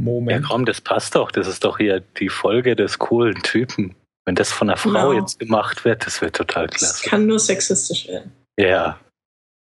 Moment. 0.00 0.42
Ja, 0.42 0.48
komm, 0.48 0.64
das 0.64 0.80
passt 0.80 1.14
doch. 1.14 1.30
Das 1.32 1.46
ist 1.48 1.64
doch 1.64 1.78
hier 1.78 2.00
die 2.18 2.28
Folge 2.28 2.76
des 2.76 2.98
coolen 2.98 3.42
Typen. 3.42 3.94
Wenn 4.24 4.34
das 4.34 4.52
von 4.52 4.68
einer 4.68 4.76
Frau 4.76 4.90
Genau. 4.90 5.12
jetzt 5.12 5.38
gemacht 5.40 5.84
wird, 5.84 6.06
das 6.06 6.20
wird 6.20 6.36
total 6.36 6.66
Das 6.68 6.78
klasse. 6.78 7.08
kann 7.08 7.26
nur 7.26 7.38
sexistisch 7.38 8.06
werden. 8.08 8.30
Ja, 8.58 9.00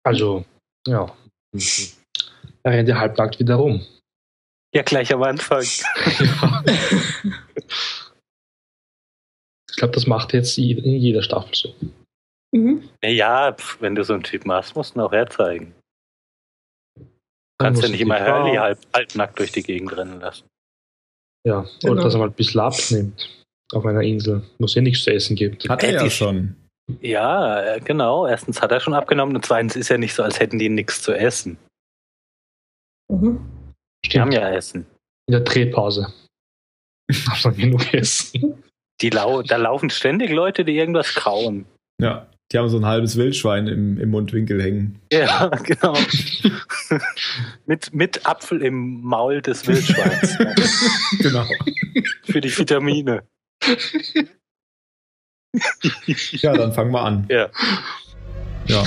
Also, 0.04 0.44
ja. 0.86 1.14
Da 2.62 2.70
rennt 2.70 2.88
er 2.88 2.98
halbnackt 2.98 3.38
wieder 3.40 3.56
rum. 3.56 3.84
ja, 4.74 4.82
gleich 4.82 5.12
am 5.12 5.22
Anfang. 5.22 5.62
Ja. 5.62 6.64
Ich 9.70 9.76
glaube, 9.78 9.94
das 9.94 10.06
macht 10.06 10.32
jetzt 10.34 10.56
je- 10.56 10.74
in 10.74 10.92
jeder 10.96 11.22
Staffel 11.22 11.54
so. 11.54 11.74
Mhm. 12.54 12.88
Ja, 13.02 13.52
pf, 13.52 13.78
wenn 13.80 13.94
du 13.94 14.04
so 14.04 14.12
einen 14.12 14.22
Typen 14.22 14.52
hast, 14.52 14.76
musst 14.76 14.94
du 14.94 14.98
ihn 14.98 15.02
auch 15.02 15.12
herzeigen. 15.12 15.74
Kannst 17.62 17.82
ja 17.82 17.88
nicht 17.88 17.96
ich 17.96 18.02
immer 18.02 18.20
Hurley 18.20 18.56
halb, 18.56 18.78
halbnackt 18.94 19.38
durch 19.38 19.52
die 19.52 19.62
Gegend 19.62 19.96
rennen 19.96 20.20
lassen. 20.20 20.44
Ja, 21.46 21.66
Genau. 21.80 21.94
oder 21.94 22.02
dass 22.04 22.14
er 22.14 22.20
mal 22.20 22.26
ein 22.28 22.32
bisschen 22.34 22.60
abnimmt 22.60 23.44
auf 23.72 23.84
einer 23.86 24.02
Insel, 24.02 24.42
wo 24.58 24.64
es 24.66 24.74
ja 24.74 24.82
nichts 24.82 25.02
zu 25.04 25.12
essen 25.12 25.34
gibt. 25.36 25.68
Hat 25.68 25.82
er 25.82 25.92
ja 25.94 26.02
die- 26.04 26.10
schon. 26.10 26.56
Ja, 27.00 27.62
äh, 27.76 27.80
genau. 27.80 28.26
Erstens 28.26 28.60
hat 28.60 28.70
er 28.72 28.80
schon 28.80 28.92
abgenommen 28.94 29.34
und 29.36 29.44
zweitens 29.46 29.76
ist 29.76 29.88
ja 29.88 29.96
nicht 29.98 30.14
so, 30.14 30.22
als 30.22 30.40
hätten 30.40 30.58
die 30.58 30.68
nichts 30.68 31.00
zu 31.00 31.12
essen. 31.12 31.56
Mhm. 33.08 33.40
Die 34.04 34.20
haben 34.20 34.32
ja 34.32 34.48
Essen. 34.50 34.86
in 35.28 35.32
der 35.32 35.40
Drehpause. 35.42 36.12
Man 37.44 37.56
genug 37.56 37.92
essen. 37.94 38.62
Die 39.00 39.10
lau 39.10 39.42
da 39.42 39.56
laufen 39.56 39.90
ständig 39.90 40.30
Leute, 40.30 40.64
die 40.64 40.76
irgendwas 40.76 41.14
kauen. 41.14 41.66
Ja. 42.00 42.26
Die 42.52 42.58
haben 42.58 42.68
so 42.68 42.76
ein 42.76 42.84
halbes 42.84 43.16
Wildschwein 43.16 43.66
im, 43.66 43.98
im 43.98 44.10
Mundwinkel 44.10 44.62
hängen. 44.62 45.00
Ja, 45.10 45.48
genau. 45.64 45.96
mit, 47.66 47.94
mit 47.94 48.26
Apfel 48.26 48.62
im 48.62 49.00
Maul 49.02 49.40
des 49.40 49.66
Wildschweins. 49.66 50.38
Genau. 51.18 51.46
Für 52.24 52.40
die 52.40 52.56
Vitamine. 52.56 53.22
Ja, 56.32 56.54
dann 56.54 56.72
fangen 56.72 56.90
wir 56.90 57.02
an. 57.02 57.26
Ja. 57.28 57.50
Ja. 58.66 58.84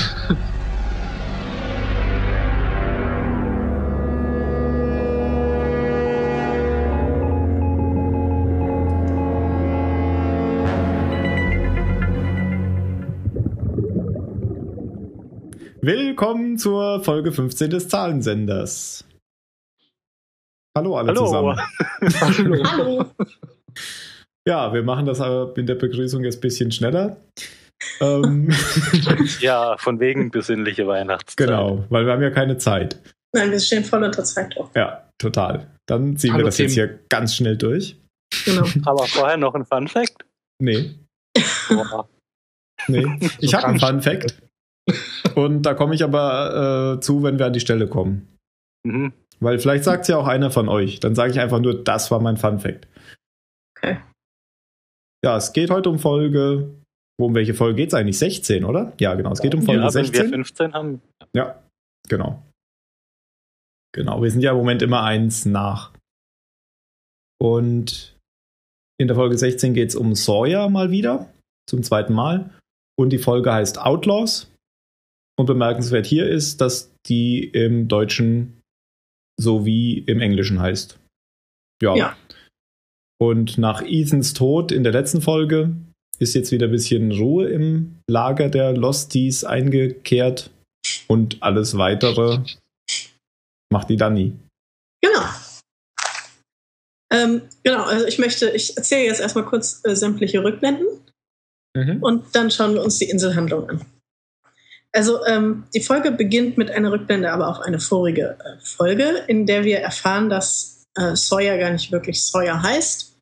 Willkommen 15.89 16.57
zur 16.57 17.03
Folge 17.03 17.31
15 17.31 17.69
des 17.69 17.87
Zahlensenders. 17.89 19.05
Hallo 20.75 20.97
alle 20.97 21.09
Hallo. 21.09 21.25
zusammen. 21.27 21.59
Hallo. 22.21 22.63
Hallo. 22.71 23.05
Ja, 24.47 24.73
wir 24.73 24.81
machen 24.81 25.05
das 25.05 25.21
aber 25.21 25.55
in 25.55 25.67
der 25.67 25.75
Begrüßung 25.75 26.23
jetzt 26.23 26.37
ein 26.39 26.41
bisschen 26.41 26.71
schneller. 26.71 27.17
ähm, 28.01 28.49
Ja, 29.41 29.77
von 29.77 29.99
wegen 29.99 30.31
besinnliche 30.31 30.87
Weihnachtszeit. 30.87 31.49
genau, 31.49 31.85
weil 31.89 32.07
wir 32.07 32.13
haben 32.13 32.23
ja 32.23 32.31
keine 32.31 32.57
Zeit. 32.57 32.99
Nein, 33.35 33.51
wir 33.51 33.59
stehen 33.59 33.83
voll 33.83 34.03
unter 34.03 34.23
Zeitdruck. 34.23 34.71
Ja, 34.75 35.07
total. 35.19 35.67
Dann 35.85 36.17
ziehen 36.17 36.31
wir 36.31 36.37
Hallo, 36.37 36.45
das 36.47 36.57
jetzt 36.57 36.73
Tim. 36.73 36.83
hier 36.83 36.99
ganz 37.09 37.35
schnell 37.35 37.57
durch. 37.57 37.95
Genau. 38.45 38.65
Aber 38.85 39.05
vorher 39.05 39.37
noch 39.37 39.53
ein 39.53 39.65
Fun 39.65 39.87
Fact. 39.87 40.25
Nee, 40.59 40.95
Boah. 41.69 42.09
nee. 42.87 43.05
Ich 43.37 43.53
habe 43.53 43.67
einen 43.67 43.79
Fun 43.79 44.01
Fact. 44.01 44.41
Und 45.35 45.63
da 45.63 45.73
komme 45.73 45.95
ich 45.95 46.03
aber 46.03 46.95
äh, 46.95 46.99
zu, 47.01 47.23
wenn 47.23 47.39
wir 47.39 47.47
an 47.47 47.53
die 47.53 47.59
Stelle 47.59 47.87
kommen. 47.87 48.27
Mhm. 48.85 49.13
Weil 49.39 49.59
vielleicht 49.59 49.83
sagt 49.83 50.03
es 50.03 50.07
ja 50.07 50.17
auch 50.17 50.27
einer 50.27 50.51
von 50.51 50.69
euch. 50.69 50.99
Dann 50.99 51.15
sage 51.15 51.31
ich 51.31 51.39
einfach 51.39 51.59
nur, 51.59 51.83
das 51.83 52.11
war 52.11 52.19
mein 52.21 52.37
Fun 52.37 52.59
Fact. 52.59 52.87
Okay. 53.77 53.99
Ja, 55.23 55.37
es 55.37 55.53
geht 55.53 55.69
heute 55.69 55.89
um 55.89 55.99
Folge. 55.99 56.69
Um 57.17 57.33
welche 57.33 57.53
Folge 57.53 57.75
geht 57.75 57.89
es 57.89 57.93
eigentlich? 57.93 58.19
16, 58.19 58.65
oder? 58.65 58.93
Ja, 58.99 59.13
genau. 59.15 59.31
Es 59.31 59.41
geht 59.41 59.55
um 59.55 59.61
Folge 59.61 59.81
Ja, 59.81 59.87
wenn 59.87 59.93
wir 59.93 60.05
16. 60.05 60.29
15 60.29 60.73
haben. 60.73 61.01
Ja, 61.33 61.63
genau. 62.07 62.43
Genau, 63.93 64.21
wir 64.21 64.29
sind 64.29 64.41
ja 64.41 64.51
im 64.51 64.57
Moment 64.57 64.81
immer 64.81 65.03
eins 65.03 65.45
nach. 65.45 65.93
Und 67.41 68.17
in 68.99 69.07
der 69.07 69.15
Folge 69.15 69.37
16 69.37 69.73
geht 69.73 69.89
es 69.89 69.95
um 69.95 70.15
Sawyer 70.15 70.69
mal 70.69 70.91
wieder, 70.91 71.29
zum 71.69 71.83
zweiten 71.83 72.13
Mal. 72.13 72.53
Und 72.97 73.11
die 73.11 73.17
Folge 73.17 73.53
heißt 73.53 73.79
Outlaws. 73.79 74.51
Und 75.37 75.47
bemerkenswert 75.47 76.05
hier 76.05 76.29
ist, 76.29 76.61
dass 76.61 76.93
die 77.07 77.43
im 77.43 77.87
Deutschen 77.87 78.61
sowie 79.39 79.99
im 79.99 80.21
Englischen 80.21 80.61
heißt. 80.61 80.97
Ja. 81.81 81.95
Ja. 81.95 82.17
Und 83.21 83.57
nach 83.57 83.81
Ethans 83.81 84.33
Tod 84.33 84.71
in 84.71 84.83
der 84.83 84.93
letzten 84.93 85.21
Folge 85.21 85.75
ist 86.19 86.35
jetzt 86.35 86.51
wieder 86.51 86.67
ein 86.67 86.71
bisschen 86.71 87.11
Ruhe 87.11 87.49
im 87.49 87.97
Lager 88.09 88.49
der 88.49 88.73
Losties 88.73 89.43
eingekehrt. 89.43 90.51
Und 91.07 91.41
alles 91.41 91.77
weitere 91.77 92.39
macht 93.71 93.89
die 93.89 93.97
Dani. 93.97 94.33
Genau. 95.01 95.25
Ähm, 97.11 97.41
genau, 97.63 97.83
also 97.83 98.05
ich 98.05 98.19
möchte, 98.19 98.49
ich 98.51 98.75
erzähle 98.77 99.05
jetzt 99.05 99.21
erstmal 99.21 99.45
kurz 99.45 99.81
äh, 99.83 99.95
sämtliche 99.95 100.43
Rückblenden 100.43 100.87
und 102.01 102.33
dann 102.33 102.51
schauen 102.51 102.73
wir 102.73 102.81
uns 102.81 102.99
die 102.99 103.09
Inselhandlung 103.09 103.69
an. 103.69 103.85
Also 104.95 105.25
ähm, 105.25 105.65
die 105.73 105.81
Folge 105.81 106.11
beginnt 106.11 106.57
mit 106.57 106.71
einer 106.71 106.91
Rückblende, 106.91 107.29
aber 107.31 107.49
auf 107.49 107.59
eine 107.59 107.81
vorige 107.81 108.37
äh, 108.39 108.59
Folge, 108.63 109.23
in 109.27 109.45
der 109.45 109.65
wir 109.65 109.79
erfahren, 109.79 110.29
dass 110.29 110.85
äh, 110.95 111.15
Sawyer 111.15 111.57
gar 111.57 111.71
nicht 111.71 111.91
wirklich 111.91 112.23
Sawyer 112.23 112.63
heißt, 112.63 113.17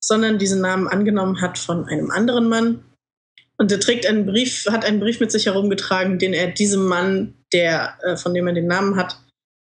sondern 0.00 0.38
diesen 0.38 0.60
Namen 0.60 0.86
angenommen 0.86 1.40
hat 1.40 1.58
von 1.58 1.88
einem 1.88 2.12
anderen 2.12 2.48
Mann. 2.48 2.84
Und 3.58 3.72
er 3.72 3.80
trägt 3.80 4.06
einen 4.06 4.24
Brief, 4.24 4.66
hat 4.70 4.84
einen 4.84 5.00
Brief 5.00 5.18
mit 5.18 5.32
sich 5.32 5.46
herumgetragen, 5.46 6.20
den 6.20 6.32
er 6.32 6.52
diesem 6.52 6.86
Mann, 6.86 7.34
der, 7.52 7.98
äh, 8.02 8.16
von 8.16 8.32
dem 8.32 8.46
er 8.46 8.52
den 8.52 8.68
Namen 8.68 8.96
hat, 8.96 9.18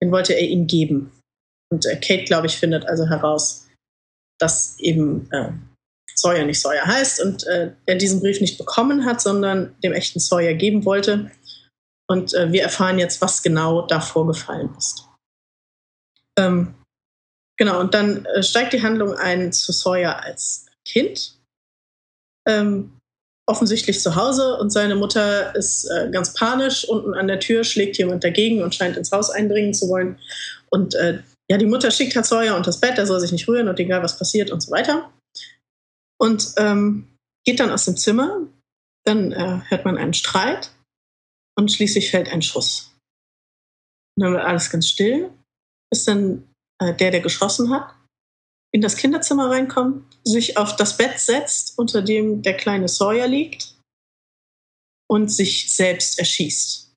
den 0.02 0.10
wollte 0.10 0.32
er 0.32 0.48
ihm 0.48 0.66
geben. 0.66 1.12
Und 1.70 1.86
äh, 1.86 1.96
Kate, 1.96 2.24
glaube 2.24 2.48
ich, 2.48 2.56
findet 2.56 2.86
also 2.86 3.08
heraus, 3.08 3.68
dass 4.40 4.76
eben 4.80 5.30
äh, 5.30 5.50
Sawyer 6.16 6.44
nicht 6.44 6.60
Sawyer 6.60 6.86
heißt 6.86 7.22
und 7.22 7.46
äh, 7.46 7.72
er 7.86 7.96
diesen 7.96 8.20
Brief 8.20 8.40
nicht 8.40 8.58
bekommen 8.58 9.04
hat, 9.04 9.20
sondern 9.20 9.74
dem 9.82 9.92
echten 9.92 10.20
Sawyer 10.20 10.54
geben 10.54 10.84
wollte. 10.84 11.30
Und 12.08 12.34
äh, 12.34 12.52
wir 12.52 12.62
erfahren 12.62 12.98
jetzt, 12.98 13.20
was 13.20 13.42
genau 13.42 13.86
da 13.86 14.00
vorgefallen 14.00 14.74
ist. 14.76 15.08
Ähm, 16.36 16.74
genau, 17.56 17.80
und 17.80 17.94
dann 17.94 18.26
äh, 18.26 18.42
steigt 18.42 18.72
die 18.72 18.82
Handlung 18.82 19.14
ein 19.14 19.52
zu 19.52 19.72
Sawyer 19.72 20.22
als 20.22 20.66
Kind. 20.84 21.38
Ähm, 22.46 22.98
offensichtlich 23.46 24.00
zu 24.00 24.16
Hause 24.16 24.56
und 24.56 24.70
seine 24.70 24.96
Mutter 24.96 25.54
ist 25.54 25.84
äh, 25.84 26.10
ganz 26.10 26.34
panisch. 26.34 26.86
Unten 26.88 27.14
an 27.14 27.28
der 27.28 27.40
Tür 27.40 27.64
schlägt 27.64 27.98
jemand 27.98 28.24
dagegen 28.24 28.62
und 28.62 28.74
scheint 28.74 28.96
ins 28.96 29.12
Haus 29.12 29.30
eindringen 29.30 29.74
zu 29.74 29.88
wollen. 29.88 30.18
Und 30.70 30.94
äh, 30.94 31.22
ja, 31.50 31.58
die 31.58 31.66
Mutter 31.66 31.90
schickt 31.90 32.16
halt 32.16 32.26
Sawyer 32.26 32.56
unter 32.56 32.68
das 32.68 32.80
Bett, 32.80 32.96
er 32.98 33.06
soll 33.06 33.20
sich 33.20 33.32
nicht 33.32 33.46
rühren 33.48 33.68
und 33.68 33.78
egal 33.78 34.02
was 34.02 34.18
passiert 34.18 34.50
und 34.50 34.62
so 34.62 34.70
weiter. 34.70 35.10
Und 36.18 36.54
ähm, 36.56 37.08
geht 37.44 37.60
dann 37.60 37.70
aus 37.70 37.84
dem 37.84 37.96
Zimmer. 37.96 38.46
Dann 39.04 39.32
äh, 39.32 39.60
hört 39.68 39.84
man 39.84 39.98
einen 39.98 40.14
Streit 40.14 40.70
und 41.58 41.70
schließlich 41.72 42.10
fällt 42.10 42.28
ein 42.28 42.42
Schuss. 42.42 42.92
Und 44.16 44.24
dann 44.24 44.32
wird 44.32 44.44
alles 44.44 44.70
ganz 44.70 44.88
still, 44.88 45.30
bis 45.90 46.04
dann 46.04 46.48
äh, 46.80 46.94
der, 46.94 47.10
der 47.10 47.20
geschossen 47.20 47.70
hat, 47.70 47.94
in 48.72 48.80
das 48.80 48.96
Kinderzimmer 48.96 49.50
reinkommt, 49.50 50.18
sich 50.24 50.56
auf 50.56 50.76
das 50.76 50.96
Bett 50.96 51.18
setzt, 51.18 51.78
unter 51.78 52.02
dem 52.02 52.42
der 52.42 52.56
kleine 52.56 52.88
Sawyer 52.88 53.28
liegt 53.28 53.74
und 55.08 55.28
sich 55.28 55.72
selbst 55.74 56.18
erschießt. 56.18 56.92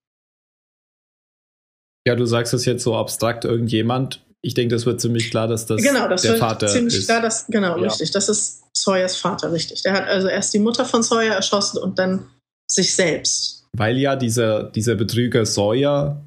Ja, 2.08 2.16
du 2.16 2.26
sagst 2.26 2.54
es 2.54 2.66
jetzt 2.66 2.84
so 2.84 2.96
abstrakt, 2.96 3.46
irgendjemand. 3.46 4.26
Ich 4.42 4.54
denke, 4.54 4.74
das 4.74 4.86
wird 4.86 5.02
ziemlich 5.02 5.30
klar, 5.30 5.48
dass 5.48 5.66
das 5.66 5.82
genau, 5.82 6.08
das 6.08 6.22
der 6.22 6.32
wird 6.32 6.40
Vater 6.40 6.68
ziemlich 6.68 6.96
ist. 6.96 7.06
klar, 7.06 7.22
dass, 7.22 7.46
genau, 7.48 7.78
Ja. 7.78 7.84
richtig. 7.84 8.12
Das 8.12 8.30
ist 8.30 8.64
Sawyers 8.76 9.18
Vater, 9.18 9.52
richtig. 9.52 9.82
Der 9.84 9.94
hat 9.94 10.06
also 10.08 10.28
erst 10.30 10.54
die 10.54 10.60
Mutter 10.60 10.86
von 10.86 11.04
Sawyer 11.04 11.34
erschossen 11.34 11.80
und 11.80 12.00
dann 12.00 12.30
sich 12.70 12.96
selbst. 12.96 13.67
Weil 13.78 13.98
ja 13.98 14.16
dieser, 14.16 14.64
dieser 14.64 14.96
Betrüger 14.96 15.46
Sawyer 15.46 16.22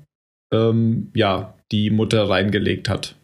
ähm, 0.52 1.10
ja 1.14 1.54
die 1.72 1.90
Mutter 1.90 2.28
reingelegt 2.28 2.88
hat. 2.88 3.16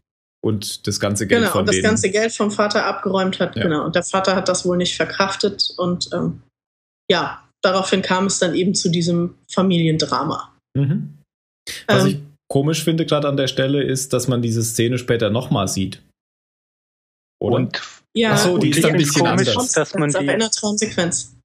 Und 0.44 0.86
das 0.86 1.00
ganze 1.00 1.26
Geld 1.26 1.40
Genau, 1.40 1.52
von 1.52 1.60
und 1.60 1.66
das 1.68 1.74
denen. 1.76 1.84
ganze 1.84 2.10
Geld 2.10 2.32
vom 2.32 2.50
Vater 2.52 2.86
abgeräumt 2.86 3.40
hat. 3.40 3.56
Ja. 3.56 3.62
Genau. 3.64 3.84
Und 3.84 3.96
der 3.96 4.04
Vater 4.04 4.36
hat 4.36 4.48
das 4.48 4.64
wohl 4.64 4.76
nicht 4.76 4.94
verkraftet. 4.94 5.74
Und 5.76 6.08
ähm, 6.12 6.42
ja, 7.10 7.42
daraufhin 7.64 8.02
kam 8.02 8.26
es 8.26 8.38
dann 8.38 8.54
eben 8.54 8.74
zu 8.74 8.88
diesem 8.88 9.34
Familiendrama. 9.50 10.56
Mhm. 10.76 11.18
Was 11.88 12.04
Ähm, 12.04 12.08
ich 12.10 12.18
komisch 12.48 12.84
finde 12.84 13.06
gerade 13.06 13.26
an 13.26 13.36
der 13.36 13.48
Stelle 13.48 13.82
ist, 13.82 14.12
dass 14.12 14.28
man 14.28 14.40
diese 14.40 14.62
Szene 14.62 14.98
später 14.98 15.30
nochmal 15.30 15.66
sieht. 15.66 16.00
Oder? 17.42 17.56
Und 17.56 17.80
ja, 18.16 18.32
Ach 18.34 18.38
so, 18.38 18.58
die 18.58 18.68
und 18.68 18.76
ist 18.76 18.84
dann 18.84 18.92
ein 18.92 18.98
bisschen 18.98 19.24
Konsequenz, 19.26 19.48
anders. 19.58 19.72
dass 19.72 19.94
man 19.94 20.14
aber 20.14 20.24
die- 20.24 20.30
in 20.32 20.38
der 20.38 20.50
Traumsequenz. 20.50 21.35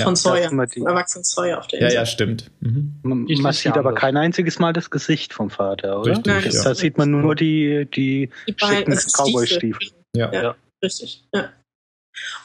Ja. 0.00 0.04
von 0.06 0.16
Sawyer, 0.16 0.50
die- 0.66 0.80
erwachsenen 0.82 1.24
Sawyer 1.24 1.58
auf 1.58 1.66
der 1.68 1.78
Ja, 1.80 1.86
Insel. 1.86 1.96
ja, 1.98 2.06
stimmt. 2.06 2.50
Mhm. 2.60 3.00
Man, 3.02 3.24
man 3.40 3.52
sieht 3.52 3.64
ja 3.74 3.76
aber 3.76 3.94
kein 3.94 4.16
einziges 4.16 4.58
Mal 4.58 4.72
das 4.72 4.90
Gesicht 4.90 5.32
vom 5.32 5.50
Vater, 5.50 6.00
oder? 6.00 6.10
Richtig, 6.12 6.26
Nein, 6.26 6.50
ja. 6.50 6.62
Da 6.64 6.74
sieht 6.74 6.98
man 6.98 7.10
nur 7.10 7.34
die, 7.34 7.86
die 7.94 8.30
Die 8.48 8.54
schicken 8.58 8.98
Stiefel. 8.98 9.12
Cowboy-Stiefel. 9.12 9.88
Ja. 10.16 10.32
Ja, 10.32 10.42
Ja. 10.42 10.56
richtig. 10.84 11.24
Ja. 11.34 11.52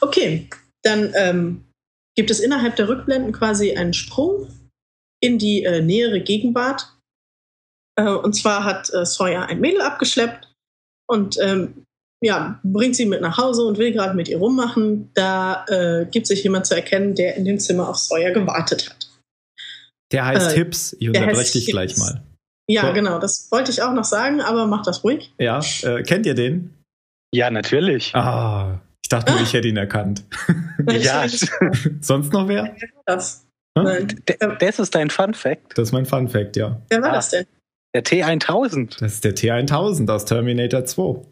Okay, 0.00 0.48
dann 0.84 1.12
ähm, 1.16 1.64
gibt 2.16 2.30
es 2.30 2.40
innerhalb 2.40 2.76
der 2.76 2.88
Rückblenden 2.88 3.32
quasi 3.32 3.74
einen 3.76 3.92
Sprung 3.92 4.48
in 5.20 5.38
die 5.38 5.64
äh, 5.64 5.80
nähere 5.82 6.20
Gegenwart. 6.20 6.92
Äh, 7.98 8.08
und 8.10 8.34
zwar 8.34 8.64
hat 8.64 8.92
äh, 8.94 9.04
Sawyer 9.04 9.46
ein 9.46 9.60
Mädel 9.60 9.80
abgeschleppt 9.80 10.52
und 11.08 11.36
ähm, 11.40 11.84
ja, 12.26 12.60
bringt 12.64 12.94
sie 12.96 13.06
mit 13.06 13.20
nach 13.22 13.38
Hause 13.38 13.62
und 13.64 13.78
will 13.78 13.92
gerade 13.92 14.14
mit 14.14 14.28
ihr 14.28 14.38
rummachen. 14.38 15.10
Da 15.14 15.64
äh, 15.68 16.06
gibt 16.10 16.26
sich 16.26 16.42
jemand 16.42 16.66
zu 16.66 16.74
erkennen, 16.74 17.14
der 17.14 17.36
in 17.36 17.44
dem 17.44 17.58
Zimmer 17.58 17.88
auf 17.88 17.96
Sawyer 17.96 18.32
gewartet 18.32 18.90
hat. 18.90 19.08
Der 20.12 20.26
heißt 20.26 20.52
Äh, 20.52 20.54
Hips. 20.56 20.96
Ich 21.00 21.08
unterbreche 21.08 21.52
dich 21.52 21.66
gleich 21.66 21.90
Hips. 21.92 22.00
mal. 22.00 22.22
Ja, 22.68 22.82
So. 22.88 22.92
genau, 22.92 23.18
das 23.18 23.48
wollte 23.50 23.70
ich 23.70 23.80
auch 23.82 23.92
noch 23.92 24.04
sagen, 24.04 24.40
aber 24.40 24.66
mach 24.66 24.82
das 24.82 25.04
ruhig. 25.04 25.32
Ja, 25.38 25.60
äh, 25.82 26.02
kennt 26.02 26.26
ihr 26.26 26.34
den? 26.34 26.74
Ja, 27.32 27.50
natürlich. 27.50 28.14
Ah, 28.14 28.80
ich 29.04 29.08
dachte 29.08 29.32
nur, 29.32 29.40
ich 29.42 29.52
hätte 29.52 29.68
ihn 29.68 29.76
erkannt. 29.76 30.24
Nein, 30.78 31.00
Ja. 31.00 31.24
Sonst 32.00 32.32
noch 32.32 32.48
wer? 32.48 32.64
nicht, 32.64 32.82
wer 32.82 32.88
war 33.06 33.16
das? 33.16 33.46
Hm? 33.78 34.08
Das 34.58 34.78
ist 34.78 34.94
dein 34.94 35.10
Fun 35.10 35.34
Fact. 35.34 35.76
Das 35.78 35.88
ist 35.88 35.92
mein 35.92 36.06
Fun 36.06 36.28
Fact, 36.28 36.56
ja. 36.56 36.80
Wer 36.88 37.02
war 37.02 37.10
Ah. 37.10 37.14
das 37.14 37.30
denn? 37.30 37.46
Der 37.94 38.04
T1000. 38.04 38.98
Das 39.00 39.14
ist 39.14 39.24
der 39.24 39.34
T1000 39.34 40.10
aus 40.10 40.24
Terminator 40.24 40.84
2. 40.84 41.22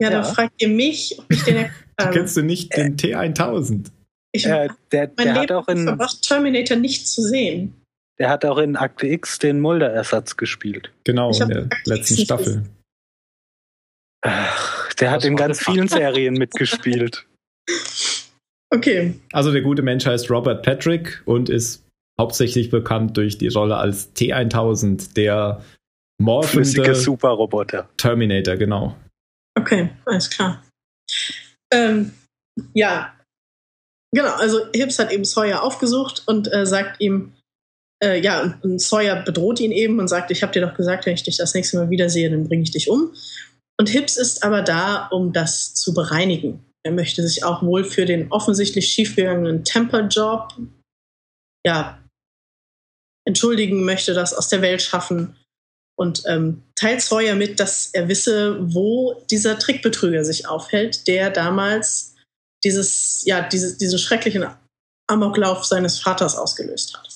Ja, 0.00 0.10
dann 0.10 0.22
Ja. 0.24 0.24
fragt 0.24 0.60
ihr 0.60 0.68
mich, 0.68 1.16
ob 1.18 1.30
ich 1.30 1.42
den 1.44 1.56
erkannt 1.56 1.74
habe. 2.00 2.12
Kennst 2.12 2.36
du 2.36 2.42
nicht 2.42 2.76
den 2.76 2.96
T1000? 2.96 3.90
Ich 4.32 4.46
Äh, 4.46 4.68
der 4.90 5.10
mein 5.16 5.26
der 5.26 5.34
hat, 5.34 5.40
Leben 5.42 5.54
auch 5.56 5.68
in, 5.68 5.84
verbracht, 5.84 6.22
Terminator 6.22 6.76
nicht 6.76 7.06
zu 7.06 7.22
sehen. 7.22 7.74
der 8.18 8.28
hat 8.30 8.44
auch 8.44 8.58
in 8.58 8.74
Akte 8.76 9.06
X 9.06 9.38
den 9.38 9.60
Mulder-Ersatz 9.60 10.36
gespielt. 10.36 10.90
Genau, 11.04 11.30
Ich 11.30 11.40
in 11.40 11.48
der 11.48 11.62
Akte 11.64 11.76
X 11.78 11.86
letzten 11.86 12.14
nicht 12.14 12.24
Staffel. 12.24 12.64
Ach, 14.22 14.92
der 14.94 15.10
hat 15.10 15.24
in 15.24 15.36
ganz 15.36 15.62
vielen 15.64 15.88
Serien 15.88 16.34
mitgespielt. 16.34 17.26
Okay. 18.72 19.14
Also 19.30 19.52
der 19.52 19.62
gute 19.62 19.82
Mensch 19.82 20.04
heißt 20.04 20.28
Robert 20.32 20.64
Patrick 20.64 21.22
und 21.26 21.48
ist 21.48 21.84
hauptsächlich 22.20 22.70
bekannt 22.70 23.16
durch 23.16 23.38
die 23.38 23.46
Rolle 23.46 23.76
als 23.76 24.12
T1000, 24.16 25.14
der 25.14 25.60
Flüssige 25.62 26.80
morphende 26.82 26.94
Superroboter. 26.96 27.88
Terminator, 27.98 28.56
genau. 28.56 28.96
Okay, 29.58 29.90
alles 30.04 30.30
klar. 30.30 30.62
Ähm, 31.72 32.12
ja, 32.72 33.14
genau. 34.14 34.34
Also 34.34 34.66
Hibbs 34.74 34.98
hat 34.98 35.12
eben 35.12 35.24
Sawyer 35.24 35.62
aufgesucht 35.62 36.22
und 36.26 36.52
äh, 36.52 36.66
sagt 36.66 37.00
ihm, 37.00 37.34
äh, 38.02 38.20
ja, 38.20 38.58
und, 38.62 38.80
Sawyer 38.80 39.22
bedroht 39.22 39.60
ihn 39.60 39.72
eben 39.72 39.98
und 39.98 40.08
sagt, 40.08 40.30
ich 40.30 40.42
habe 40.42 40.52
dir 40.52 40.66
doch 40.66 40.74
gesagt, 40.74 41.06
wenn 41.06 41.14
ich 41.14 41.22
dich 41.22 41.36
das 41.36 41.54
nächste 41.54 41.78
Mal 41.78 41.90
wiedersehe, 41.90 42.30
dann 42.30 42.48
bringe 42.48 42.62
ich 42.62 42.70
dich 42.70 42.90
um. 42.90 43.14
Und 43.78 43.88
Hibbs 43.88 44.16
ist 44.16 44.44
aber 44.44 44.62
da, 44.62 45.08
um 45.08 45.32
das 45.32 45.74
zu 45.74 45.94
bereinigen. 45.94 46.64
Er 46.84 46.92
möchte 46.92 47.26
sich 47.26 47.44
auch 47.44 47.62
wohl 47.62 47.84
für 47.84 48.04
den 48.04 48.30
offensichtlich 48.30 48.88
schiefgegangenen 48.88 49.64
Temper-Job 49.64 50.54
ja, 51.66 51.98
entschuldigen, 53.26 53.84
möchte 53.84 54.12
das 54.12 54.34
aus 54.34 54.48
der 54.48 54.60
Welt 54.60 54.82
schaffen 54.82 55.36
und 55.96 56.22
ähm, 56.26 56.62
teilt 56.74 57.02
Sawyer 57.02 57.34
mit, 57.34 57.60
dass 57.60 57.90
er 57.92 58.08
wisse, 58.08 58.58
wo 58.74 59.24
dieser 59.30 59.58
Trickbetrüger 59.58 60.24
sich 60.24 60.48
aufhält, 60.48 61.06
der 61.06 61.30
damals 61.30 62.14
dieses, 62.64 63.22
ja, 63.24 63.46
dieses, 63.46 63.78
diesen 63.78 63.98
schrecklichen 63.98 64.46
Amoklauf 65.06 65.64
seines 65.64 66.00
Vaters 66.00 66.36
ausgelöst 66.36 66.96
hat. 66.96 67.08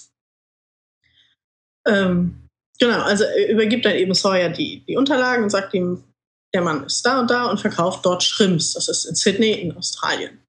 Ähm, 1.86 2.46
genau, 2.78 3.00
also 3.02 3.24
er 3.24 3.48
übergibt 3.48 3.84
dann 3.84 3.94
eben 3.94 4.14
Sawyer 4.14 4.50
die, 4.50 4.84
die 4.86 4.96
Unterlagen 4.96 5.44
und 5.44 5.50
sagt 5.50 5.74
ihm, 5.74 6.04
der 6.54 6.62
Mann 6.62 6.84
ist 6.84 7.04
da 7.04 7.20
und 7.20 7.30
da 7.30 7.46
und 7.46 7.60
verkauft 7.60 8.04
dort 8.06 8.22
Shrimps. 8.22 8.74
Das 8.74 8.88
ist 8.88 9.04
in 9.06 9.14
Sydney 9.14 9.52
in 9.52 9.76
Australien. 9.76 10.42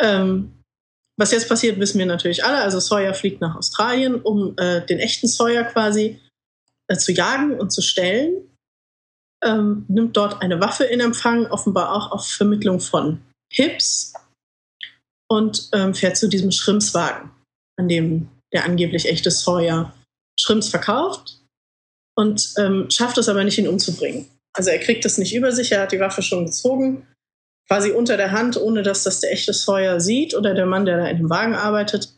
Ähm, 0.00 0.62
was 1.18 1.32
jetzt 1.32 1.48
passiert, 1.48 1.80
wissen 1.80 1.98
wir 1.98 2.06
natürlich 2.06 2.44
alle. 2.44 2.58
Also 2.58 2.78
Sawyer 2.78 3.14
fliegt 3.14 3.40
nach 3.40 3.56
Australien, 3.56 4.20
um 4.20 4.56
äh, 4.56 4.84
den 4.86 4.98
echten 4.98 5.26
Sawyer 5.26 5.64
quasi 5.64 6.20
äh, 6.88 6.96
zu 6.96 7.12
jagen 7.12 7.58
und 7.58 7.70
zu 7.70 7.82
stellen. 7.82 8.44
Ähm, 9.44 9.84
nimmt 9.88 10.16
dort 10.16 10.42
eine 10.42 10.60
Waffe 10.60 10.84
in 10.84 11.00
Empfang, 11.00 11.46
offenbar 11.46 11.94
auch 11.94 12.10
auf 12.10 12.26
Vermittlung 12.26 12.80
von 12.80 13.22
Hibbs 13.52 14.12
und 15.30 15.68
ähm, 15.72 15.94
fährt 15.94 16.16
zu 16.16 16.28
diesem 16.28 16.50
Schrimpswagen, 16.50 17.30
an 17.78 17.88
dem 17.88 18.28
der 18.52 18.64
angeblich 18.64 19.06
echte 19.06 19.30
Sawyer 19.30 19.94
Shrimps 20.40 20.68
verkauft 20.68 21.38
und 22.16 22.52
ähm, 22.58 22.90
schafft 22.90 23.18
es 23.18 23.28
aber 23.28 23.44
nicht, 23.44 23.58
ihn 23.58 23.68
umzubringen. 23.68 24.28
Also 24.56 24.70
er 24.70 24.80
kriegt 24.80 25.04
es 25.04 25.18
nicht 25.18 25.34
über 25.34 25.52
sich, 25.52 25.70
er 25.70 25.82
hat 25.82 25.92
die 25.92 26.00
Waffe 26.00 26.22
schon 26.22 26.46
gezogen, 26.46 27.06
quasi 27.68 27.92
unter 27.92 28.16
der 28.16 28.32
Hand, 28.32 28.56
ohne 28.56 28.82
dass 28.82 29.04
das 29.04 29.20
der 29.20 29.32
echte 29.32 29.52
Sawyer 29.52 30.00
sieht 30.00 30.34
oder 30.34 30.54
der 30.54 30.66
Mann, 30.66 30.84
der 30.84 30.96
da 30.96 31.06
in 31.06 31.18
dem 31.18 31.30
Wagen 31.30 31.54
arbeitet. 31.54 32.12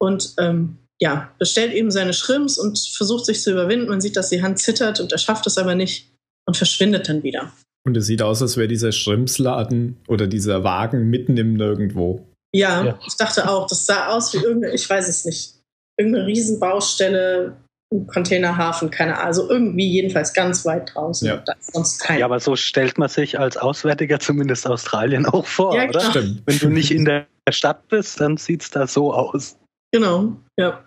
Und 0.00 0.34
ähm, 0.38 0.78
ja, 1.00 1.32
bestellt 1.38 1.72
eben 1.72 1.90
seine 1.90 2.12
Shrimps 2.12 2.58
und 2.58 2.78
versucht 2.78 3.26
sich 3.26 3.40
zu 3.42 3.52
überwinden. 3.52 3.88
Man 3.88 4.00
sieht, 4.00 4.16
dass 4.16 4.30
die 4.30 4.42
Hand 4.42 4.58
zittert 4.58 5.00
und 5.00 5.12
er 5.12 5.18
schafft 5.18 5.46
es 5.46 5.56
aber 5.58 5.74
nicht 5.74 6.12
und 6.46 6.56
verschwindet 6.56 7.08
dann 7.08 7.22
wieder. 7.22 7.52
Und 7.86 7.96
es 7.96 8.06
sieht 8.06 8.20
aus, 8.22 8.42
als 8.42 8.56
wäre 8.56 8.68
dieser 8.68 8.92
Schrimpsladen 8.92 9.96
oder 10.08 10.26
dieser 10.26 10.64
Wagen 10.64 11.08
mitten 11.08 11.36
im 11.36 11.54
Nirgendwo. 11.54 12.26
Ja, 12.54 12.84
Ja. 12.84 12.98
ich 13.06 13.16
dachte 13.16 13.48
auch, 13.48 13.66
das 13.68 13.86
sah 13.86 14.08
aus 14.08 14.32
wie 14.34 14.38
irgendeine, 14.38 14.74
ich 14.74 14.88
weiß 14.88 15.08
es 15.08 15.24
nicht, 15.24 15.54
irgendeine 15.98 16.26
Riesenbaustelle, 16.26 17.56
ein 17.92 18.06
Containerhafen, 18.06 18.90
keine 18.90 19.14
Ahnung. 19.14 19.26
Also 19.26 19.48
irgendwie 19.50 19.88
jedenfalls 19.88 20.34
ganz 20.34 20.66
weit 20.66 20.94
draußen. 20.94 21.26
Ja. 21.28 21.36
Da 21.38 21.52
ist 21.54 21.72
sonst 21.72 21.98
kein. 22.00 22.18
Ja, 22.18 22.26
aber 22.26 22.40
so 22.40 22.56
stellt 22.56 22.98
man 22.98 23.08
sich 23.08 23.38
als 23.38 23.56
Auswärtiger 23.56 24.20
zumindest 24.20 24.66
Australien 24.66 25.24
auch 25.26 25.46
vor, 25.46 25.74
Ja, 25.74 25.88
oder? 25.88 26.00
Stimmt. 26.00 26.42
Wenn 26.46 26.58
du 26.58 26.68
nicht 26.68 26.90
in 26.90 27.04
der 27.04 27.26
Stadt 27.50 27.88
bist, 27.88 28.20
dann 28.20 28.36
sieht's 28.36 28.70
da 28.70 28.86
so 28.86 29.12
aus. 29.14 29.56
Genau, 29.92 30.36
ja. 30.58 30.84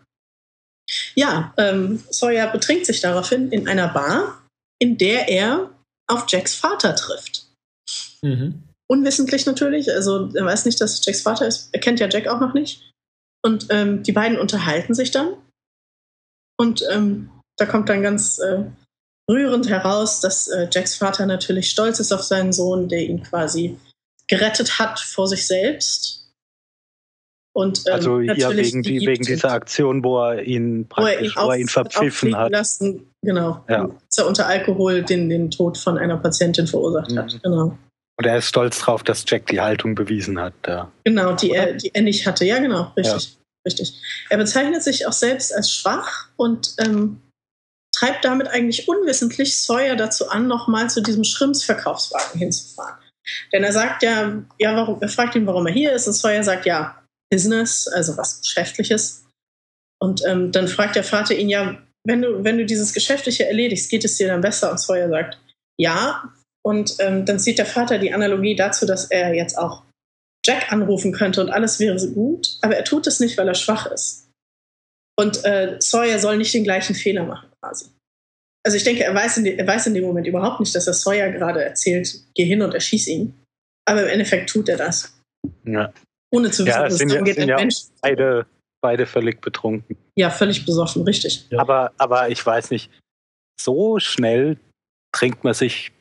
Ja, 1.16 1.54
ähm, 1.58 2.04
Sawyer 2.10 2.48
betrinkt 2.48 2.86
sich 2.86 3.02
daraufhin 3.02 3.52
in 3.52 3.68
einer 3.68 3.90
Bar, 3.90 4.42
in 4.80 4.98
der 4.98 5.30
er 5.30 5.72
auf 6.08 6.26
Jacks 6.28 6.56
Vater 6.56 6.96
trifft. 6.96 7.46
Mhm. 8.22 8.64
Unwissentlich 8.90 9.46
natürlich, 9.46 9.92
also 9.92 10.30
er 10.34 10.46
weiß 10.46 10.66
nicht, 10.66 10.82
dass 10.82 11.06
Jacks 11.06 11.22
Vater 11.22 11.48
ist. 11.48 11.70
Er 11.72 11.80
kennt 11.80 12.00
ja 12.00 12.10
Jack 12.10 12.28
auch 12.28 12.40
noch 12.40 12.54
nicht. 12.54 12.92
Und 13.44 13.68
ähm, 13.70 14.04
die 14.04 14.12
beiden 14.12 14.38
unterhalten 14.38 14.94
sich 14.94 15.12
dann. 15.12 15.36
Und 16.60 16.84
ähm, 16.92 17.32
da 17.58 17.66
kommt 17.66 17.90
dann 17.90 18.04
ganz 18.04 18.38
äh, 18.40 18.64
rührend 19.30 19.70
heraus, 19.70 20.20
dass 20.20 20.48
äh, 20.48 20.68
Jacks 20.72 20.96
Vater 20.96 21.26
natürlich 21.26 21.70
stolz 21.70 22.00
ist 22.00 22.12
auf 22.12 22.24
seinen 22.24 22.54
Sohn, 22.54 22.90
der 22.90 23.02
ihn 23.02 23.24
quasi 23.24 23.80
gerettet 24.28 24.80
hat 24.80 25.00
vor 25.00 25.28
sich 25.28 25.48
selbst. 25.48 26.20
Und, 27.54 27.84
ähm, 27.88 27.94
Also 27.94 28.20
ja, 28.22 28.56
wegen, 28.56 28.81
die, 28.81 29.06
wegen 29.06 29.26
dieser 29.26 29.52
Aktion, 29.52 30.04
wo 30.04 30.24
er 30.24 30.44
ihn 30.44 30.88
praktisch, 30.88 31.36
wo 31.36 31.50
er 31.52 31.58
ihn 31.58 31.66
auf- 31.68 31.72
verpfiffen 31.72 32.36
hat. 32.38 32.52
Lassen. 32.52 33.12
Genau. 33.22 33.64
Ja. 33.68 33.88
Dass 33.88 34.18
er 34.18 34.28
unter 34.28 34.48
Alkohol 34.48 35.04
den, 35.04 35.30
den 35.30 35.52
Tod 35.52 35.78
von 35.78 35.98
einer 35.98 36.18
Patientin 36.18 36.66
verursacht 36.68 37.16
hat. 37.16 37.34
Mhm. 37.34 37.40
Genau. 37.44 37.78
Und 38.18 38.26
er 38.26 38.38
ist 38.38 38.48
stolz 38.48 38.80
drauf, 38.80 39.04
dass 39.04 39.26
Jack 39.28 39.48
die 39.48 39.60
Haltung 39.60 39.96
bewiesen 39.96 40.40
hat. 40.40 40.54
Ja. 40.66 40.92
Genau, 41.04 41.34
die 41.34 41.52
er, 41.52 41.74
die 41.74 41.94
er 41.94 42.04
nicht 42.04 42.26
hatte. 42.26 42.46
Ja, 42.46 42.60
genau, 42.60 42.92
richtig. 42.96 43.38
richtig. 43.68 44.02
Er 44.30 44.38
bezeichnet 44.38 44.84
sich 44.84 45.08
auch 45.08 45.14
selbst 45.14 45.54
als 45.54 45.72
schwach 45.72 46.28
und 46.38 46.76
ähm, 46.78 47.20
treibt 47.94 48.24
damit 48.24 48.48
eigentlich 48.48 48.88
unwissentlich 48.88 49.58
Sawyer 49.58 49.96
dazu 49.96 50.30
an, 50.30 50.48
nochmal 50.48 50.90
zu 50.90 51.02
diesem 51.02 51.24
Schrimpsverkaufswagen 51.24 52.40
hinzufahren. 52.40 52.96
Denn 53.52 53.64
er 53.64 53.74
sagt 53.74 54.04
ja, 54.04 54.42
ja, 54.58 54.76
warum, 54.76 55.02
er 55.02 55.10
fragt 55.10 55.36
ihn, 55.36 55.46
warum 55.48 55.68
er 55.68 55.74
hier 55.74 55.92
ist, 55.94 56.08
und 56.08 56.14
Sawyer 56.14 56.44
sagt 56.44 56.66
ja, 56.66 57.01
Business, 57.31 57.88
also 57.88 58.18
was 58.18 58.42
Geschäftliches. 58.42 59.26
Und 60.02 60.21
ähm, 60.28 60.52
dann 60.52 60.68
fragt 60.68 60.95
der 60.95 61.04
Vater 61.04 61.35
ihn 61.35 61.50
ja, 61.50 61.81
wenn 62.04 62.21
du, 62.21 62.44
wenn 62.44 62.57
du 62.57 62.66
dieses 62.66 62.94
Geschäftliche 62.94 63.45
erledigst, 63.45 63.90
geht 63.90 64.04
es 64.04 64.18
dir 64.18 64.28
dann 64.28 64.42
besser? 64.42 64.71
Und 64.71 64.80
Sawyer 64.80 65.09
sagt, 65.09 65.40
ja. 65.80 66.33
Und 66.64 66.95
ähm, 67.00 67.26
dann 67.26 67.40
sieht 67.40 67.57
der 67.57 67.66
Vater 67.66 67.97
die 67.97 68.14
Analogie 68.14 68.56
dazu, 68.56 68.85
dass 68.85 69.06
er 69.06 69.33
jetzt 69.33 69.57
auch 69.57 69.83
Jack 70.45 70.71
anrufen 70.71 71.11
könnte 71.11 71.42
und 71.42 71.50
alles 71.50 71.80
wäre 71.80 72.00
so 72.00 72.11
gut, 72.11 72.57
aber 72.61 72.76
er 72.76 72.83
tut 72.83 73.06
es 73.07 73.19
nicht, 73.19 73.38
weil 73.38 73.47
er 73.47 73.56
schwach 73.56 73.85
ist. 73.92 74.28
Und 75.18 75.45
äh, 75.45 75.78
Sawyer 75.80 76.18
soll 76.19 76.38
nicht 76.38 76.54
den 76.54 76.64
gleichen 76.64 76.95
Fehler 76.95 77.23
machen, 77.26 77.50
quasi. 77.61 77.85
Also 78.64 78.78
ich 78.78 78.83
denke, 78.83 79.04
er 79.04 79.14
weiß, 79.14 79.38
in 79.38 79.45
er 79.45 79.68
weiß 79.68 79.88
in 79.88 79.94
dem 79.94 80.04
Moment 80.04 80.28
überhaupt 80.28 80.59
nicht, 80.59 80.73
dass 80.76 80.88
er 80.88 80.94
Sawyer 80.94 81.31
gerade 81.31 81.64
erzählt, 81.64 82.16
geh 82.35 82.45
hin 82.45 82.61
und 82.61 82.73
erschieß 82.73 83.07
ihn. 83.07 83.40
Aber 83.85 84.04
im 84.04 84.09
Endeffekt 84.09 84.50
tut 84.50 84.69
er 84.69 84.78
das. 84.78 85.14
Ja. 85.66 85.92
Ohne 86.31 86.50
zu 86.52 86.66
wissen, 86.66 86.78
Ja, 86.78 86.83
dass 86.83 86.94
es 86.94 87.07
darum 87.07 87.26
geht, 87.26 87.35
sind 87.35 87.44
ein 87.44 87.50
ja 87.50 87.56
Mensch. 87.57 87.76
beide, 88.02 88.45
beide 88.81 89.06
völlig 89.06 89.42
betrunken. 89.42 89.97
Ja, 90.18 90.30
völlig 90.30 90.66
besoffen, 90.66 91.04
richtig. 91.04 91.47
Ja. 91.50 91.59
Aber, 91.59 91.92
aber 91.97 92.30
ich 92.30 92.44
weiß 92.45 92.71
nicht, 92.71 92.90
so 93.59 94.00
schnell 94.00 94.57
trinkt 95.14 95.44
man 95.44 95.54
sich, 95.54 95.92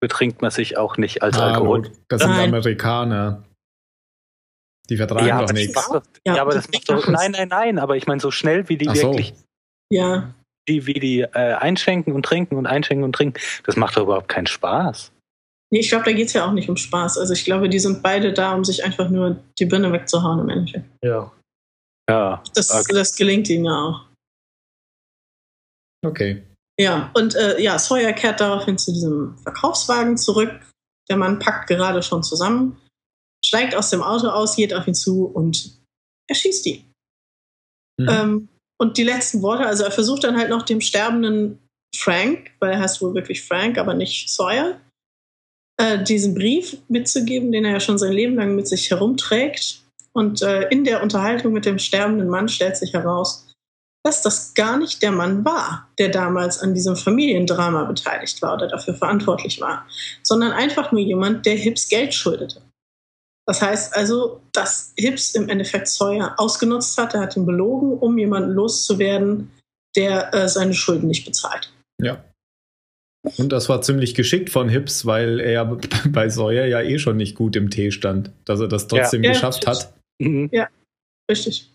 betrinkt 0.00 0.40
man 0.42 0.50
sich 0.50 0.76
auch 0.78 0.96
nicht 0.96 1.22
als 1.22 1.38
Ah, 1.38 1.52
Alkohol. 1.52 1.82
gut. 1.82 1.92
Das 2.08 2.22
sind 2.22 2.30
Nein. 2.30 2.48
Amerikaner. 2.48 3.44
Die 4.88 4.96
vertragen 4.96 5.26
ja, 5.26 5.40
doch 5.44 5.52
nichts. 5.52 5.74
Doch, 5.74 6.02
ja, 6.26 6.36
ja, 6.36 6.42
aber 6.42 6.52
das 6.54 6.68
macht 6.70 6.88
doch. 6.88 7.08
Nein, 7.08 7.32
nein, 7.32 7.48
nein, 7.48 7.78
aber 7.78 7.96
ich 7.96 8.06
meine, 8.06 8.20
so 8.20 8.30
schnell 8.30 8.68
wie 8.68 8.76
die 8.76 8.88
Ach 8.88 8.94
so. 8.96 9.08
wirklich, 9.10 9.34
Ja. 9.92 10.32
die, 10.68 10.86
wie 10.86 10.94
die 10.94 11.20
äh, 11.22 11.28
einschenken 11.54 12.12
und 12.14 12.24
trinken 12.24 12.56
und 12.56 12.66
einschenken 12.66 13.04
und 13.04 13.12
trinken, 13.12 13.40
das 13.64 13.76
macht 13.76 13.96
doch 13.96 14.02
überhaupt 14.04 14.28
keinen 14.28 14.46
Spaß. 14.46 15.12
Nee, 15.72 15.80
ich 15.80 15.88
glaube, 15.88 16.04
da 16.04 16.12
geht 16.12 16.28
es 16.28 16.32
ja 16.32 16.46
auch 16.46 16.52
nicht 16.52 16.68
um 16.68 16.76
Spaß. 16.76 17.18
Also 17.18 17.32
ich 17.32 17.44
glaube, 17.44 17.68
die 17.68 17.78
sind 17.80 18.02
beide 18.02 18.32
da, 18.32 18.54
um 18.54 18.64
sich 18.64 18.84
einfach 18.84 19.08
nur 19.10 19.42
die 19.58 19.66
Birne 19.66 19.92
wegzuhauen 19.92 20.40
im 20.40 20.48
Endeffekt. 20.48 20.86
Ja. 21.04 21.32
Ja. 22.08 22.42
Das, 22.54 22.70
Okay. 22.70 22.92
das 22.92 23.16
gelingt 23.16 23.48
ihnen 23.48 23.64
ja 23.64 23.72
auch. 23.72 24.04
Okay. 26.04 26.42
Ja, 26.78 27.10
und 27.14 27.34
äh, 27.34 27.60
ja, 27.60 27.78
Sawyer 27.78 28.12
kehrt 28.12 28.40
daraufhin 28.40 28.78
zu 28.78 28.92
diesem 28.92 29.36
Verkaufswagen 29.38 30.16
zurück. 30.16 30.60
Der 31.08 31.16
Mann 31.16 31.38
packt 31.38 31.68
gerade 31.68 32.02
schon 32.02 32.22
zusammen, 32.22 32.80
steigt 33.44 33.74
aus 33.74 33.90
dem 33.90 34.02
Auto 34.02 34.28
aus, 34.28 34.56
geht 34.56 34.74
auf 34.74 34.86
ihn 34.86 34.94
zu 34.94 35.26
und 35.26 35.78
erschießt 36.28 36.66
ihn. 36.66 36.92
Mhm. 37.98 38.08
Ähm, 38.08 38.48
und 38.78 38.98
die 38.98 39.04
letzten 39.04 39.40
Worte, 39.42 39.66
also 39.66 39.84
er 39.84 39.90
versucht 39.90 40.24
dann 40.24 40.36
halt 40.36 40.50
noch 40.50 40.62
dem 40.62 40.80
sterbenden 40.80 41.58
Frank, 41.96 42.50
weil 42.60 42.72
er 42.72 42.80
heißt 42.80 43.00
wohl 43.00 43.14
wirklich 43.14 43.42
Frank, 43.42 43.78
aber 43.78 43.94
nicht 43.94 44.28
Sawyer, 44.28 44.80
äh, 45.78 46.02
diesen 46.02 46.34
Brief 46.34 46.78
mitzugeben, 46.88 47.52
den 47.52 47.64
er 47.64 47.72
ja 47.72 47.80
schon 47.80 47.98
sein 47.98 48.12
Leben 48.12 48.36
lang 48.36 48.54
mit 48.54 48.68
sich 48.68 48.90
herumträgt. 48.90 49.82
Und 50.12 50.42
äh, 50.42 50.68
in 50.68 50.84
der 50.84 51.02
Unterhaltung 51.02 51.52
mit 51.52 51.66
dem 51.66 51.78
sterbenden 51.78 52.28
Mann 52.28 52.48
stellt 52.48 52.76
sich 52.76 52.94
heraus, 52.94 53.46
dass 54.02 54.22
das 54.22 54.54
gar 54.54 54.78
nicht 54.78 55.02
der 55.02 55.10
Mann 55.10 55.44
war, 55.44 55.88
der 55.98 56.08
damals 56.08 56.60
an 56.60 56.74
diesem 56.74 56.96
Familiendrama 56.96 57.84
beteiligt 57.84 58.40
war 58.40 58.54
oder 58.54 58.68
dafür 58.68 58.94
verantwortlich 58.94 59.60
war, 59.60 59.86
sondern 60.22 60.52
einfach 60.52 60.92
nur 60.92 61.00
jemand, 61.00 61.44
der 61.44 61.56
Hibbs 61.56 61.88
Geld 61.88 62.14
schuldete. 62.14 62.62
Das 63.46 63.62
heißt 63.62 63.96
also, 63.96 64.40
dass 64.52 64.92
Hibbs 64.96 65.34
im 65.34 65.48
Endeffekt 65.48 65.88
Sawyer 65.88 66.34
ausgenutzt 66.36 66.96
hat, 66.98 67.14
er 67.14 67.22
hat 67.22 67.36
ihn 67.36 67.46
belogen, 67.46 67.98
um 67.98 68.16
jemanden 68.16 68.50
loszuwerden, 68.50 69.50
der 69.96 70.32
äh, 70.32 70.48
seine 70.48 70.74
Schulden 70.74 71.08
nicht 71.08 71.24
bezahlt. 71.24 71.72
Ja. 72.00 72.24
Und 73.38 73.50
das 73.50 73.68
war 73.68 73.82
ziemlich 73.82 74.14
geschickt 74.14 74.50
von 74.50 74.68
Hibbs, 74.68 75.06
weil 75.06 75.40
er 75.40 75.50
ja 75.52 75.64
bei 76.08 76.28
Sawyer 76.28 76.66
ja 76.66 76.80
eh 76.80 76.98
schon 76.98 77.16
nicht 77.16 77.34
gut 77.34 77.56
im 77.56 77.70
Tee 77.70 77.90
stand, 77.90 78.30
dass 78.44 78.60
er 78.60 78.68
das 78.68 78.88
trotzdem 78.88 79.22
Ja. 79.22 79.30
Ja, 79.30 79.34
geschafft 79.34 79.62
stimmt. 79.62 79.76
hat. 79.76 79.94
Mhm. 80.18 80.50
Richtig. 81.30 81.70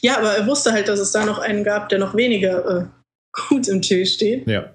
Ja, 0.00 0.18
aber 0.18 0.32
er 0.32 0.46
wusste 0.46 0.72
halt, 0.72 0.88
dass 0.88 1.00
es 1.00 1.12
da 1.12 1.24
noch 1.24 1.38
einen 1.38 1.64
gab, 1.64 1.88
der 1.88 1.98
noch 1.98 2.14
weniger 2.14 2.82
äh, 2.82 2.86
gut 3.48 3.68
im 3.68 3.82
Tee 3.82 4.06
steht. 4.06 4.46
Ja. 4.46 4.74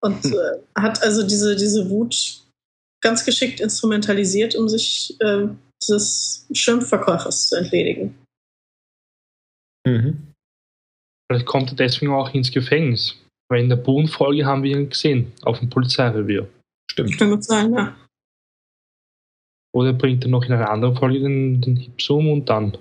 Und 0.00 0.24
äh, 0.24 0.60
hat 0.78 1.02
also 1.02 1.26
diese, 1.26 1.56
diese 1.56 1.88
Wut 1.90 2.42
ganz 3.02 3.24
geschickt 3.24 3.60
instrumentalisiert, 3.60 4.54
um 4.54 4.68
sich 4.68 5.16
äh, 5.20 5.48
des 5.88 6.46
Schimpfverkäufers 6.52 7.48
zu 7.48 7.56
entledigen. 7.56 8.18
Mhm. 9.86 10.32
Vielleicht 11.30 11.46
kommt 11.46 11.70
er 11.70 11.76
deswegen 11.76 12.12
auch 12.12 12.32
ins 12.32 12.50
Gefängnis. 12.50 13.16
Weil 13.54 13.62
in 13.62 13.68
der 13.68 13.76
Bodenfolge 13.76 14.46
haben 14.46 14.64
wir 14.64 14.76
ihn 14.76 14.90
gesehen, 14.90 15.32
auf 15.42 15.60
dem 15.60 15.70
Polizeirevier. 15.70 16.48
Stimmt. 16.90 17.16
Kann 17.16 17.30
gut 17.30 17.44
sein, 17.44 17.72
ja. 17.72 17.94
Oder 19.72 19.92
bringt 19.92 20.24
er 20.24 20.30
noch 20.30 20.44
in 20.44 20.52
einer 20.52 20.70
anderen 20.70 20.96
Folge 20.96 21.20
den, 21.20 21.60
den 21.60 21.76
Hips 21.76 22.10
um 22.10 22.32
und 22.32 22.48
dann. 22.48 22.76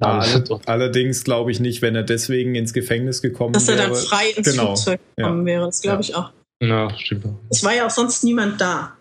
Ja, 0.00 0.20
alle, 0.20 0.40
dort. 0.42 0.68
allerdings 0.68 1.24
glaube 1.24 1.50
ich 1.50 1.58
nicht, 1.58 1.82
wenn 1.82 1.96
er 1.96 2.04
deswegen 2.04 2.54
ins 2.54 2.72
Gefängnis 2.72 3.20
gekommen 3.20 3.52
Dass 3.52 3.66
er 3.68 3.78
wäre. 3.78 3.88
dann 3.88 3.96
frei 3.96 4.30
ins 4.30 4.48
genau, 4.48 4.66
Flugzeug 4.76 5.00
gekommen 5.16 5.44
wäre, 5.44 5.66
das 5.66 5.82
glaube 5.82 6.02
ich 6.02 6.14
auch. 6.14 6.30
Ja, 6.62 6.96
stimmt. 6.96 7.24
Es 7.50 7.64
war 7.64 7.74
ja 7.74 7.86
auch 7.86 7.90
sonst 7.90 8.22
niemand 8.22 8.60
da. 8.60 8.96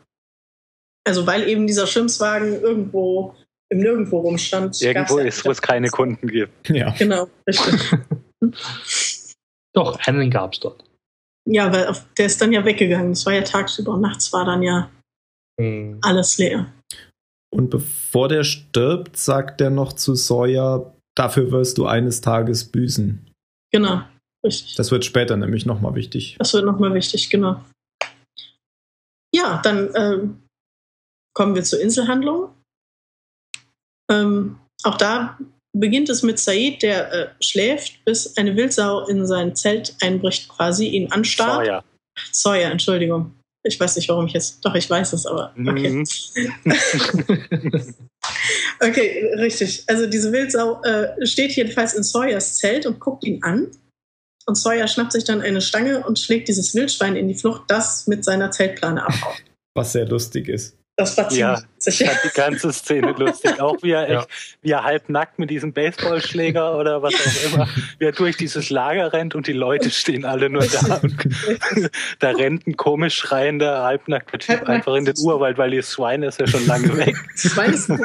Also 1.05 1.27
weil 1.27 1.47
eben 1.47 1.67
dieser 1.67 1.85
Schimpfwagen 1.85 2.61
irgendwo 2.61 3.35
im 3.69 3.77
Nirgendwo 3.77 4.21
rumstand. 4.21 4.81
Irgendwo 4.81 5.19
ja- 5.19 5.25
ist, 5.25 5.45
wo 5.45 5.51
es 5.51 5.61
keine 5.61 5.89
Kunden 5.89 6.27
gibt. 6.27 6.67
Ja. 6.67 6.95
Genau, 6.97 7.27
richtig. 7.47 7.99
Doch, 9.75 9.99
einen 10.07 10.31
gab 10.31 10.53
es 10.53 10.61
dort. 10.61 10.84
Ja, 11.47 11.71
weil 11.71 11.87
auf, 11.87 12.05
der 12.17 12.25
ist 12.25 12.41
dann 12.41 12.51
ja 12.51 12.65
weggegangen. 12.65 13.11
Das 13.11 13.25
war 13.25 13.33
ja 13.33 13.41
tagsüber 13.41 13.93
und 13.93 14.01
nachts 14.01 14.31
war 14.33 14.45
dann 14.45 14.63
ja 14.63 14.89
Hm. 15.59 15.99
alles 16.01 16.37
leer. 16.37 16.71
Und 17.53 17.69
bevor 17.69 18.27
der 18.27 18.43
stirbt, 18.43 19.17
sagt 19.17 19.61
er 19.61 19.69
noch 19.69 19.93
zu 19.93 20.15
Sawyer, 20.15 20.93
dafür 21.15 21.51
wirst 21.51 21.77
du 21.77 21.85
eines 21.85 22.19
Tages 22.21 22.69
büßen. 22.69 23.31
Genau, 23.71 24.01
richtig. 24.45 24.75
Das 24.75 24.91
wird 24.91 25.05
später 25.05 25.37
nämlich 25.37 25.65
nochmal 25.65 25.95
wichtig. 25.95 26.35
Das 26.37 26.53
wird 26.53 26.65
nochmal 26.65 26.93
wichtig, 26.93 27.29
genau. 27.29 27.63
Ja, 29.33 29.61
dann 29.63 29.89
ähm, 29.95 30.43
kommen 31.33 31.55
wir 31.55 31.63
zur 31.63 31.79
Inselhandlung. 31.79 32.53
Ähm, 34.11 34.59
auch 34.83 34.97
da 34.97 35.37
beginnt 35.79 36.09
es 36.09 36.23
mit 36.23 36.39
Said, 36.39 36.81
der 36.81 37.11
äh, 37.11 37.27
schläft, 37.41 38.03
bis 38.05 38.37
eine 38.37 38.55
Wildsau 38.55 39.07
in 39.07 39.25
sein 39.27 39.55
Zelt 39.55 39.95
einbricht, 40.01 40.49
quasi 40.49 40.87
ihn 40.87 41.11
anstarrt. 41.11 41.65
Sawyer. 41.65 41.83
Sawyer, 42.31 42.71
Entschuldigung. 42.71 43.35
Ich 43.63 43.79
weiß 43.79 43.95
nicht, 43.95 44.07
warum 44.09 44.27
ich 44.27 44.33
jetzt. 44.33 44.63
Doch, 44.63 44.75
ich 44.75 44.89
weiß 44.89 45.13
es, 45.13 45.25
aber. 45.25 45.53
Okay. 45.57 45.89
Mhm. 45.89 46.05
Okay, 48.79 49.31
richtig. 49.35 49.83
Also 49.87 50.07
diese 50.07 50.31
Wildsau 50.31 50.81
äh, 50.83 51.25
steht 51.25 51.55
jedenfalls 51.55 51.93
in 51.93 52.03
Sawyers 52.03 52.57
Zelt 52.57 52.85
und 52.85 52.99
guckt 52.99 53.23
ihn 53.23 53.43
an. 53.43 53.71
Und 54.45 54.55
Sawyer 54.55 54.87
schnappt 54.87 55.13
sich 55.13 55.23
dann 55.23 55.41
eine 55.41 55.61
Stange 55.61 56.05
und 56.05 56.19
schlägt 56.19 56.47
dieses 56.47 56.75
Wildschwein 56.75 57.15
in 57.15 57.27
die 57.27 57.35
Flucht, 57.35 57.63
das 57.67 58.05
mit 58.07 58.23
seiner 58.23 58.51
Zeltplane 58.51 59.05
abhaut. 59.05 59.43
Was 59.75 59.93
sehr 59.93 60.07
lustig 60.07 60.47
ist. 60.49 60.77
Das 60.97 61.17
war 61.17 61.27
ziemlich 61.27 61.39
Ja, 61.41 61.61
witzig. 61.75 61.99
Ich 62.01 62.07
fand 62.07 62.19
die 62.23 62.29
ganze 62.35 62.71
Szene 62.71 63.11
lustig. 63.11 63.59
Auch 63.59 63.83
wie 63.83 63.91
er, 63.91 64.09
Ja. 64.09 64.19
echt, 64.19 64.29
wie 64.61 64.71
er 64.71 64.83
halb 64.85 65.09
nackt 65.09 65.39
mit 65.39 65.49
diesem 65.49 65.73
Baseballschläger 65.73 66.77
oder 66.77 67.01
was 67.01 67.13
auch 67.15 67.51
immer, 67.53 67.67
wie 67.99 68.05
er 68.05 68.13
durch 68.13 68.37
dieses 68.37 68.69
Lager 68.69 69.11
rennt 69.11 69.35
und 69.35 69.47
die 69.47 69.51
Leute 69.53 69.89
stehen 69.91 70.23
alle 70.23 70.49
nur 70.49 70.65
da. 70.65 70.95
Und 71.01 71.17
da 72.19 72.29
rennt 72.29 72.65
ein 72.65 72.77
komisch 72.77 73.15
schreiender, 73.15 73.83
halbnackter 73.83 74.37
Typ 74.39 74.49
Halbnackt. 74.49 74.69
einfach 74.69 74.95
in 74.95 75.03
den 75.03 75.15
Urwald, 75.19 75.57
weil 75.57 75.71
das 75.75 75.91
Schwein 75.91 76.23
ist 76.23 76.39
ja 76.39 76.47
schon 76.47 76.65
lange 76.65 76.95
weg. 76.97 77.15
Schwein 77.35 77.73
ist 77.73 77.89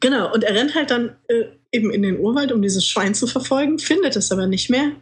Genau, 0.00 0.32
und 0.34 0.44
er 0.44 0.54
rennt 0.54 0.74
halt 0.74 0.90
dann 0.90 1.16
äh, 1.28 1.44
eben 1.72 1.90
in 1.90 2.02
den 2.02 2.18
Urwald, 2.20 2.52
um 2.52 2.60
dieses 2.60 2.86
Schwein 2.86 3.14
zu 3.14 3.26
verfolgen, 3.26 3.78
findet 3.78 4.16
es 4.16 4.30
aber 4.30 4.46
nicht 4.46 4.68
mehr, 4.68 4.92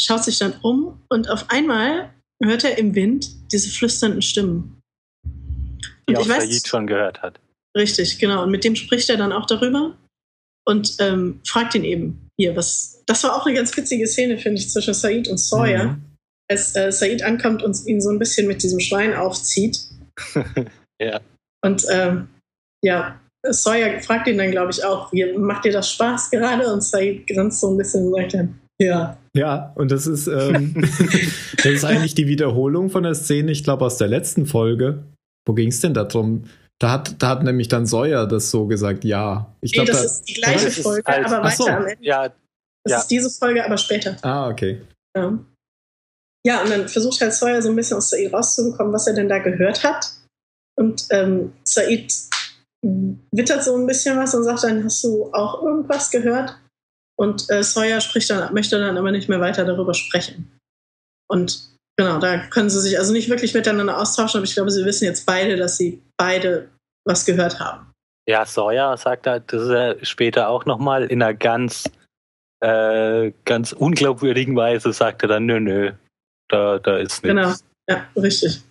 schaut 0.00 0.22
sich 0.22 0.38
dann 0.38 0.54
um 0.62 1.02
und 1.08 1.28
auf 1.28 1.46
einmal 1.50 2.12
hört 2.42 2.64
er 2.64 2.78
im 2.78 2.94
Wind 2.94 3.28
diese 3.52 3.70
flüsternden 3.70 4.22
Stimmen. 4.22 4.80
Die 6.08 6.14
Und 6.14 6.16
auch 6.18 6.22
ich 6.26 6.28
weiß- 6.32 6.40
Said 6.52 6.66
schon 6.68 6.86
gehört 6.86 7.22
hat. 7.22 7.40
Richtig, 7.76 8.18
genau. 8.18 8.42
Und 8.44 8.50
mit 8.50 8.64
dem 8.64 8.74
spricht 8.76 9.10
er 9.10 9.16
dann 9.16 9.32
auch 9.32 9.46
darüber 9.46 9.96
und 10.66 10.96
ähm, 11.00 11.40
fragt 11.46 11.74
ihn 11.74 11.84
eben 11.84 12.28
hier, 12.38 12.56
was. 12.56 13.02
Das 13.06 13.22
war 13.24 13.36
auch 13.36 13.46
eine 13.46 13.54
ganz 13.54 13.76
witzige 13.76 14.06
Szene, 14.06 14.38
finde 14.38 14.60
ich, 14.60 14.70
zwischen 14.70 14.94
Said 14.94 15.28
und 15.28 15.38
Sawyer, 15.38 15.84
Mhm. 15.92 16.02
als 16.50 16.74
äh, 16.76 16.90
Said 16.90 17.22
ankommt 17.22 17.62
und 17.62 17.76
ihn 17.86 18.00
so 18.00 18.10
ein 18.10 18.18
bisschen 18.18 18.46
mit 18.48 18.62
diesem 18.62 18.80
Schwein 18.80 19.14
aufzieht. 19.14 19.78
Ja. 20.98 21.20
Und 21.62 21.84
ähm, 21.90 22.28
ja, 22.82 23.20
Sawyer 23.46 24.00
fragt 24.00 24.28
ihn 24.28 24.38
dann, 24.38 24.50
glaube 24.50 24.70
ich, 24.70 24.82
auch, 24.82 25.12
wie, 25.12 25.30
macht 25.36 25.66
dir 25.66 25.72
das 25.72 25.90
Spaß 25.92 26.30
gerade? 26.30 26.72
Und 26.72 26.80
Said 26.82 27.26
grinst 27.26 27.60
so 27.60 27.70
ein 27.70 27.76
bisschen 27.76 28.06
und 28.06 28.14
sagt 28.14 28.32
dann, 28.32 28.58
ja. 28.80 29.18
Ja, 29.36 29.72
und 29.76 29.90
das 29.90 30.06
ist, 30.06 30.26
ähm, 30.28 30.74
das 31.56 31.66
ist 31.66 31.84
eigentlich 31.84 32.14
die 32.14 32.26
Wiederholung 32.26 32.90
von 32.90 33.02
der 33.02 33.14
Szene, 33.14 33.52
ich 33.52 33.62
glaube, 33.64 33.84
aus 33.84 33.98
der 33.98 34.08
letzten 34.08 34.46
Folge. 34.46 35.04
Wo 35.46 35.52
ging 35.54 35.68
es 35.68 35.80
denn 35.80 35.94
da 35.94 36.04
drum? 36.04 36.44
Da 36.80 36.90
hat, 36.90 37.22
da 37.22 37.28
hat 37.28 37.42
nämlich 37.42 37.68
dann 37.68 37.86
Sawyer 37.86 38.26
das 38.26 38.50
so 38.50 38.66
gesagt, 38.66 39.04
ja. 39.04 39.54
Ich 39.60 39.72
Nee, 39.72 39.84
glaube, 39.84 39.92
das 39.92 40.00
da, 40.00 40.06
ist 40.06 40.22
die 40.24 40.34
gleiche 40.34 40.70
Folge, 40.70 41.06
als- 41.06 41.32
aber 41.32 41.44
Ach 41.46 41.52
so. 41.52 41.64
weiter 41.64 41.76
am 41.78 41.86
Ende. 41.86 42.04
Ja, 42.04 42.22
Das 42.84 42.92
ja. 42.92 42.98
ist 42.98 43.06
diese 43.08 43.30
Folge, 43.30 43.64
aber 43.64 43.76
später. 43.78 44.16
ah, 44.22 44.48
okay. 44.48 44.80
Ja. 45.16 45.38
ja, 46.46 46.62
und 46.62 46.70
dann 46.70 46.88
versucht 46.88 47.20
halt 47.20 47.32
Sawyer 47.32 47.62
so 47.62 47.70
ein 47.70 47.76
bisschen 47.76 47.96
aus 47.98 48.10
Said 48.10 48.32
rauszubekommen, 48.32 48.92
was 48.92 49.06
er 49.06 49.14
denn 49.14 49.28
da 49.28 49.38
gehört 49.38 49.82
hat. 49.84 50.12
Und 50.78 51.06
ähm, 51.10 51.52
Said 51.64 52.12
wittert 53.32 53.64
so 53.64 53.76
ein 53.76 53.86
bisschen 53.86 54.18
was 54.18 54.34
und 54.34 54.44
sagt 54.44 54.64
dann, 54.64 54.84
hast 54.84 55.02
du 55.04 55.32
auch 55.32 55.62
irgendwas 55.62 56.10
gehört? 56.10 56.58
Und 57.18 57.48
äh, 57.50 57.62
Sawyer 57.62 58.00
spricht 58.00 58.30
dann, 58.30 58.52
möchte 58.52 58.78
dann 58.78 58.98
aber 58.98 59.10
nicht 59.10 59.28
mehr 59.28 59.40
weiter 59.40 59.64
darüber 59.64 59.94
sprechen. 59.94 60.58
Und 61.28 61.70
genau, 61.96 62.18
da 62.18 62.38
können 62.48 62.70
sie 62.70 62.80
sich 62.80 62.98
also 62.98 63.12
nicht 63.12 63.30
wirklich 63.30 63.54
miteinander 63.54 63.98
austauschen, 63.98 64.38
aber 64.38 64.44
ich 64.44 64.54
glaube, 64.54 64.70
sie 64.70 64.84
wissen 64.84 65.04
jetzt 65.04 65.24
beide, 65.26 65.56
dass 65.56 65.76
sie 65.76 66.02
beide 66.18 66.68
was 67.06 67.24
gehört 67.24 67.58
haben. 67.60 67.92
ja, 68.28 68.44
Sawyer 68.44 68.96
sagt 68.96 69.26
da, 69.26 69.38
das 69.38 69.62
ist 69.62 69.68
er 69.70 70.04
später 70.04 70.48
auch 70.48 70.66
nochmal 70.66 71.04
in 71.04 71.22
einer 71.22 71.34
ganz, 71.34 71.90
äh, 72.60 73.32
ganz 73.44 73.72
unglaubwürdigen 73.72 74.56
Weise, 74.56 74.92
sagt 74.92 75.22
er 75.22 75.28
dann, 75.28 75.46
nö, 75.46 75.60
nö, 75.60 75.92
da, 76.48 76.78
da 76.78 76.98
ist 76.98 77.22
nichts. 77.22 77.28
Genau, 77.28 77.54
ja, 77.88 78.06
richtig. 78.20 78.62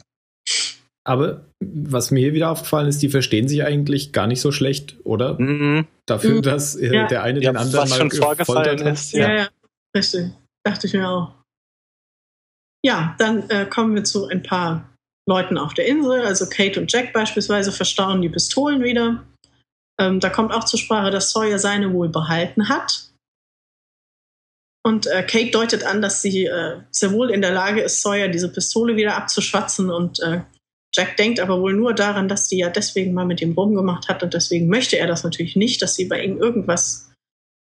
Aber 1.08 1.46
was 1.64 2.10
mir 2.12 2.20
hier 2.22 2.34
wieder 2.34 2.50
aufgefallen 2.50 2.88
ist, 2.88 3.02
die 3.02 3.10
verstehen 3.10 3.48
sich 3.48 3.64
eigentlich 3.64 4.12
gar 4.12 4.26
nicht 4.28 4.42
so 4.42 4.52
schlecht, 4.52 4.98
oder? 5.04 5.40
Mhm. 5.40 5.88
Dafür, 6.08 6.36
Mhm. 6.38 6.42
dass 6.42 6.76
äh, 6.76 6.94
Ja. 6.94 7.08
der 7.08 7.24
eine 7.24 7.40
Ja, 7.42 7.52
den 7.52 7.58
anderen 7.58 7.84
was 7.84 7.90
mal 7.92 7.98
schon 7.98 8.12
vorgefallen 8.12 8.64
gefoltert 8.64 8.86
hat. 8.86 8.94
ist, 8.94 9.12
Ja, 9.14 9.30
Ja. 9.30 9.36
ja, 9.44 9.48
richtig. 9.96 10.32
Dachte 10.66 10.88
ich 10.88 10.94
mir 10.94 11.08
auch. 11.08 11.34
Ja, 12.84 13.16
dann 13.20 13.50
äh, 13.50 13.66
kommen 13.66 13.94
wir 13.96 14.04
zu 14.04 14.28
ein 14.28 14.42
paar 14.44 14.90
Leuten 15.28 15.58
auf 15.58 15.74
der 15.74 15.88
Insel, 15.88 16.22
also 16.22 16.48
Kate 16.48 16.80
und 16.80 16.92
Jack 16.92 17.14
beispielsweise, 17.14 17.72
verstauen 17.72 18.22
die 18.22 18.30
Pistolen 18.30 18.84
wieder. 18.84 19.24
Ähm, 20.00 20.20
da 20.20 20.30
kommt 20.30 20.54
auch 20.54 20.66
zur 20.66 20.80
Sprache, 20.80 21.10
dass 21.12 21.32
Sawyer 21.32 21.58
seine 21.60 21.94
wohl 21.94 22.10
behalten 22.10 22.68
hat. 22.70 23.12
Und 24.84 25.08
äh, 25.08 25.24
Kate 25.24 25.50
deutet 25.52 25.84
an, 25.84 26.02
dass 26.02 26.22
sie 26.22 26.46
äh, 26.46 26.82
sehr 26.92 27.12
wohl 27.12 27.32
in 27.32 27.42
der 27.42 27.54
Lage 27.54 27.82
ist, 27.82 28.02
Sawyer 28.02 28.28
diese 28.28 28.52
Pistole 28.52 28.96
wieder 28.96 29.16
abzuschwatzen. 29.18 29.90
Und 29.90 30.20
äh, 30.20 30.42
Jack 30.96 31.18
denkt 31.18 31.40
aber 31.40 31.60
wohl 31.60 31.74
nur 31.74 31.94
daran, 31.94 32.30
dass 32.30 32.48
sie 32.48 32.60
ja 32.60 32.70
deswegen 32.70 33.14
mal 33.14 33.25
mit 33.25 33.42
ihm 33.42 33.52
rumgemacht 33.52 34.08
hat. 34.08 34.24
Und 34.24 34.34
deswegen 34.34 34.68
möchte 34.68 34.98
er 34.98 35.08
das 35.08 35.24
natürlich 35.24 35.56
nicht, 35.56 35.82
dass 35.82 35.96
sie 35.96 36.06
bei 36.06 36.24
ihm 36.24 36.38
irgendwas, 36.38 37.12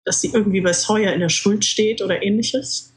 dass 0.04 0.20
sie 0.20 0.30
irgendwie 0.32 0.60
bei 0.60 0.72
Sawyer 0.72 1.14
in 1.14 1.20
der 1.20 1.30
Schuld 1.30 1.64
steht 1.64 2.02
oder 2.02 2.22
ähnliches. 2.22 2.92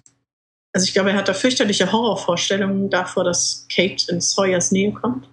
Also 0.73 0.85
ich 0.85 0.93
glaube, 0.93 1.11
er 1.11 1.15
hat 1.15 1.27
da 1.27 1.33
fürchterliche 1.33 1.91
Horrorvorstellungen 1.91 2.89
davor, 2.89 3.23
dass 3.23 3.65
Kate 3.73 4.11
in 4.11 4.19
Sawyers 4.19 4.71
Nähe 4.71 4.91
kommt. 4.91 5.29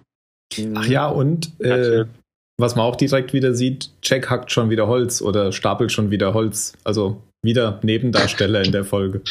Ach 0.75 0.87
ja, 0.87 1.07
und 1.07 1.59
äh, 1.59 2.05
was 2.57 2.75
man 2.75 2.85
auch 2.85 2.95
direkt 2.95 3.33
wieder 3.33 3.53
sieht, 3.53 3.91
Jack 4.01 4.29
hackt 4.29 4.51
schon 4.51 4.69
wieder 4.69 4.87
Holz 4.87 5.21
oder 5.21 5.51
stapelt 5.51 5.91
schon 5.91 6.09
wieder 6.09 6.33
Holz. 6.33 6.73
Also 6.83 7.21
wieder 7.43 7.79
Nebendarsteller 7.83 8.63
in 8.63 8.71
der 8.71 8.85
Folge. 8.85 9.21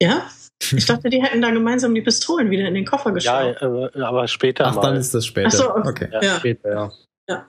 Ja? 0.00 0.30
Ich 0.70 0.86
dachte, 0.86 1.10
die 1.10 1.22
hätten 1.22 1.42
da 1.42 1.50
gemeinsam 1.50 1.94
die 1.94 2.02
Pistolen 2.02 2.50
wieder 2.50 2.68
in 2.68 2.74
den 2.74 2.84
Koffer 2.84 3.12
geschaut. 3.12 3.56
Ja, 3.60 4.06
aber 4.06 4.28
später. 4.28 4.66
Ach, 4.66 4.76
mal. 4.76 4.82
dann 4.82 4.96
ist 4.96 5.12
das 5.14 5.26
später. 5.26 5.48
Ach 5.48 5.52
so, 5.52 5.74
okay. 5.74 6.08
Ja, 6.12 6.22
ja. 6.22 6.36
Später, 6.36 6.70
ja. 6.70 6.92
ja. 7.28 7.46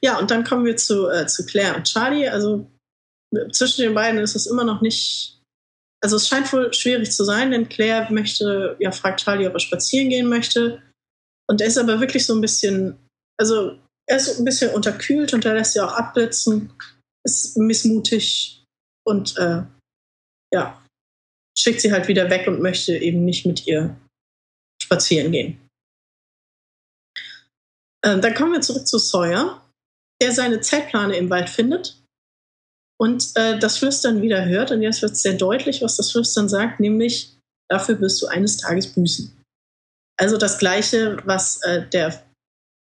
Ja, 0.00 0.18
und 0.18 0.30
dann 0.30 0.44
kommen 0.44 0.64
wir 0.64 0.76
zu, 0.76 1.08
äh, 1.08 1.26
zu 1.26 1.44
Claire 1.44 1.76
und 1.76 1.84
Charlie. 1.84 2.28
Also 2.28 2.70
zwischen 3.52 3.82
den 3.82 3.94
beiden 3.94 4.20
ist 4.20 4.34
es 4.34 4.46
immer 4.46 4.64
noch 4.64 4.80
nicht 4.80 5.38
also 6.00 6.16
es 6.16 6.28
scheint 6.28 6.52
wohl 6.52 6.72
schwierig 6.72 7.10
zu 7.10 7.24
sein, 7.24 7.50
denn 7.50 7.68
Claire 7.68 8.12
möchte, 8.12 8.76
ja, 8.78 8.92
fragt 8.92 9.20
Charlie, 9.20 9.46
ob 9.46 9.54
er 9.54 9.60
spazieren 9.60 10.08
gehen 10.08 10.28
möchte. 10.28 10.82
Und 11.48 11.60
er 11.60 11.66
ist 11.66 11.78
aber 11.78 12.00
wirklich 12.00 12.26
so 12.26 12.34
ein 12.34 12.40
bisschen, 12.40 12.98
also 13.38 13.78
er 14.06 14.16
ist 14.16 14.38
ein 14.38 14.44
bisschen 14.44 14.74
unterkühlt 14.74 15.34
und 15.34 15.44
er 15.44 15.54
lässt 15.54 15.72
sie 15.72 15.80
auch 15.80 15.92
abblitzen, 15.92 16.72
ist 17.24 17.56
missmutig 17.56 18.64
und 19.04 19.36
äh, 19.38 19.62
ja, 20.52 20.82
schickt 21.58 21.80
sie 21.80 21.92
halt 21.92 22.08
wieder 22.08 22.30
weg 22.30 22.46
und 22.46 22.60
möchte 22.60 22.96
eben 22.96 23.24
nicht 23.24 23.44
mit 23.46 23.66
ihr 23.66 23.96
spazieren 24.80 25.32
gehen. 25.32 25.68
Äh, 28.02 28.20
dann 28.20 28.34
kommen 28.34 28.52
wir 28.52 28.60
zurück 28.60 28.86
zu 28.86 28.98
Sawyer, 28.98 29.64
der 30.22 30.32
seine 30.32 30.60
Zeitplane 30.60 31.16
im 31.16 31.30
Wald 31.30 31.48
findet 31.48 32.00
und 33.00 33.32
äh, 33.34 33.58
das 33.58 33.78
Flüstern 33.78 34.22
wieder 34.22 34.44
hört. 34.44 34.70
Und 34.70 34.82
jetzt 34.82 35.02
wird 35.02 35.12
es 35.12 35.22
sehr 35.22 35.34
deutlich, 35.34 35.82
was 35.82 35.96
das 35.96 36.12
Flüstern 36.12 36.48
sagt, 36.48 36.80
nämlich 36.80 37.36
dafür 37.68 38.00
wirst 38.00 38.22
du 38.22 38.26
eines 38.26 38.56
Tages 38.58 38.92
büßen. 38.92 39.34
Also 40.18 40.36
das 40.36 40.58
Gleiche, 40.58 41.18
was 41.24 41.62
äh, 41.62 41.88
der 41.88 42.24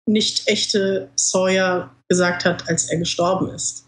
nicht 0.08 0.48
echte 0.48 1.10
Sawyer 1.16 1.96
gesagt 2.10 2.46
hat, 2.46 2.70
als 2.70 2.90
er 2.90 3.00
gestorben 3.00 3.50
ist. 3.50 3.88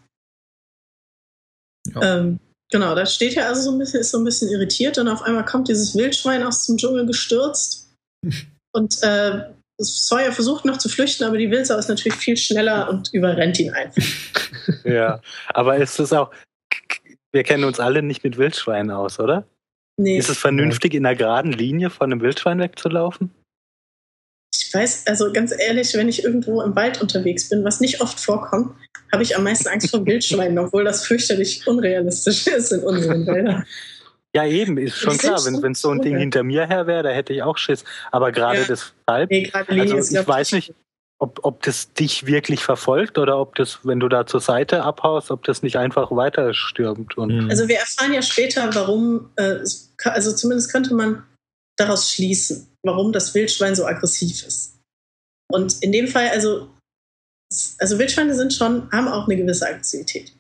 Ja. 1.94 2.18
Ähm, 2.18 2.40
genau, 2.72 2.96
da 2.96 3.06
steht 3.06 3.38
er 3.38 3.48
also 3.48 3.62
so 3.62 3.72
ein 3.72 3.80
bisschen, 3.80 4.02
ist 4.02 4.12
so 4.12 4.18
ein 4.18 4.24
bisschen 4.24 4.50
irritiert 4.50 4.98
und 4.98 5.08
auf 5.08 5.22
einmal 5.22 5.46
kommt 5.46 5.68
dieses 5.68 5.96
Wildschwein 5.96 6.44
aus 6.44 6.66
dem 6.66 6.78
Dschungel 6.78 7.06
gestürzt 7.06 7.94
und 8.74 9.02
äh, 9.04 9.44
Sawyer 9.80 10.32
versucht 10.32 10.66
noch 10.66 10.78
zu 10.78 10.90
flüchten, 10.90 11.24
aber 11.24 11.38
die 11.38 11.52
Wildsau 11.52 11.78
ist 11.78 11.88
natürlich 11.88 12.18
viel 12.18 12.36
schneller 12.36 12.90
und 12.90 13.14
überrennt 13.14 13.60
ihn 13.60 13.72
einfach. 13.74 14.04
ja, 14.84 15.22
aber 15.50 15.78
ist 15.78 16.00
es 16.00 16.14
auch, 16.14 16.32
wir 17.32 17.44
kennen 17.44 17.64
uns 17.64 17.80
alle 17.80 18.02
nicht 18.02 18.24
mit 18.24 18.38
Wildschweinen 18.38 18.92
aus, 18.92 19.20
oder? 19.20 19.48
Nee. 20.00 20.18
Ist 20.18 20.30
es 20.30 20.38
vernünftig, 20.38 20.94
in 20.94 21.06
einer 21.06 21.16
geraden 21.16 21.52
Linie 21.52 21.90
von 21.90 22.12
einem 22.12 22.22
Wildschwein 22.22 22.60
wegzulaufen? 22.60 23.32
Ich 24.54 24.74
weiß, 24.74 25.08
also 25.08 25.32
ganz 25.32 25.54
ehrlich, 25.58 25.94
wenn 25.94 26.10
ich 26.10 26.24
irgendwo 26.24 26.62
im 26.62 26.76
Wald 26.76 27.02
unterwegs 27.02 27.50
bin, 27.50 27.64
was 27.64 27.80
nicht 27.80 28.02
oft 28.02 28.20
vorkommt, 28.20 28.76
habe 29.12 29.24
ich 29.24 29.36
am 29.36 29.44
meisten 29.44 29.68
Angst 29.68 29.90
vor 29.90 30.06
Wildschweinen, 30.06 30.58
obwohl 30.60 30.84
das 30.84 31.06
fürchterlich 31.06 31.66
unrealistisch 31.68 32.48
ist 32.48 32.72
in 32.72 32.82
unseren 32.82 33.26
Wäldern. 33.26 33.66
Ja, 34.36 34.46
eben, 34.46 34.78
ist 34.78 34.98
schon 34.98 35.18
klar. 35.18 35.44
Wenn, 35.46 35.64
wenn 35.64 35.74
so 35.74 35.90
ein 35.90 36.02
Ding 36.02 36.18
hinter 36.18 36.44
mir 36.44 36.68
her 36.68 36.86
wäre, 36.86 37.04
da 37.04 37.10
hätte 37.10 37.34
ich 37.34 37.42
auch 37.42 37.58
Schiss. 37.58 37.84
Aber 38.12 38.32
gerade 38.32 38.60
ja. 38.60 38.66
deshalb, 38.68 39.32
nee, 39.32 39.50
also 39.52 40.20
ich 40.20 40.28
weiß 40.28 40.52
nicht, 40.52 40.74
ob, 41.20 41.40
ob 41.44 41.64
das 41.64 41.94
dich 41.94 42.28
wirklich 42.28 42.64
verfolgt 42.64 43.18
oder 43.18 43.40
ob 43.40 43.56
das, 43.56 43.80
wenn 43.84 44.00
du 44.00 44.08
da 44.08 44.28
zur 44.28 44.42
Seite 44.42 44.84
abhaust, 44.84 45.32
ob 45.32 45.44
das 45.44 45.64
nicht 45.64 45.78
einfach 45.78 46.12
weiter 46.12 46.54
stürmt. 46.54 47.18
Und 47.18 47.36
mhm. 47.36 47.50
also 47.50 47.68
wir 47.68 47.78
erfahren 47.78 48.14
ja 48.14 48.22
später, 48.22 48.70
warum, 48.76 49.32
äh, 49.38 49.60
also 50.04 50.36
zumindest 50.36 50.72
könnte 50.72 50.94
man 50.94 51.24
daraus 51.78 52.12
schließen, 52.12 52.68
warum 52.88 53.14
das 53.14 53.36
Wildschwein 53.36 53.76
so 53.76 53.86
aggressiv 53.86 54.46
ist. 54.46 54.80
Und 55.50 55.82
in 55.82 55.92
dem 55.92 56.08
Fall, 56.08 56.30
also, 56.30 56.70
also 57.78 58.00
Wildschweine 58.00 58.36
sind 58.36 58.54
schon, 58.54 58.92
haben 58.92 59.08
auch 59.08 59.28
eine 59.28 59.38
gewisse 59.38 59.68
Aggressivität. 59.68 60.34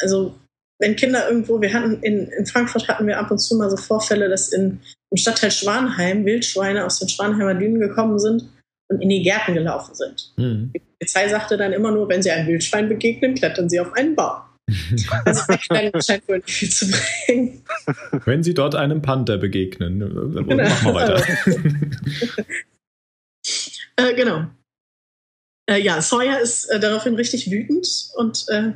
Also 0.00 0.38
wenn 0.78 0.96
Kinder 0.96 1.28
irgendwo, 1.28 1.60
wir 1.60 1.72
hatten 1.72 2.02
in, 2.02 2.28
in 2.28 2.46
Frankfurt 2.46 2.88
hatten 2.88 3.06
wir 3.06 3.18
ab 3.18 3.30
und 3.30 3.38
zu 3.38 3.56
mal 3.56 3.70
so 3.70 3.76
Vorfälle, 3.76 4.28
dass 4.28 4.48
in, 4.48 4.80
im 5.10 5.16
Stadtteil 5.16 5.50
Schwanheim 5.50 6.24
Wildschweine 6.24 6.84
aus 6.84 6.98
den 6.98 7.08
Schwanheimer 7.08 7.54
Dünen 7.54 7.78
gekommen 7.80 8.18
sind 8.18 8.48
und 8.88 9.00
in 9.00 9.08
die 9.08 9.22
Gärten 9.22 9.54
gelaufen 9.54 9.94
sind. 9.94 10.32
Mhm. 10.36 10.72
Die 10.74 10.80
Polizei 10.80 11.28
sagte 11.28 11.56
dann 11.56 11.72
immer 11.72 11.92
nur, 11.92 12.08
wenn 12.08 12.22
sie 12.22 12.30
einem 12.30 12.48
Wildschwein 12.48 12.88
begegnen, 12.88 13.34
klettern 13.34 13.68
sie 13.68 13.80
auf 13.80 13.92
einen 13.92 14.16
Baum. 14.16 14.42
also 15.24 15.42
scheint 15.58 16.28
wohl 16.28 16.38
nicht 16.38 16.50
viel 16.50 16.70
zu 16.70 16.90
bringen. 16.90 17.64
Wenn 18.24 18.42
Sie 18.42 18.54
dort 18.54 18.74
einem 18.74 19.02
Panther 19.02 19.38
begegnen, 19.38 20.00
dann 20.00 20.46
genau. 20.46 20.62
machen 20.64 20.86
wir 20.86 20.94
weiter. 20.94 22.46
äh, 23.96 24.14
genau. 24.14 24.46
Äh, 25.68 25.80
ja, 25.80 26.00
Sawyer 26.00 26.40
ist 26.40 26.66
äh, 26.66 26.80
daraufhin 26.80 27.14
richtig 27.14 27.50
wütend 27.50 27.86
und 28.16 28.44
äh, 28.48 28.72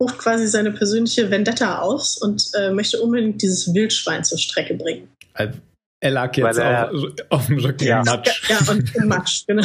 ruft 0.00 0.18
quasi 0.18 0.46
seine 0.46 0.72
persönliche 0.72 1.30
Vendetta 1.30 1.80
aus 1.80 2.16
und 2.18 2.50
äh, 2.54 2.70
möchte 2.70 3.00
unbedingt 3.00 3.42
dieses 3.42 3.72
Wildschwein 3.72 4.24
zur 4.24 4.38
Strecke 4.38 4.74
bringen. 4.74 5.08
Er 5.34 6.10
lag 6.10 6.36
jetzt 6.36 6.58
er, 6.58 6.92
auf, 6.92 7.04
auf, 7.30 7.46
dem 7.46 7.58
Rücken 7.58 7.84
ja. 7.84 8.00
im 8.00 8.04
Matsch. 8.04 8.50
Ja, 8.50 8.58
und 8.68 8.94
im 8.96 9.08
Matsch, 9.08 9.46
genau. 9.46 9.64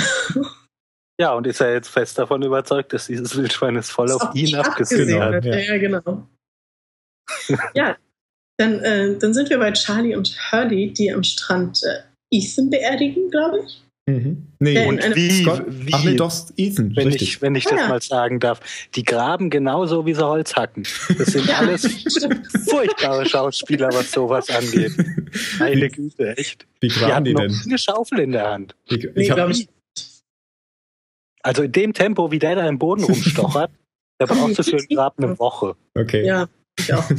Ja, 1.20 1.34
und 1.34 1.48
ist 1.48 1.62
er 1.62 1.74
jetzt 1.74 1.90
fest 1.90 2.20
davon 2.20 2.44
überzeugt, 2.44 2.94
dass 2.94 3.08
dieses 3.08 3.36
Wildschwein 3.36 3.76
es 3.76 3.90
voll 3.90 4.12
auf, 4.12 4.22
auf 4.22 4.36
ihn 4.36 4.56
abgesehen 4.56 5.20
hat. 5.20 5.44
Ja. 5.44 5.58
ja, 5.58 5.78
genau. 5.78 6.28
ja, 7.74 7.98
dann, 8.58 8.80
äh, 8.80 9.18
dann 9.18 9.34
sind 9.34 9.50
wir 9.50 9.58
bei 9.58 9.72
Charlie 9.72 10.16
und 10.16 10.36
Hurley, 10.52 10.94
die 10.94 11.12
am 11.12 11.24
Strand 11.24 11.82
äh, 11.84 12.02
Ethan 12.32 12.70
beerdigen, 12.70 13.30
glaube 13.30 13.64
ich. 13.66 13.82
Mhm. 14.10 14.48
Nee, 14.60 14.88
und 14.88 15.04
wie, 15.16 15.46
wie, 15.46 15.94
Ach 15.94 16.04
nee, 16.06 16.16
doch, 16.16 16.34
Ethan, 16.56 16.96
wenn 16.96 17.08
richtig. 17.08 17.28
ich, 17.28 17.42
wenn 17.42 17.56
ich 17.56 17.66
das 17.66 17.82
ja. 17.82 17.88
mal 17.90 18.02
sagen 18.02 18.40
darf, 18.40 18.62
die 18.96 19.04
graben 19.04 19.50
genauso 19.50 20.06
wie 20.06 20.14
sie 20.14 20.26
Holz 20.26 20.56
hacken. 20.56 20.84
Das 21.18 21.28
sind 21.28 21.46
ja, 21.50 21.58
alles 21.58 21.86
furchtbare 22.70 23.26
Schauspieler, 23.26 23.90
was 23.92 24.12
sowas 24.12 24.50
angeht. 24.50 24.94
Meine 25.60 25.90
Güte, 25.90 26.38
echt. 26.38 26.66
Wie 26.80 26.88
graben 26.88 27.26
die, 27.26 27.34
die 27.34 27.42
denn? 27.42 27.54
eine 27.66 27.78
Schaufel 27.78 28.20
in 28.20 28.32
der 28.32 28.50
Hand. 28.50 28.76
Ich, 28.86 29.04
ich 29.04 29.14
nee, 29.14 29.52
ich, 29.52 29.68
also 31.44 31.64
in 31.64 31.72
dem 31.72 31.94
Tempo, 31.94 32.32
wie 32.32 32.40
der 32.40 32.56
da 32.56 32.68
im 32.68 32.80
Boden 32.80 33.04
rumstochert, 33.04 33.72
da 34.20 34.26
brauchst 34.26 34.60
du 34.60 34.64
für 34.64 34.78
einen 34.78 34.88
Grab 34.88 35.18
eine 35.18 35.38
Woche. 35.40 35.76
Okay. 35.96 36.26
Ja, 36.26 36.48
ich 36.80 36.94
auch. 36.94 37.10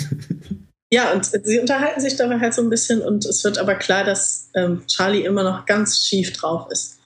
Ja, 0.91 1.13
und 1.13 1.27
sie 1.27 1.59
unterhalten 1.59 2.01
sich 2.01 2.17
dabei 2.17 2.41
halt 2.41 2.55
so 2.55 2.63
ein 2.63 2.71
bisschen 2.71 3.03
und 3.03 3.27
es 3.27 3.45
wird 3.45 3.59
aber 3.59 3.75
klar, 3.75 4.05
dass 4.05 4.51
ähm, 4.55 4.87
Charlie 4.87 5.23
immer 5.25 5.43
noch 5.43 5.67
ganz 5.67 6.03
schief 6.03 6.33
drauf 6.33 6.71
ist. 6.71 6.99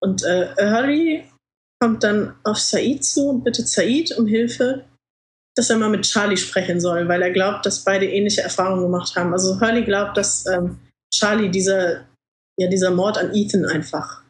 Und 0.00 0.22
äh, 0.24 0.54
Hurley 0.56 1.24
kommt 1.78 2.04
dann 2.04 2.36
auf 2.44 2.56
Said 2.56 3.04
zu 3.04 3.28
und 3.28 3.44
bittet 3.44 3.68
Said 3.68 4.16
um 4.16 4.26
Hilfe, 4.26 4.86
dass 5.56 5.68
er 5.68 5.76
mal 5.76 5.90
mit 5.90 6.06
Charlie 6.06 6.38
sprechen 6.38 6.80
soll, 6.80 7.06
weil 7.08 7.20
er 7.20 7.30
glaubt, 7.30 7.66
dass 7.66 7.84
beide 7.84 8.06
ähnliche 8.06 8.42
Erfahrungen 8.42 8.84
gemacht 8.84 9.14
haben. 9.14 9.32
Also 9.32 9.60
Hurley 9.60 9.84
glaubt, 9.84 10.16
dass 10.16 10.46
ähm, 10.46 10.78
Charlie 11.12 11.50
dieser, 11.50 12.06
ja, 12.58 12.68
dieser 12.68 12.92
Mord 12.92 13.18
an 13.18 13.34
Ethan 13.34 13.66
einfach 13.66 14.22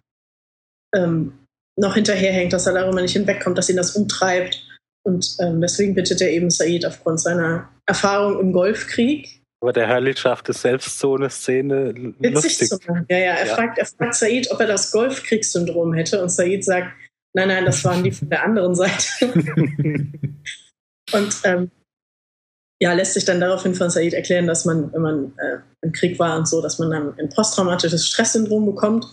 ähm, 0.94 1.38
noch 1.78 1.94
hinterherhängt, 1.94 2.52
dass 2.52 2.66
er 2.66 2.74
darüber 2.74 3.00
nicht 3.00 3.12
hinwegkommt, 3.12 3.56
dass 3.56 3.70
ihn 3.70 3.76
das 3.76 3.96
umtreibt 3.96 4.62
und 5.08 5.36
ähm, 5.40 5.60
deswegen 5.60 5.94
bittet 5.94 6.20
er 6.20 6.30
eben 6.30 6.50
Said 6.50 6.84
aufgrund 6.84 7.20
seiner 7.20 7.70
Erfahrung 7.86 8.40
im 8.40 8.52
Golfkrieg. 8.52 9.42
Aber 9.60 9.72
der 9.72 9.88
Hurley 9.88 10.14
schafft 10.16 10.48
es 10.50 10.60
selbst, 10.60 10.98
so 10.98 11.16
eine 11.16 11.30
Szene 11.30 11.92
lustig 12.20 12.68
zu 12.68 12.78
machen. 12.86 13.06
Ja, 13.08 13.16
ja, 13.16 13.32
er, 13.32 13.46
ja. 13.46 13.54
Fragt, 13.54 13.78
er 13.78 13.86
fragt 13.86 14.14
Said, 14.14 14.50
ob 14.50 14.60
er 14.60 14.66
das 14.66 14.92
Golfkriegssyndrom 14.92 15.94
hätte 15.94 16.22
und 16.22 16.28
Said 16.28 16.62
sagt, 16.64 16.92
nein, 17.34 17.48
nein, 17.48 17.64
das 17.64 17.84
waren 17.84 18.04
die 18.04 18.12
von 18.12 18.28
der 18.28 18.44
anderen 18.44 18.74
Seite. 18.74 19.32
und 21.12 21.36
ähm, 21.44 21.70
ja, 22.80 22.92
lässt 22.92 23.14
sich 23.14 23.24
dann 23.24 23.40
daraufhin 23.40 23.74
von 23.74 23.90
Said 23.90 24.12
erklären, 24.12 24.46
dass 24.46 24.64
man, 24.64 24.92
wenn 24.92 25.02
man 25.02 25.32
äh, 25.38 25.58
im 25.82 25.92
Krieg 25.92 26.18
war 26.18 26.36
und 26.38 26.46
so, 26.46 26.60
dass 26.60 26.78
man 26.78 26.90
dann 26.90 27.18
ein 27.18 27.30
posttraumatisches 27.30 28.06
Stresssyndrom 28.06 28.66
bekommt 28.66 29.06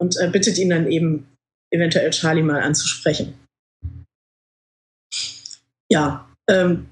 und 0.00 0.16
äh, 0.18 0.28
bittet 0.28 0.58
ihn 0.58 0.70
dann 0.70 0.90
eben, 0.90 1.28
eventuell 1.70 2.10
Charlie 2.10 2.42
mal 2.42 2.62
anzusprechen 2.62 3.34
ja, 5.88 6.28
ähm, 6.48 6.88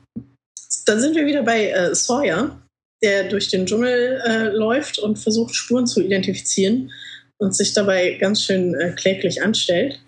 dann 0.87 1.01
sind 1.01 1.17
wir 1.17 1.27
wieder 1.27 1.43
bei 1.43 1.71
äh, 1.71 1.95
Sawyer, 1.95 2.61
der 3.03 3.29
durch 3.29 3.49
den 3.49 3.67
Dschungel 3.67 4.23
äh, 4.25 4.49
läuft 4.49 4.99
und 4.99 5.19
versucht, 5.19 5.55
Spuren 5.55 5.87
zu 5.87 6.01
identifizieren. 6.01 6.93
und 7.39 7.55
sich 7.55 7.75
dabei 7.75 8.13
ganz 8.15 8.45
schön 8.45 8.75
äh, 8.75 8.93
kläglich 8.93 9.43
anstellt. 9.43 10.01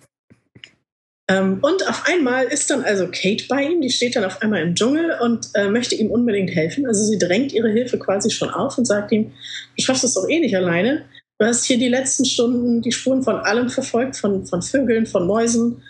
Ähm, 1.30 1.58
und 1.60 1.86
auf 1.86 2.06
einmal 2.06 2.46
ist 2.46 2.70
dann 2.70 2.84
also 2.84 3.06
Kate 3.08 3.44
bei 3.50 3.64
ihm, 3.64 3.82
die 3.82 3.90
steht 3.90 4.16
dann 4.16 4.24
auf 4.24 4.40
einmal 4.40 4.62
im 4.62 4.74
Dschungel 4.74 5.14
und 5.20 5.48
äh, 5.52 5.68
möchte 5.68 5.94
ihm 5.94 6.10
unbedingt 6.10 6.54
helfen. 6.54 6.86
Also 6.86 7.04
sie 7.04 7.18
drängt 7.18 7.52
ihre 7.52 7.68
Hilfe 7.68 7.98
quasi 7.98 8.30
schon 8.30 8.48
auf 8.48 8.78
und 8.78 8.86
sagt 8.86 9.12
ihm, 9.12 9.34
du 9.76 9.82
schaffst 9.82 10.04
es 10.04 10.14
doch 10.14 10.26
eh 10.26 10.40
nicht 10.40 10.56
alleine. 10.56 11.04
Du 11.40 11.46
hast 11.46 11.64
hier 11.64 11.78
die 11.78 11.88
letzten 11.88 12.24
Stunden 12.24 12.82
die 12.82 12.92
Spuren 12.92 13.22
von 13.22 13.36
allem 13.36 13.68
verfolgt, 13.68 14.16
von, 14.16 14.44
von 14.46 14.62
Vögeln, 14.62 15.06
von 15.06 15.26
Mäusen, 15.26 15.82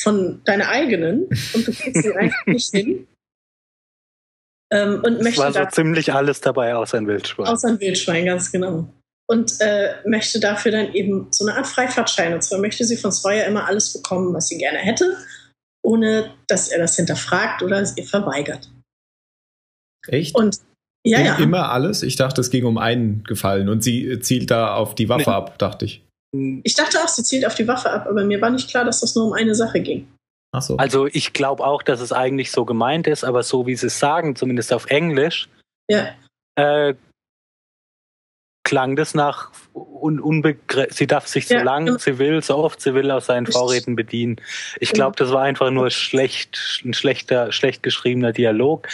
von 0.00 0.42
deiner 0.44 0.68
eigenen 0.68 1.24
und 1.54 1.66
du 1.66 1.72
kriegst 1.72 2.02
sie 2.02 2.14
einfach 2.14 2.42
nicht 2.46 2.70
hin. 2.70 3.06
Ähm, 4.72 5.02
und 5.04 5.26
es 5.26 5.36
war 5.38 5.52
so 5.52 5.64
ziemlich 5.66 6.12
alles 6.12 6.40
dabei, 6.40 6.74
außer 6.74 6.98
ein 6.98 7.06
Wildschwein. 7.06 7.46
Außer 7.46 7.68
ein 7.68 7.80
Wildschwein, 7.80 8.26
ganz 8.26 8.52
genau 8.52 8.88
und 9.30 9.60
äh, 9.60 9.94
möchte 10.04 10.40
dafür 10.40 10.72
dann 10.72 10.92
eben 10.92 11.28
so 11.30 11.46
eine 11.46 11.56
Art 11.56 11.68
Freifahrtschein. 11.68 12.34
Und 12.34 12.42
zwar 12.42 12.58
möchte 12.58 12.84
sie 12.84 12.96
von 12.96 13.12
Sawyer 13.12 13.46
immer 13.46 13.64
alles 13.64 13.92
bekommen, 13.92 14.34
was 14.34 14.48
sie 14.48 14.58
gerne 14.58 14.78
hätte, 14.78 15.16
ohne 15.84 16.34
dass 16.48 16.66
er 16.66 16.80
das 16.80 16.96
hinterfragt 16.96 17.62
oder 17.62 17.80
es 17.80 17.96
ihr 17.96 18.04
verweigert. 18.04 18.68
Echt? 20.08 20.34
Und 20.34 20.58
ja, 21.04 21.20
ja. 21.20 21.36
Immer 21.36 21.70
alles? 21.70 22.02
Ich 22.02 22.16
dachte, 22.16 22.40
es 22.40 22.50
ging 22.50 22.64
um 22.64 22.78
einen 22.78 23.24
Gefallen 23.24 23.68
und 23.68 23.82
sie 23.82 24.20
zielt 24.20 24.50
da 24.50 24.74
auf 24.74 24.94
die 24.94 25.08
Waffe 25.08 25.30
nee. 25.30 25.36
ab, 25.36 25.58
dachte 25.58 25.86
ich. 25.86 26.04
Ich 26.62 26.74
dachte 26.74 26.98
auch, 27.02 27.08
sie 27.08 27.24
zielt 27.24 27.46
auf 27.46 27.54
die 27.54 27.66
Waffe 27.66 27.90
ab, 27.90 28.06
aber 28.08 28.24
mir 28.24 28.40
war 28.40 28.50
nicht 28.50 28.68
klar, 28.68 28.84
dass 28.84 29.00
das 29.00 29.14
nur 29.16 29.26
um 29.26 29.32
eine 29.32 29.54
Sache 29.54 29.80
ging. 29.80 30.06
Ach 30.52 30.62
so. 30.62 30.76
Also 30.76 31.06
ich 31.06 31.32
glaube 31.32 31.64
auch, 31.64 31.82
dass 31.82 32.00
es 32.00 32.12
eigentlich 32.12 32.50
so 32.50 32.64
gemeint 32.64 33.06
ist, 33.06 33.24
aber 33.24 33.42
so 33.42 33.66
wie 33.66 33.76
sie 33.76 33.86
es 33.86 33.98
sagen, 33.98 34.36
zumindest 34.36 34.72
auf 34.72 34.86
Englisch, 34.86 35.48
ja. 35.88 36.08
äh, 36.56 36.94
klang 38.64 38.96
das 38.96 39.14
nach 39.14 39.50
un 39.74 40.20
unbegrenzt. 40.20 40.98
Sie 40.98 41.06
darf 41.06 41.26
sich 41.26 41.48
so 41.48 41.54
ja, 41.54 41.62
lang 41.62 41.98
sie 41.98 42.18
will, 42.18 42.42
so 42.42 42.56
oft 42.58 42.80
sie 42.80 42.94
will 42.94 43.10
aus 43.10 43.26
seinen 43.26 43.46
Vorräten 43.46 43.96
bedienen. 43.96 44.36
Ich 44.78 44.92
glaube, 44.92 45.16
das 45.16 45.30
war 45.30 45.42
einfach 45.42 45.70
nur 45.70 45.90
schlecht, 45.90 46.82
ein 46.84 46.94
schlechter, 46.94 47.52
schlecht 47.52 47.82
geschriebener 47.82 48.32
Dialog. 48.32 48.88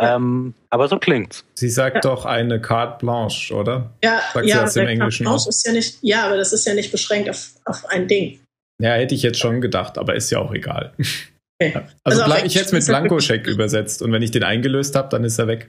Ähm, 0.00 0.54
aber 0.70 0.88
so 0.88 0.98
klingt's. 0.98 1.44
Sie 1.54 1.68
sagt 1.68 1.96
ja. 1.96 2.00
doch 2.00 2.24
eine 2.24 2.60
carte 2.60 3.04
blanche, 3.04 3.54
oder? 3.54 3.90
Ja, 4.02 4.20
sagt 4.32 4.46
ja, 4.46 4.56
sie 4.56 4.62
das 4.62 4.76
im 4.76 4.86
Englischen 4.86 5.26
auch. 5.26 5.46
Ist 5.46 5.66
ja, 5.66 5.72
nicht, 5.72 5.98
ja, 6.02 6.26
aber 6.26 6.36
das 6.36 6.52
ist 6.52 6.66
ja 6.66 6.74
nicht 6.74 6.90
beschränkt 6.90 7.28
auf, 7.28 7.50
auf 7.64 7.84
ein 7.86 8.08
Ding. 8.08 8.40
Ja, 8.80 8.94
hätte 8.94 9.14
ich 9.14 9.22
jetzt 9.22 9.38
schon 9.38 9.60
gedacht, 9.60 9.98
aber 9.98 10.14
ist 10.14 10.30
ja 10.30 10.38
auch 10.38 10.52
egal. 10.52 10.92
Okay. 10.96 11.06
Also, 12.04 12.22
also 12.22 12.46
ich 12.46 12.54
hätte 12.54 12.64
es 12.64 12.72
mit 12.72 12.86
Blankoscheck 12.86 13.46
übersetzt 13.46 14.00
und 14.00 14.12
wenn 14.12 14.22
ich 14.22 14.30
den 14.30 14.44
eingelöst 14.44 14.96
habe, 14.96 15.10
dann 15.10 15.24
ist 15.24 15.38
er 15.38 15.46
weg. 15.46 15.68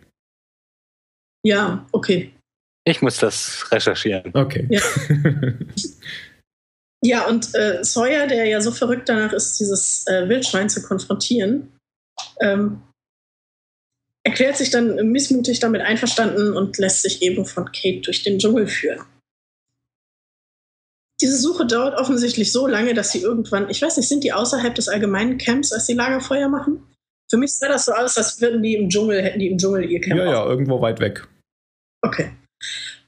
Ja, 1.44 1.86
okay. 1.92 2.32
Ich 2.86 3.02
muss 3.02 3.18
das 3.18 3.70
recherchieren. 3.72 4.32
Okay. 4.34 4.68
Ja, 4.70 4.82
ja 7.04 7.28
und 7.28 7.54
äh, 7.56 7.84
Sawyer, 7.84 8.28
der 8.28 8.46
ja 8.46 8.62
so 8.62 8.72
verrückt 8.72 9.10
danach 9.10 9.34
ist, 9.34 9.60
dieses 9.60 10.08
äh, 10.08 10.30
Wildschwein 10.30 10.70
zu 10.70 10.82
konfrontieren, 10.82 11.78
ähm, 12.40 12.82
erklärt 14.32 14.56
sich 14.56 14.70
dann 14.70 15.12
missmutig 15.12 15.60
damit 15.60 15.82
einverstanden 15.82 16.54
und 16.54 16.78
lässt 16.78 17.02
sich 17.02 17.22
eben 17.22 17.46
von 17.46 17.66
Kate 17.66 18.00
durch 18.02 18.24
den 18.24 18.40
Dschungel 18.40 18.66
führen. 18.68 19.02
Diese 21.22 21.38
Suche 21.38 21.68
dauert 21.68 22.00
offensichtlich 22.00 22.52
so 22.52 22.66
lange, 22.66 22.94
dass 22.94 23.12
sie 23.12 23.22
irgendwann, 23.22 23.70
ich 23.70 23.82
weiß 23.82 23.98
nicht, 23.98 24.08
sind 24.08 24.24
die 24.24 24.32
außerhalb 24.32 24.74
des 24.74 24.88
allgemeinen 24.88 25.38
Camps, 25.38 25.74
als 25.74 25.86
sie 25.86 25.94
Lagerfeuer 25.94 26.48
machen? 26.48 26.82
Für 27.30 27.38
mich 27.38 27.54
sah 27.54 27.68
das 27.68 27.86
so 27.86 27.92
aus, 27.92 28.18
als 28.18 28.42
würden 28.42 28.64
die 28.64 28.76
im 28.76 28.90
Dschungel, 28.90 29.22
hätten 29.22 29.40
die 29.40 29.50
im 29.50 29.58
Dschungel 29.58 29.90
ihr 29.90 30.02
Camp. 30.02 30.18
Ja, 30.18 30.26
ja, 30.26 30.46
irgendwo 30.46 30.82
weit 30.82 31.00
weg. 31.00 31.28
Okay. 32.02 32.32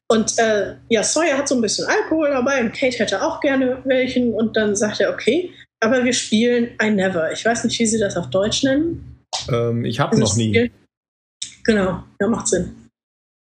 Und 0.09 0.37
äh, 0.37 0.75
ja, 0.89 1.03
Sawyer 1.03 1.37
hat 1.37 1.47
so 1.47 1.55
ein 1.55 1.61
bisschen 1.61 1.87
Alkohol 1.87 2.29
dabei 2.29 2.61
und 2.61 2.73
Kate 2.73 2.99
hätte 2.99 3.23
auch 3.23 3.39
gerne 3.39 3.81
welchen. 3.85 4.33
Und 4.33 4.55
dann 4.55 4.75
sagt 4.75 4.99
er, 4.99 5.11
okay, 5.11 5.51
aber 5.79 6.03
wir 6.03 6.13
spielen 6.13 6.71
I 6.81 6.91
Never. 6.91 7.31
Ich 7.31 7.43
weiß 7.43 7.63
nicht, 7.63 7.79
wie 7.79 7.85
sie 7.85 7.99
das 7.99 8.15
auf 8.15 8.29
Deutsch 8.29 8.63
nennen. 8.63 9.23
Ähm, 9.49 9.85
ich 9.85 9.99
habe 9.99 10.19
noch 10.19 10.35
nie. 10.35 10.69
Genau, 11.63 12.03
ja, 12.19 12.27
macht 12.27 12.47
Sinn. 12.47 12.89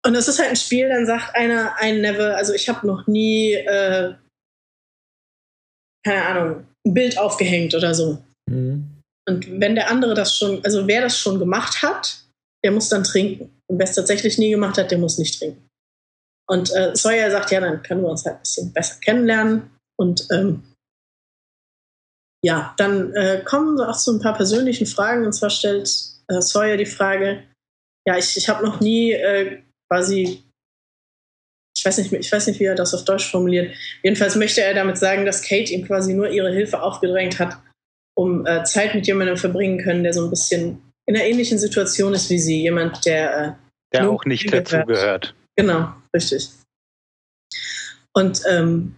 Und 0.06 0.14
das 0.14 0.28
ist 0.28 0.38
halt 0.38 0.50
ein 0.50 0.56
Spiel, 0.56 0.88
dann 0.88 1.06
sagt 1.06 1.34
einer 1.34 1.74
I 1.82 1.92
Never, 2.00 2.36
also 2.36 2.52
ich 2.54 2.68
habe 2.68 2.86
noch 2.86 3.06
nie, 3.06 3.52
äh, 3.54 4.14
keine 6.04 6.24
Ahnung, 6.24 6.66
ein 6.86 6.94
Bild 6.94 7.18
aufgehängt 7.18 7.74
oder 7.74 7.94
so. 7.94 8.22
Mhm. 8.48 9.02
Und 9.28 9.60
wenn 9.60 9.74
der 9.74 9.90
andere 9.90 10.14
das 10.14 10.36
schon, 10.36 10.64
also 10.64 10.86
wer 10.86 11.02
das 11.02 11.18
schon 11.18 11.38
gemacht 11.38 11.82
hat, 11.82 12.24
der 12.64 12.72
muss 12.72 12.88
dann 12.88 13.04
trinken. 13.04 13.60
Und 13.66 13.78
wer 13.78 13.84
es 13.84 13.94
tatsächlich 13.94 14.38
nie 14.38 14.50
gemacht 14.50 14.78
hat, 14.78 14.90
der 14.90 14.98
muss 14.98 15.18
nicht 15.18 15.38
trinken. 15.38 15.68
Und 16.48 16.74
äh, 16.74 16.96
Sawyer 16.96 17.30
sagt, 17.30 17.50
ja, 17.50 17.60
dann 17.60 17.82
können 17.82 18.02
wir 18.02 18.08
uns 18.08 18.24
halt 18.24 18.36
ein 18.36 18.40
bisschen 18.40 18.72
besser 18.72 18.98
kennenlernen. 19.00 19.70
Und 19.98 20.26
ähm, 20.30 20.62
ja, 22.42 22.74
dann 22.78 23.12
äh, 23.12 23.42
kommen 23.44 23.78
auch 23.80 23.98
so 23.98 24.12
ein 24.12 24.20
paar 24.20 24.34
persönlichen 24.34 24.86
Fragen. 24.86 25.26
Und 25.26 25.34
zwar 25.34 25.50
stellt 25.50 25.90
äh, 26.28 26.40
Sawyer 26.40 26.78
die 26.78 26.86
Frage, 26.86 27.42
ja, 28.08 28.16
ich, 28.16 28.38
ich 28.38 28.48
habe 28.48 28.64
noch 28.64 28.80
nie 28.80 29.12
äh, 29.12 29.60
quasi, 29.90 30.42
ich 31.76 31.84
weiß, 31.84 31.98
nicht, 31.98 32.10
ich 32.10 32.32
weiß 32.32 32.46
nicht, 32.46 32.58
wie 32.58 32.64
er 32.64 32.74
das 32.74 32.94
auf 32.94 33.04
Deutsch 33.04 33.30
formuliert. 33.30 33.76
Jedenfalls 34.02 34.34
möchte 34.34 34.62
er 34.62 34.72
damit 34.72 34.96
sagen, 34.96 35.26
dass 35.26 35.42
Kate 35.42 35.74
ihm 35.74 35.86
quasi 35.86 36.14
nur 36.14 36.30
ihre 36.30 36.50
Hilfe 36.50 36.80
aufgedrängt 36.80 37.38
hat, 37.38 37.58
um 38.16 38.46
äh, 38.46 38.64
Zeit 38.64 38.94
mit 38.94 39.06
jemandem 39.06 39.36
verbringen 39.36 39.78
können, 39.78 40.04
der 40.04 40.14
so 40.14 40.24
ein 40.24 40.30
bisschen 40.30 40.82
in 41.06 41.16
einer 41.16 41.26
ähnlichen 41.26 41.58
Situation 41.58 42.14
ist 42.14 42.30
wie 42.30 42.38
sie. 42.38 42.62
Jemand, 42.62 43.04
der 43.04 43.46
äh, 43.46 43.52
der 43.92 44.10
auch 44.10 44.24
nicht 44.24 44.50
dazugehört. 44.50 45.34
Genau, 45.56 45.92
richtig. 46.16 46.48
Und 48.14 48.40
ähm, 48.48 48.96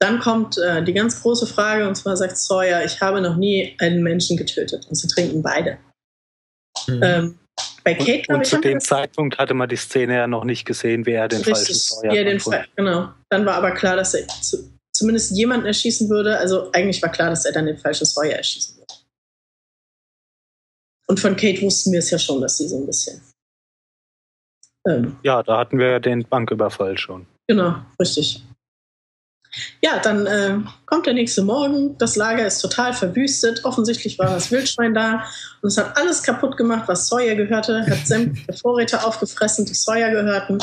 dann 0.00 0.18
kommt 0.18 0.58
äh, 0.58 0.82
die 0.82 0.94
ganz 0.94 1.22
große 1.22 1.46
Frage, 1.46 1.86
und 1.86 1.94
zwar 1.94 2.16
sagt 2.16 2.36
Sawyer, 2.36 2.84
ich 2.84 3.00
habe 3.00 3.20
noch 3.20 3.36
nie 3.36 3.76
einen 3.78 4.02
Menschen 4.02 4.36
getötet. 4.36 4.86
Und 4.88 4.96
sie 4.96 5.06
trinken 5.06 5.42
beide. 5.42 5.78
Mhm. 6.88 7.02
Ähm, 7.02 7.38
bei 7.84 7.94
Kate, 7.94 8.24
und, 8.28 8.36
und 8.36 8.46
zu 8.46 8.60
dem 8.60 8.80
Zeitpunkt 8.80 9.38
hatte 9.38 9.54
man 9.54 9.68
die 9.68 9.76
Szene 9.76 10.14
ja 10.14 10.26
noch 10.26 10.44
nicht 10.44 10.64
gesehen, 10.64 11.06
wie 11.06 11.12
er 11.12 11.28
den 11.28 11.38
richtig, 11.38 11.54
falschen 11.54 11.74
Sawyer 11.74 12.12
ja, 12.12 12.24
den 12.24 12.40
Fall, 12.40 12.66
Genau. 12.76 13.10
Dann 13.30 13.46
war 13.46 13.54
aber 13.54 13.72
klar, 13.72 13.96
dass 13.96 14.14
er 14.14 14.26
zu, 14.28 14.70
zumindest 14.92 15.32
jemanden 15.32 15.66
erschießen 15.66 16.08
würde. 16.08 16.38
Also 16.38 16.70
eigentlich 16.72 17.00
war 17.02 17.10
klar, 17.10 17.30
dass 17.30 17.44
er 17.44 17.52
dann 17.52 17.66
den 17.66 17.78
falschen 17.78 18.04
Sawyer 18.04 18.36
erschießen 18.36 18.76
würde. 18.76 18.94
Und 21.06 21.20
von 21.20 21.36
Kate 21.36 21.62
wussten 21.62 21.92
wir 21.92 22.00
es 22.00 22.10
ja 22.10 22.18
schon, 22.18 22.40
dass 22.40 22.58
sie 22.58 22.68
so 22.68 22.78
ein 22.78 22.86
bisschen 22.86 23.22
ähm, 24.88 25.16
ja, 25.22 25.42
da 25.42 25.58
hatten 25.58 25.78
wir 25.78 26.00
den 26.00 26.24
Banküberfall 26.24 26.98
schon. 26.98 27.26
Genau, 27.48 27.76
richtig. 28.00 28.42
Ja, 29.80 29.98
dann 29.98 30.26
äh, 30.26 30.58
kommt 30.86 31.06
der 31.06 31.14
nächste 31.14 31.42
Morgen. 31.42 31.96
Das 31.98 32.16
Lager 32.16 32.46
ist 32.46 32.60
total 32.60 32.92
verwüstet. 32.92 33.64
Offensichtlich 33.64 34.18
war 34.18 34.30
das 34.30 34.50
Wildschwein 34.50 34.94
da 34.94 35.24
und 35.62 35.68
es 35.68 35.78
hat 35.78 35.96
alles 35.96 36.22
kaputt 36.22 36.56
gemacht, 36.56 36.84
was 36.86 37.08
Sawyer 37.08 37.34
gehörte. 37.34 37.86
Hat 37.86 38.06
sämtliche 38.06 38.52
Vorräte 38.52 39.04
aufgefressen, 39.04 39.64
die 39.64 39.74
Sawyer 39.74 40.10
gehörten. 40.10 40.58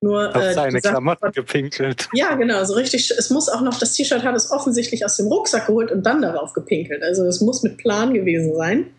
Nur 0.00 0.36
auf 0.36 0.42
äh, 0.42 0.52
seine 0.52 0.80
Klamotten 0.80 1.32
gepinkelt. 1.32 2.08
Ja, 2.12 2.34
genau, 2.34 2.62
so 2.64 2.74
richtig. 2.74 3.10
Es 3.10 3.30
muss 3.30 3.48
auch 3.48 3.62
noch, 3.62 3.78
das 3.78 3.94
T-Shirt 3.94 4.22
hat 4.22 4.36
es 4.36 4.50
offensichtlich 4.50 5.04
aus 5.04 5.16
dem 5.16 5.28
Rucksack 5.28 5.66
geholt 5.66 5.90
und 5.90 6.02
dann 6.04 6.20
darauf 6.20 6.52
gepinkelt. 6.52 7.02
Also 7.02 7.24
es 7.24 7.40
muss 7.40 7.62
mit 7.62 7.78
Plan 7.78 8.12
gewesen 8.12 8.54
sein. 8.54 8.94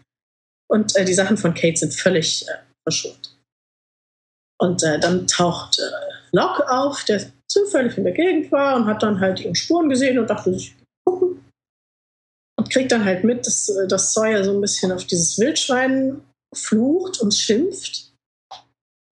Und 0.68 0.96
äh, 0.96 1.06
die 1.06 1.14
Sachen 1.14 1.38
von 1.38 1.54
Kate 1.54 1.78
sind 1.78 1.94
völlig 1.94 2.48
äh, 2.48 2.54
verschont. 2.84 3.38
Und 4.58 4.84
äh, 4.84 5.00
dann 5.00 5.28
taucht 5.28 5.78
äh, 5.78 5.84
Locke 6.32 6.68
auf, 6.70 7.04
der 7.04 7.22
zufällig 7.56 7.98
in 7.98 8.04
der 8.04 8.14
Gegend 8.14 8.52
war 8.52 8.76
und 8.76 8.86
hat 8.86 9.02
dann 9.02 9.20
halt 9.20 9.40
ihre 9.40 9.56
Spuren 9.56 9.90
gesehen 9.90 10.20
und 10.20 10.30
dachte 10.30 10.54
sich, 10.54 10.76
gucken. 11.06 11.44
Und 12.58 12.70
kriegt 12.70 12.92
dann 12.92 13.06
halt 13.06 13.24
mit, 13.24 13.46
dass, 13.48 13.70
äh, 13.70 13.88
dass 13.88 14.14
Sawyer 14.14 14.44
so 14.44 14.54
ein 14.54 14.62
bisschen 14.62 14.92
auf 14.92 15.06
dieses 15.06 15.40
Wildschwein 15.40 16.22
flucht 16.54 17.22
und 17.22 17.34
schimpft 17.34 18.14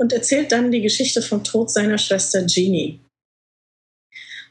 und 0.00 0.12
erzählt 0.12 0.52
dann 0.52 0.70
die 0.70 0.83
Geschichte 0.83 1.22
vom 1.22 1.44
Tod 1.44 1.70
seiner 1.70 1.98
Schwester 1.98 2.44
Jeannie. 2.46 3.00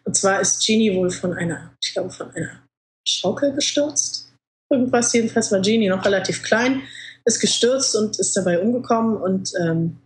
Und 0.04 0.16
zwar 0.16 0.42
ist 0.42 0.62
Jeannie 0.62 0.96
wohl 0.96 1.12
von 1.12 1.34
einer, 1.34 1.76
ich 1.84 1.94
glaube, 1.94 2.10
von 2.10 2.32
einer 2.32 2.66
Schaukel 3.08 3.54
gestürzt. 3.54 4.34
Irgendwas, 4.72 5.14
jedenfalls 5.14 5.52
war 5.52 5.62
Jeannie 5.62 5.90
noch 5.90 6.06
relativ 6.06 6.44
klein, 6.44 6.82
ist 7.26 7.40
gestürzt 7.40 7.96
und 7.96 8.18
ist 8.20 8.36
dabei 8.36 8.60
umgekommen 8.60 9.18
und 9.18 9.52
ähm, 9.62 10.01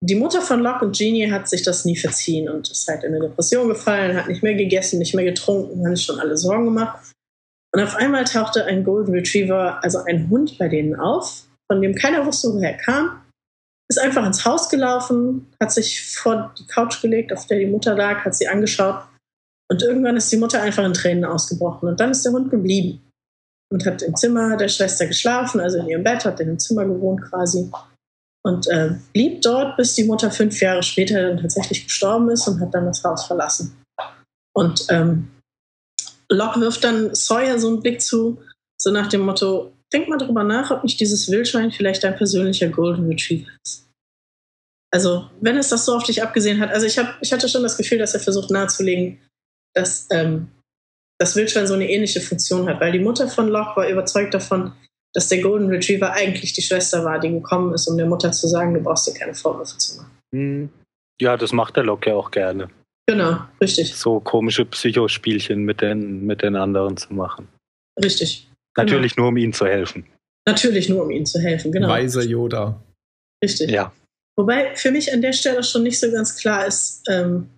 die 0.00 0.14
Mutter 0.14 0.40
von 0.42 0.60
Locke 0.60 0.84
und 0.84 0.96
Jeannie 0.96 1.30
hat 1.30 1.48
sich 1.48 1.62
das 1.62 1.84
nie 1.84 1.96
verziehen 1.96 2.48
und 2.48 2.70
ist 2.70 2.86
halt 2.86 3.02
in 3.02 3.14
eine 3.14 3.28
Depression 3.28 3.68
gefallen, 3.68 4.16
hat 4.16 4.28
nicht 4.28 4.42
mehr 4.42 4.54
gegessen, 4.54 4.98
nicht 4.98 5.14
mehr 5.14 5.24
getrunken, 5.24 5.86
hat 5.86 5.96
sich 5.96 6.06
schon 6.06 6.20
alle 6.20 6.36
Sorgen 6.36 6.66
gemacht. 6.66 7.12
Und 7.74 7.82
auf 7.82 7.96
einmal 7.96 8.24
tauchte 8.24 8.64
ein 8.64 8.84
Golden 8.84 9.12
Retriever, 9.12 9.82
also 9.82 9.98
ein 10.04 10.30
Hund 10.30 10.56
bei 10.58 10.68
denen 10.68 10.96
auf, 10.96 11.44
von 11.70 11.82
dem 11.82 11.94
keiner 11.94 12.24
wusste, 12.24 12.52
woher 12.54 12.72
er 12.72 12.78
kam, 12.78 13.22
ist 13.90 13.98
einfach 13.98 14.24
ins 14.26 14.44
Haus 14.44 14.68
gelaufen, 14.68 15.50
hat 15.60 15.72
sich 15.72 16.14
vor 16.14 16.54
die 16.58 16.66
Couch 16.66 17.02
gelegt, 17.02 17.32
auf 17.32 17.46
der 17.46 17.58
die 17.58 17.66
Mutter 17.66 17.94
lag, 17.94 18.24
hat 18.24 18.34
sie 18.34 18.48
angeschaut 18.48 19.02
und 19.70 19.82
irgendwann 19.82 20.16
ist 20.16 20.30
die 20.30 20.36
Mutter 20.36 20.62
einfach 20.62 20.84
in 20.84 20.94
Tränen 20.94 21.24
ausgebrochen 21.24 21.88
und 21.88 22.00
dann 22.00 22.12
ist 22.12 22.24
der 22.24 22.32
Hund 22.32 22.50
geblieben 22.50 23.02
und 23.70 23.84
hat 23.84 24.02
im 24.02 24.14
Zimmer 24.16 24.56
der 24.56 24.68
Schwester 24.68 25.06
geschlafen, 25.06 25.60
also 25.60 25.78
in 25.78 25.88
ihrem 25.88 26.04
Bett, 26.04 26.24
hat 26.24 26.40
in 26.40 26.48
dem 26.48 26.58
Zimmer 26.58 26.86
gewohnt 26.86 27.22
quasi 27.22 27.70
und 28.48 28.66
äh, 28.68 28.94
blieb 29.12 29.42
dort, 29.42 29.76
bis 29.76 29.94
die 29.94 30.04
Mutter 30.04 30.30
fünf 30.30 30.58
Jahre 30.60 30.82
später 30.82 31.20
dann 31.20 31.38
tatsächlich 31.38 31.84
gestorben 31.84 32.30
ist 32.30 32.48
und 32.48 32.58
hat 32.60 32.72
dann 32.72 32.86
das 32.86 33.04
Haus 33.04 33.26
verlassen. 33.26 33.76
Und 34.56 34.86
ähm, 34.88 35.28
Locke 36.30 36.58
wirft 36.60 36.82
dann 36.82 37.14
Sawyer 37.14 37.58
so 37.58 37.68
einen 37.68 37.82
Blick 37.82 38.00
zu, 38.00 38.42
so 38.80 38.90
nach 38.90 39.08
dem 39.08 39.20
Motto, 39.20 39.72
denk 39.92 40.08
mal 40.08 40.16
drüber 40.16 40.44
nach, 40.44 40.70
ob 40.70 40.82
nicht 40.82 40.98
dieses 40.98 41.30
Wildschwein 41.30 41.72
vielleicht 41.72 42.04
dein 42.04 42.16
persönlicher 42.16 42.68
Golden 42.68 43.06
Retriever 43.06 43.50
ist. 43.62 43.86
Also, 44.90 45.28
wenn 45.42 45.58
es 45.58 45.68
das 45.68 45.84
so 45.84 45.94
auf 45.94 46.04
dich 46.04 46.22
abgesehen 46.22 46.58
hat, 46.58 46.70
also 46.70 46.86
ich, 46.86 46.98
hab, 46.98 47.18
ich 47.20 47.32
hatte 47.34 47.50
schon 47.50 47.62
das 47.62 47.76
Gefühl, 47.76 47.98
dass 47.98 48.14
er 48.14 48.20
versucht 48.20 48.50
nahezulegen, 48.50 49.20
dass 49.74 50.06
ähm, 50.10 50.48
das 51.20 51.36
Wildschwein 51.36 51.66
so 51.66 51.74
eine 51.74 51.90
ähnliche 51.90 52.22
Funktion 52.22 52.66
hat, 52.66 52.80
weil 52.80 52.92
die 52.92 52.98
Mutter 52.98 53.28
von 53.28 53.48
Locke 53.48 53.76
war 53.76 53.88
überzeugt 53.88 54.32
davon, 54.32 54.72
dass 55.18 55.26
der 55.26 55.40
Golden 55.40 55.68
Retriever 55.68 56.12
eigentlich 56.12 56.52
die 56.52 56.62
Schwester 56.62 57.04
war, 57.04 57.18
die 57.18 57.30
gekommen 57.30 57.74
ist, 57.74 57.88
um 57.88 57.96
der 57.96 58.06
Mutter 58.06 58.30
zu 58.30 58.46
sagen, 58.46 58.72
du 58.72 58.80
brauchst 58.80 59.08
dir 59.08 59.18
keine 59.18 59.34
Vorwürfe 59.34 59.76
zu 59.76 59.96
machen. 59.96 60.18
Hm. 60.32 60.68
Ja, 61.20 61.36
das 61.36 61.50
macht 61.50 61.74
der 61.74 61.82
Locke 61.82 62.10
ja 62.10 62.14
auch 62.14 62.30
gerne. 62.30 62.70
Genau, 63.08 63.38
richtig. 63.60 63.96
So 63.96 64.20
komische 64.20 64.64
Psychospielchen 64.64 65.64
mit 65.64 65.80
den, 65.80 66.24
mit 66.24 66.42
den 66.42 66.54
anderen 66.54 66.96
zu 66.96 67.12
machen. 67.12 67.48
Richtig. 68.00 68.48
Natürlich 68.76 69.16
genau. 69.16 69.24
nur, 69.24 69.28
um 69.30 69.36
ihnen 69.38 69.52
zu 69.52 69.66
helfen. 69.66 70.06
Natürlich 70.46 70.88
nur, 70.88 71.02
um 71.02 71.10
ihnen 71.10 71.26
zu 71.26 71.40
helfen, 71.40 71.72
genau. 71.72 71.88
Weiser 71.88 72.22
Yoda. 72.22 72.80
Richtig. 73.42 73.68
Ja. 73.72 73.90
Wobei 74.36 74.76
für 74.76 74.92
mich 74.92 75.12
an 75.12 75.20
der 75.20 75.32
Stelle 75.32 75.64
schon 75.64 75.82
nicht 75.82 75.98
so 75.98 76.12
ganz 76.12 76.36
klar 76.36 76.64
ist, 76.64 77.02
ähm, 77.10 77.50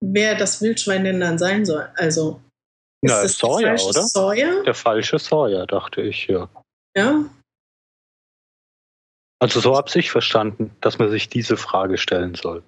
wer 0.00 0.36
das 0.36 0.62
Wildschwein 0.62 1.04
denn 1.04 1.20
dann 1.20 1.36
sein 1.36 1.66
soll. 1.66 1.86
Also 1.96 2.40
ist 3.02 3.10
Na, 3.10 3.22
das 3.22 3.36
Sawyer, 3.36 3.74
oder? 3.74 4.02
Sawyer? 4.02 4.62
Der 4.62 4.74
falsche 4.74 5.18
Sawyer, 5.18 5.66
dachte 5.66 6.00
ich, 6.00 6.28
ja. 6.28 6.48
Ja. 6.98 7.24
Also 9.40 9.60
so 9.60 9.76
habe 9.76 9.88
ich 9.94 10.10
verstanden, 10.10 10.76
dass 10.80 10.98
man 10.98 11.10
sich 11.10 11.28
diese 11.28 11.56
Frage 11.56 11.96
stellen 11.96 12.34
soll. 12.34 12.64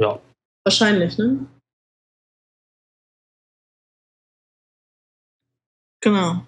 Ja. 0.00 0.18
Wahrscheinlich, 0.64 1.18
ne? 1.18 1.46
Genau. 6.02 6.46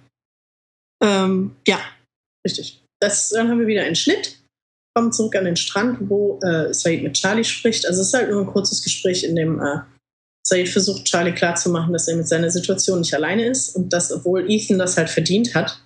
Ähm, 1.03 1.55
ja, 1.68 1.81
richtig. 2.46 2.83
Das, 2.98 3.29
dann 3.29 3.51
haben 3.51 3.59
wir 3.59 3.66
wieder 3.66 3.83
einen 3.83 3.96
Schnitt, 3.96 4.42
kommen 4.96 5.12
zurück 5.12 5.37
an 5.37 5.44
den 5.44 5.57
Strand, 5.57 6.09
wo 6.09 6.40
äh, 6.40 6.72
Said 6.72 7.03
mit 7.03 7.14
Charlie 7.14 7.44
spricht. 7.44 7.85
Also 7.85 8.01
es 8.01 8.09
ist 8.09 8.14
halt 8.14 8.31
nur 8.31 8.40
ein 8.40 8.46
kurzes 8.46 8.83
Gespräch, 8.83 9.22
in 9.22 9.37
dem 9.37 9.61
äh, 9.61 9.81
Said 10.46 10.70
versucht, 10.70 11.05
Charlie 11.05 11.35
klarzumachen, 11.35 11.92
dass 11.92 12.09
er 12.09 12.16
mit 12.16 12.27
seiner 12.27 12.48
Situation 12.48 13.01
nicht 13.01 13.12
alleine 13.12 13.44
ist 13.48 13.77
und 13.77 13.92
dass, 13.92 14.11
obwohl 14.11 14.51
Ethan 14.51 14.79
das 14.79 14.96
halt 14.96 15.11
verdient 15.11 15.55
hat, 15.55 15.83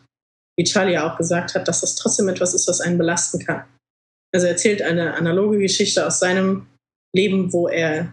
wie 0.58 0.64
Charlie 0.64 0.94
ja 0.94 1.10
auch 1.10 1.18
gesagt 1.18 1.54
hat, 1.54 1.68
dass 1.68 1.82
das 1.82 1.96
trotzdem 1.96 2.28
etwas 2.28 2.54
ist, 2.54 2.68
was 2.68 2.80
einen 2.80 2.98
belasten 2.98 3.44
kann. 3.44 3.64
Also 4.34 4.46
er 4.46 4.52
erzählt 4.52 4.82
eine 4.82 5.14
analoge 5.14 5.58
Geschichte 5.58 6.06
aus 6.06 6.18
seinem 6.18 6.66
Leben, 7.14 7.52
wo 7.52 7.68
er 7.68 8.12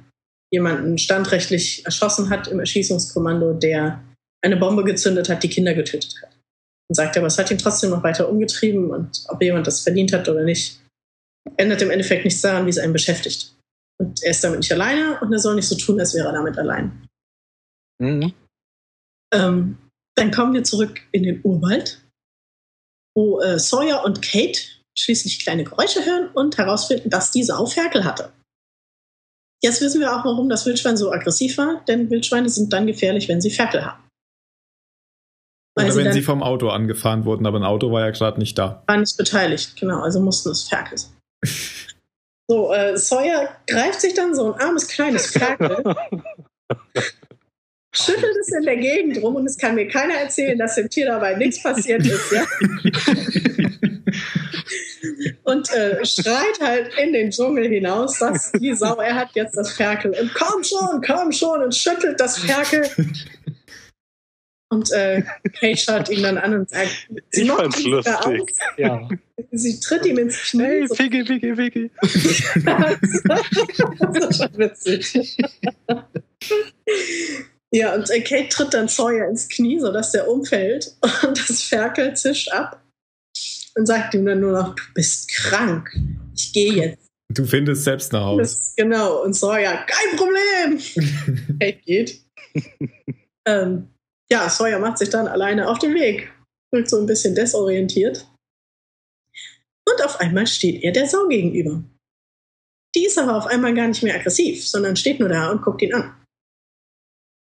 jemanden 0.52 0.98
standrechtlich 0.98 1.86
erschossen 1.86 2.30
hat 2.30 2.48
im 2.48 2.60
Erschießungskommando, 2.60 3.54
der 3.54 4.04
eine 4.44 4.58
Bombe 4.58 4.84
gezündet 4.84 5.30
hat, 5.30 5.42
die 5.42 5.50
Kinder 5.50 5.74
getötet 5.74 6.14
hat. 6.22 6.32
Und 6.90 6.96
sagt 6.96 7.18
aber, 7.18 7.28
es 7.28 7.38
hat 7.38 7.50
ihn 7.50 7.58
trotzdem 7.58 7.90
noch 7.90 8.04
weiter 8.04 8.30
umgetrieben 8.30 8.92
und 8.92 9.24
ob 9.30 9.42
jemand 9.42 9.66
das 9.66 9.82
verdient 9.82 10.14
hat 10.14 10.30
oder 10.30 10.44
nicht, 10.44 10.82
ändert 11.58 11.82
im 11.82 11.90
Endeffekt 11.90 12.26
nichts 12.26 12.42
daran, 12.42 12.66
wie 12.66 12.70
es 12.70 12.78
einen 12.78 12.94
beschäftigt. 12.94 13.56
Und 14.00 14.22
er 14.22 14.32
ist 14.32 14.44
damit 14.44 14.60
nicht 14.60 14.72
alleine 14.72 15.20
und 15.22 15.32
er 15.32 15.40
soll 15.40 15.56
nicht 15.56 15.68
so 15.68 15.76
tun, 15.76 16.00
als 16.00 16.14
wäre 16.14 16.28
er 16.28 16.34
damit 16.34 16.58
allein. 16.58 17.08
Mhm. 18.00 18.34
Ähm, 19.34 19.78
dann 20.16 20.32
kommen 20.32 20.54
wir 20.54 20.64
zurück 20.64 21.02
in 21.12 21.24
den 21.24 21.42
Urwald, 21.44 22.03
wo 23.15 23.41
äh, 23.41 23.60
Sawyer 23.60 24.04
und 24.06 24.21
Kate 24.21 24.60
schließlich 24.97 25.39
kleine 25.39 25.63
Geräusche 25.63 26.06
hören 26.06 26.30
und 26.34 26.58
herausfinden, 26.58 27.10
dass 27.10 27.32
diese 27.32 27.54
Sau 27.54 27.65
Ferkel 27.65 28.04
hatte. 28.04 28.32
Jetzt 29.63 29.82
wissen 29.82 30.02
wir 30.02 30.13
auch, 30.13 30.26
warum 30.26 30.49
das 30.49 30.65
Wildschwein 30.65 30.97
so 30.97 31.12
aggressiv 31.12 31.58
war, 31.58 31.84
denn 31.88 32.10
Wildschweine 32.10 32.49
sind 32.49 32.73
dann 32.73 32.86
gefährlich, 32.86 33.30
wenn 33.30 33.41
sie 33.41 33.49
Ferkel 33.49 33.86
haben. 33.86 34.04
Weil 35.76 35.88
Oder 35.88 35.95
wenn 35.95 36.13
sie, 36.13 36.19
sie 36.19 36.26
vom 36.26 36.43
Auto 36.43 36.69
angefahren 36.69 37.26
wurden, 37.26 37.45
aber 37.47 37.60
ein 37.60 37.63
Auto 37.63 37.91
war 37.91 38.02
ja 38.02 38.12
gerade 38.12 38.39
nicht 38.39 38.58
da. 38.58 38.84
War 38.88 38.97
nicht 38.97 39.17
beteiligt, 39.17 39.76
genau, 39.80 40.02
also 40.02 40.19
mussten 40.19 40.49
es 40.49 40.63
Ferkel 40.63 40.97
sein. 40.97 41.12
So, 42.49 42.73
äh, 42.73 42.97
Sawyer 42.97 43.56
greift 43.67 44.02
sich 44.02 44.15
dann 44.15 44.36
so 44.36 44.52
ein 44.52 44.60
armes 44.60 44.89
kleines 44.89 45.28
Ferkel, 45.28 45.82
schüttelt 47.94 48.36
es 48.42 48.50
in 48.50 48.64
der 48.64 48.76
Gegend 48.78 49.22
rum 49.22 49.36
und 49.36 49.46
es 49.46 49.56
kann 49.58 49.76
mir 49.76 49.88
keiner 49.88 50.16
erzählen, 50.16 50.58
dass 50.58 50.74
dem 50.76 50.90
Tier 50.90 51.06
dabei 51.06 51.36
nichts 51.36 51.62
passiert 51.62 52.04
ist. 52.06 52.32
Ja? 52.32 52.44
und 55.44 55.72
äh, 55.74 56.04
schreit 56.06 56.60
halt 56.60 56.92
in 56.98 57.14
den 57.14 57.30
Dschungel 57.30 57.68
hinaus, 57.68 58.18
dass 58.20 58.52
die 58.54 58.74
Sau, 58.74 59.00
er 59.00 59.16
hat 59.16 59.30
jetzt 59.36 59.56
das 59.56 59.72
Ferkel. 59.72 60.16
Und 60.20 60.34
komm 60.34 60.64
schon, 60.64 61.02
komm 61.06 61.32
schon 61.32 61.62
und 61.62 61.76
schüttelt 61.76 62.20
das 62.20 62.40
Ferkel. 62.40 62.90
Und 64.70 64.92
äh, 64.92 65.22
Kate 65.60 65.78
schaut 65.78 66.10
ihn 66.10 66.24
dann 66.24 66.40
an 66.40 66.56
und 66.56 66.70
sagt, 66.70 67.08
sie 67.30 67.44
ich 67.44 67.52
fand's 67.52 67.84
lustig. 67.84 68.42
Ja. 68.78 69.08
Sie 69.52 69.80
tritt 69.80 70.08
ihm 70.08 70.18
ins 70.18 70.50
Knie. 70.50 70.64
Hey, 70.64 70.88
Figgy, 70.88 71.24
Figgy, 71.26 71.56
Figgy. 71.56 71.92
das 72.02 72.16
ist 74.30 74.38
schon 74.38 74.58
witzig. 74.58 75.38
Ja, 77.74 77.96
und 77.96 78.10
äh, 78.12 78.22
Kate 78.22 78.50
tritt 78.50 78.74
dann 78.74 78.88
Sawyer 78.88 79.28
ins 79.28 79.50
Knie, 79.50 79.80
sodass 79.80 80.12
der 80.12 80.30
umfällt 80.30 80.96
und 81.24 81.50
das 81.50 81.64
Ferkel 81.64 82.16
zischt 82.16 82.52
ab 82.52 82.84
und 83.76 83.88
sagt 83.88 84.14
ihm 84.14 84.26
dann 84.26 84.42
nur 84.42 84.52
noch, 84.52 84.76
du 84.76 84.84
bist 84.94 85.30
krank. 85.34 85.90
Ich 86.36 86.54
gehe 86.54 86.74
jetzt. 86.74 87.08
Du 87.34 87.46
findest 87.46 87.84
selbst 87.84 88.14
nach 88.14 88.26
Hause. 88.26 88.74
genau. 88.78 89.24
Und 89.24 89.34
Sawyer, 89.34 89.86
kein 89.88 90.18
Problem. 90.18 91.58
Kate 91.60 91.80
geht. 91.84 92.22
ähm, 93.48 93.90
ja, 94.32 94.48
Sawyer 94.50 94.78
macht 94.78 95.00
sich 95.00 95.10
dann 95.10 95.28
alleine 95.28 95.68
auf 95.68 95.80
den 95.80 95.96
Weg. 95.96 96.32
Wirkt 96.72 96.90
so 96.90 97.00
ein 97.00 97.08
bisschen 97.08 97.34
desorientiert. 97.34 98.28
Und 99.90 100.06
auf 100.06 100.20
einmal 100.20 100.46
steht 100.46 100.84
er 100.84 100.92
der 100.92 101.08
Sau 101.08 101.28
gegenüber. 101.28 101.84
Die 102.96 103.06
ist 103.06 103.18
aber 103.18 103.36
auf 103.36 103.48
einmal 103.48 103.74
gar 103.74 103.88
nicht 103.88 104.04
mehr 104.04 104.14
aggressiv, 104.14 104.68
sondern 104.68 104.96
steht 104.96 105.20
nur 105.20 105.30
da 105.30 105.50
und 105.50 105.64
guckt 105.64 105.82
ihn 105.82 105.96
an. 105.96 106.23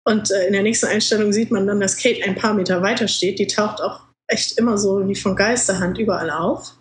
Und 0.07 0.31
äh, 0.31 0.47
in 0.47 0.53
der 0.53 0.63
nächsten 0.63 0.87
Einstellung 0.87 1.33
sieht 1.33 1.51
man 1.51 1.65
dann, 1.67 1.79
dass 1.79 1.97
Kate 1.97 2.23
ein 2.23 2.35
paar 2.35 2.53
Meter 2.53 2.81
weiter 2.81 3.07
steht. 3.07 3.39
Die 3.39 3.47
taucht 3.47 3.81
auch 3.81 4.01
echt 4.27 4.57
immer 4.57 4.77
so 4.77 5.07
wie 5.07 5.15
von 5.15 5.35
Geisterhand 5.35 5.97
überall 5.97 6.29
auf. 6.29 6.73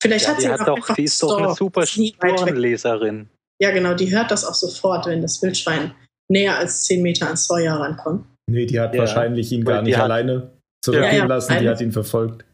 Vielleicht 0.00 0.26
ja, 0.26 0.32
hat 0.32 0.40
sie 0.40 0.48
hat 0.48 0.68
doch, 0.68 0.94
die 0.94 1.04
ist 1.04 1.22
doch 1.22 1.38
eine 1.38 1.54
super 1.54 1.86
Spurenleserin. 1.86 3.28
Ja, 3.60 3.72
genau, 3.72 3.94
die 3.94 4.14
hört 4.14 4.30
das 4.30 4.44
auch 4.44 4.54
sofort, 4.54 5.06
wenn 5.06 5.22
das 5.22 5.42
Wildschwein 5.42 5.92
näher 6.30 6.56
als 6.56 6.84
10 6.84 7.02
Meter 7.02 7.28
an 7.28 7.36
Sawyer 7.36 7.74
rankommt. 7.74 8.24
Nee, 8.48 8.66
die 8.66 8.78
hat 8.78 8.94
ja. 8.94 9.00
wahrscheinlich 9.00 9.50
ihn 9.50 9.64
gar 9.64 9.82
nicht 9.82 9.96
hat, 9.96 10.04
alleine 10.04 10.52
zurückgehen 10.84 11.16
ja, 11.16 11.24
lassen, 11.26 11.58
die 11.58 11.68
hat 11.68 11.80
ihn 11.80 11.92
verfolgt. 11.92 12.44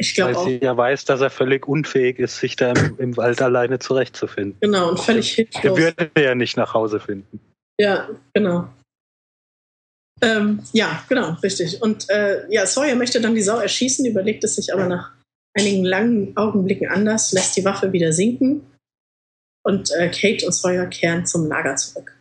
Ich 0.00 0.14
glaube 0.14 0.36
auch. 0.36 0.44
sie 0.44 0.58
ja 0.58 0.76
weiß, 0.76 1.04
dass 1.04 1.20
er 1.20 1.30
völlig 1.30 1.66
unfähig 1.66 2.18
ist, 2.18 2.38
sich 2.38 2.56
da 2.56 2.72
im, 2.72 2.98
im 2.98 3.16
Wald 3.16 3.40
alleine 3.42 3.78
zurechtzufinden. 3.78 4.56
Genau, 4.60 4.90
und 4.90 5.00
völlig 5.00 5.32
hilflos. 5.32 5.64
Er 5.64 5.76
würde 5.76 6.10
ja 6.16 6.34
nicht 6.34 6.56
nach 6.56 6.74
Hause 6.74 7.00
finden. 7.00 7.40
Ja, 7.80 8.08
genau. 8.32 8.68
Ähm, 10.20 10.62
ja, 10.72 11.04
genau, 11.08 11.32
richtig. 11.42 11.80
Und 11.82 12.08
äh, 12.10 12.50
ja, 12.52 12.66
Sawyer 12.66 12.96
möchte 12.96 13.20
dann 13.20 13.34
die 13.34 13.42
Sau 13.42 13.58
erschießen, 13.58 14.04
überlegt 14.04 14.44
es 14.44 14.56
sich 14.56 14.72
aber 14.72 14.86
nach 14.86 15.12
einigen 15.56 15.84
langen 15.84 16.36
Augenblicken 16.36 16.88
anders, 16.88 17.32
lässt 17.32 17.56
die 17.56 17.64
Waffe 17.64 17.92
wieder 17.92 18.12
sinken 18.12 18.62
und 19.64 19.90
äh, 19.92 20.08
Kate 20.10 20.46
und 20.46 20.52
Sawyer 20.52 20.86
kehren 20.86 21.26
zum 21.26 21.46
Lager 21.46 21.76
zurück. 21.76 22.16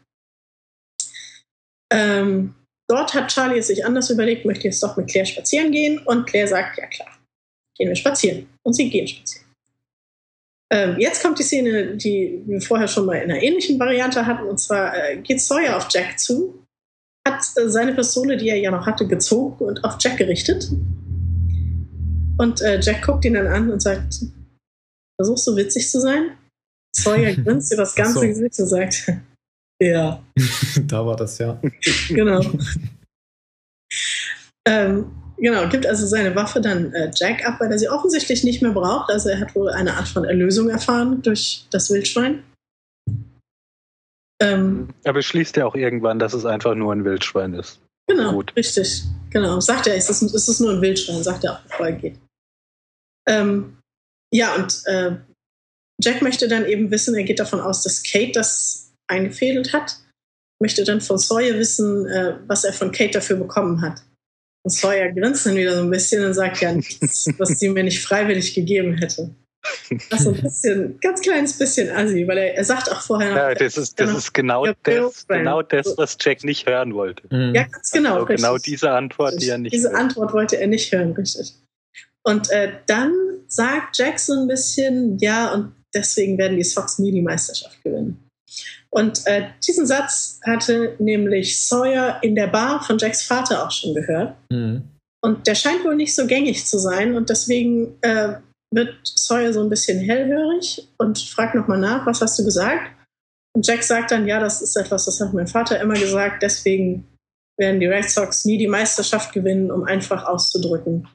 Ähm, 1.91 2.55
dort 2.89 3.13
hat 3.13 3.29
Charlie 3.29 3.59
es 3.59 3.67
sich 3.67 3.85
anders 3.85 4.09
überlegt, 4.09 4.45
möchte 4.45 4.65
jetzt 4.65 4.83
doch 4.83 4.97
mit 4.97 5.07
Claire 5.09 5.25
spazieren 5.25 5.71
gehen 5.71 5.99
und 5.99 6.27
Claire 6.27 6.47
sagt, 6.47 6.77
ja 6.77 6.87
klar, 6.87 7.17
gehen 7.77 7.89
wir 7.89 7.95
spazieren. 7.95 8.47
Und 8.63 8.73
sie 8.73 8.89
gehen 8.89 9.07
spazieren. 9.07 9.47
Ähm, 10.69 10.99
jetzt 10.99 11.23
kommt 11.23 11.39
die 11.39 11.43
Szene, 11.43 11.95
die 11.95 12.43
wir 12.45 12.59
vorher 12.59 12.89
schon 12.89 13.05
mal 13.05 13.15
in 13.15 13.31
einer 13.31 13.41
ähnlichen 13.41 13.79
Variante 13.79 14.25
hatten, 14.25 14.45
und 14.47 14.57
zwar 14.57 14.93
äh, 14.95 15.17
geht 15.17 15.39
Sawyer 15.39 15.77
auf 15.77 15.87
Jack 15.89 16.19
zu, 16.19 16.56
hat 17.37 17.63
äh, 17.63 17.69
seine 17.69 17.93
Pistole, 17.93 18.37
die 18.37 18.49
er 18.49 18.57
ja 18.57 18.71
noch 18.71 18.85
hatte, 18.85 19.07
gezogen 19.07 19.63
und 19.65 19.83
auf 19.83 19.97
Jack 19.99 20.17
gerichtet. 20.17 20.69
Und 22.37 22.61
äh, 22.61 22.79
Jack 22.79 23.05
guckt 23.05 23.25
ihn 23.25 23.33
dann 23.33 23.47
an 23.47 23.71
und 23.71 23.81
sagt, 23.81 24.19
versuchst 25.19 25.47
du 25.47 25.55
witzig 25.55 25.89
zu 25.89 25.99
sein? 25.99 26.31
Sawyer 26.95 27.33
grinst 27.43 27.73
über 27.73 27.83
das 27.83 27.95
ganze 27.95 28.13
so. 28.13 28.21
Gesicht 28.21 28.59
und 28.59 28.67
sagt, 28.67 29.11
ja. 29.81 30.23
da 30.87 31.05
war 31.05 31.15
das 31.15 31.37
ja. 31.37 31.59
genau. 32.09 32.41
ähm, 34.67 35.11
genau, 35.37 35.67
gibt 35.69 35.85
also 35.87 36.05
seine 36.05 36.35
Waffe 36.35 36.61
dann 36.61 36.93
äh, 36.93 37.11
Jack 37.15 37.47
ab, 37.47 37.59
weil 37.59 37.71
er 37.71 37.79
sie 37.79 37.89
offensichtlich 37.89 38.43
nicht 38.43 38.61
mehr 38.61 38.71
braucht. 38.71 39.09
Also 39.09 39.29
er 39.29 39.39
hat 39.39 39.55
wohl 39.55 39.69
eine 39.69 39.93
Art 39.93 40.07
von 40.07 40.25
Erlösung 40.25 40.69
erfahren 40.69 41.21
durch 41.21 41.65
das 41.71 41.89
Wildschwein. 41.89 42.43
Ähm, 44.39 44.89
er 45.03 45.13
beschließt 45.13 45.57
ja 45.57 45.65
auch 45.65 45.75
irgendwann, 45.75 46.19
dass 46.19 46.33
es 46.33 46.45
einfach 46.45 46.75
nur 46.75 46.93
ein 46.93 47.03
Wildschwein 47.03 47.53
ist. 47.53 47.79
Genau, 48.07 48.33
Gut. 48.33 48.55
richtig. 48.55 49.03
Genau, 49.31 49.59
sagt 49.59 49.87
er, 49.87 49.95
es 49.95 50.09
ist, 50.09 50.21
es 50.21 50.47
ist 50.47 50.59
nur 50.59 50.73
ein 50.73 50.81
Wildschwein, 50.81 51.23
sagt 51.23 51.43
er 51.43 51.53
auch, 51.53 51.61
bevor 51.61 51.87
er 51.87 51.93
geht. 51.93 52.19
Ähm, 53.27 53.77
ja, 54.33 54.55
und 54.55 54.81
äh, 54.85 55.17
Jack 56.01 56.21
möchte 56.21 56.47
dann 56.47 56.65
eben 56.65 56.91
wissen, 56.91 57.15
er 57.15 57.23
geht 57.23 57.39
davon 57.39 57.59
aus, 57.59 57.83
dass 57.83 58.03
Kate 58.03 58.31
das 58.33 58.93
eingefädelt 59.07 59.73
hat. 59.73 59.97
möchte 60.61 60.83
dann 60.83 61.01
von 61.01 61.17
Sawyer 61.17 61.57
wissen, 61.57 62.07
äh, 62.07 62.37
was 62.47 62.63
er 62.63 62.73
von 62.73 62.91
Kate 62.91 63.11
dafür 63.11 63.37
bekommen 63.37 63.81
hat. 63.81 64.01
Und 64.63 64.71
Sawyer 64.71 65.11
grinst 65.11 65.45
dann 65.45 65.55
wieder 65.55 65.75
so 65.75 65.83
ein 65.83 65.89
bisschen 65.89 66.25
und 66.25 66.33
sagt 66.33 66.61
ja 66.61 66.73
nichts, 66.73 67.27
was 67.37 67.59
sie 67.59 67.69
mir 67.69 67.83
nicht 67.83 68.03
freiwillig 68.03 68.53
gegeben 68.53 68.97
hätte. 68.97 69.33
Das 70.09 70.21
ist 70.21 70.27
ein 70.27 70.41
bisschen, 70.41 70.99
ganz 71.01 71.21
kleines 71.21 71.57
bisschen 71.57 71.89
assi, 71.89 72.27
weil 72.27 72.37
er, 72.37 72.55
er 72.55 72.63
sagt 72.63 72.91
auch 72.91 73.01
vorher 73.01 73.29
noch. 73.29 73.37
Ja, 73.37 73.53
das 73.53 73.77
ist, 73.77 73.99
das 73.99 74.15
ist 74.15 74.33
genau, 74.33 74.65
das, 74.83 75.27
genau 75.27 75.61
das, 75.61 75.97
was 75.97 76.17
Jack 76.19 76.43
nicht 76.43 76.67
hören 76.67 76.93
wollte. 76.93 77.23
Mhm. 77.33 77.55
Ja, 77.55 77.63
ganz 77.63 77.91
genau. 77.91 78.15
Also 78.15 78.25
genau 78.25 78.57
diese 78.57 78.91
Antwort, 78.91 79.41
die 79.41 79.49
er 79.49 79.57
nicht 79.57 79.73
Diese 79.73 79.89
hört. 79.89 79.99
Antwort 79.99 80.33
wollte 80.33 80.59
er 80.59 80.67
nicht 80.67 80.91
hören, 80.91 81.13
richtig. 81.13 81.55
Und 82.23 82.49
äh, 82.51 82.73
dann 82.87 83.13
sagt 83.47 83.97
Jack 83.97 84.19
so 84.19 84.33
ein 84.33 84.47
bisschen, 84.47 85.17
ja, 85.19 85.53
und 85.53 85.73
deswegen 85.93 86.37
werden 86.37 86.57
die 86.57 86.63
Sox 86.63 86.99
nie 86.99 87.11
die 87.11 87.21
Meisterschaft 87.21 87.81
gewinnen. 87.83 88.27
Und 88.89 89.25
äh, 89.25 89.49
diesen 89.65 89.85
Satz 89.85 90.39
hatte 90.45 90.95
nämlich 90.99 91.65
Sawyer 91.65 92.19
in 92.21 92.35
der 92.35 92.47
Bar 92.47 92.83
von 92.83 92.97
Jacks 92.97 93.23
Vater 93.23 93.65
auch 93.65 93.71
schon 93.71 93.93
gehört. 93.93 94.35
Mhm. 94.51 94.83
Und 95.21 95.47
der 95.47 95.55
scheint 95.55 95.83
wohl 95.83 95.95
nicht 95.95 96.15
so 96.15 96.25
gängig 96.27 96.65
zu 96.65 96.77
sein 96.77 97.15
und 97.15 97.29
deswegen 97.29 97.97
äh, 98.01 98.35
wird 98.73 98.95
Sawyer 99.03 99.53
so 99.53 99.61
ein 99.61 99.69
bisschen 99.69 99.99
hellhörig 99.99 100.87
und 100.97 101.19
fragt 101.19 101.55
nochmal 101.55 101.79
nach, 101.79 102.05
was 102.05 102.21
hast 102.21 102.37
du 102.39 102.43
gesagt? 102.43 102.91
Und 103.55 103.65
Jack 103.65 103.83
sagt 103.83 104.11
dann, 104.11 104.27
ja, 104.27 104.39
das 104.39 104.61
ist 104.61 104.75
etwas, 104.75 105.05
das 105.05 105.19
hat 105.19 105.33
mein 105.33 105.47
Vater 105.47 105.79
immer 105.79 105.95
gesagt, 105.95 106.43
deswegen 106.43 107.07
werden 107.57 107.79
die 107.79 107.87
Red 107.87 108.09
Sox 108.09 108.45
nie 108.45 108.57
die 108.57 108.67
Meisterschaft 108.67 109.33
gewinnen, 109.33 109.71
um 109.71 109.83
einfach 109.83 110.25
auszudrücken, 110.25 111.07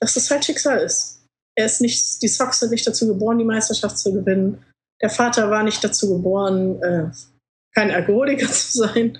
dass 0.00 0.14
das 0.14 0.30
halt 0.30 0.44
Schicksal 0.44 0.78
ist. 0.78 1.24
Er 1.56 1.66
ist 1.66 1.80
nicht, 1.80 2.22
die 2.22 2.28
Sox 2.28 2.60
sind 2.60 2.72
nicht 2.72 2.86
dazu 2.86 3.06
geboren, 3.06 3.38
die 3.38 3.44
Meisterschaft 3.44 3.98
zu 3.98 4.12
gewinnen. 4.12 4.64
Der 5.00 5.10
Vater 5.10 5.50
war 5.50 5.62
nicht 5.62 5.82
dazu 5.84 6.16
geboren, 6.16 6.82
äh, 6.82 7.10
kein 7.74 7.90
Alkoholiker 7.90 8.46
zu 8.50 8.78
sein. 8.78 9.18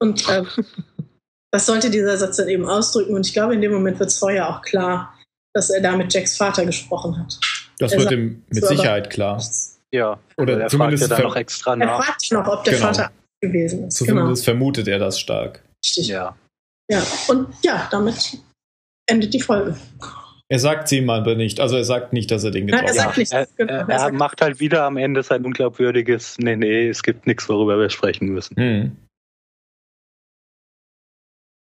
Und 0.00 0.26
äh, 0.28 0.42
das 1.52 1.66
sollte 1.66 1.90
dieser 1.90 2.16
Satz 2.16 2.38
dann 2.38 2.48
eben 2.48 2.66
ausdrücken. 2.66 3.14
Und 3.14 3.26
ich 3.26 3.32
glaube, 3.32 3.54
in 3.54 3.60
dem 3.60 3.72
Moment 3.72 4.00
wird 4.00 4.10
Sawyer 4.10 4.48
auch 4.48 4.62
klar, 4.62 5.19
dass 5.54 5.70
er 5.70 5.80
da 5.80 5.96
mit 5.96 6.12
Jacks 6.12 6.36
Vater 6.36 6.64
gesprochen 6.64 7.18
hat. 7.18 7.38
Das 7.78 7.92
er 7.92 8.00
wird 8.00 8.12
ihm 8.12 8.42
mit 8.48 8.64
Sicherheit 8.64 9.10
klar. 9.10 9.42
Ja, 9.92 10.18
oder 10.36 10.68
zumindest 10.68 11.08
fragt 11.08 11.20
er 11.20 11.28
noch 11.28 11.36
extra 11.36 11.76
nach. 11.76 11.98
Er 11.98 12.02
fragt 12.02 12.32
noch, 12.32 12.46
ob 12.46 12.64
der 12.64 12.74
genau. 12.74 12.86
Vater 12.86 13.10
gewesen 13.40 13.88
ist. 13.88 13.96
Zumindest 13.96 14.44
genau. 14.44 14.58
vermutet 14.58 14.86
er 14.88 14.98
das 14.98 15.18
stark. 15.18 15.62
Richtig. 15.84 16.08
Ja. 16.08 16.36
Ja, 16.90 17.02
und 17.28 17.48
ja, 17.62 17.88
damit 17.90 18.38
endet 19.08 19.32
die 19.32 19.40
Folge. 19.40 19.76
Er 20.48 20.58
sagt 20.58 20.88
sie 20.88 20.98
ihm 20.98 21.10
aber 21.10 21.36
nicht. 21.36 21.60
Also 21.60 21.76
er 21.76 21.84
sagt 21.84 22.12
nicht, 22.12 22.30
dass 22.30 22.42
er 22.42 22.50
den 22.50 22.66
getroffen 22.66 22.88
hat. 22.88 23.16
Ja, 23.16 23.38
er, 23.38 23.46
genau. 23.56 23.72
er, 23.72 23.88
er, 23.88 24.06
er 24.06 24.12
macht 24.12 24.42
halt 24.42 24.58
wieder 24.58 24.84
am 24.84 24.96
Ende 24.96 25.22
sein 25.22 25.44
unglaubwürdiges, 25.44 26.38
nee, 26.38 26.56
nee, 26.56 26.88
es 26.88 27.04
gibt 27.04 27.26
nichts, 27.28 27.48
worüber 27.48 27.78
wir 27.78 27.88
sprechen 27.88 28.28
müssen. 28.28 28.56
Hm. 28.56 28.96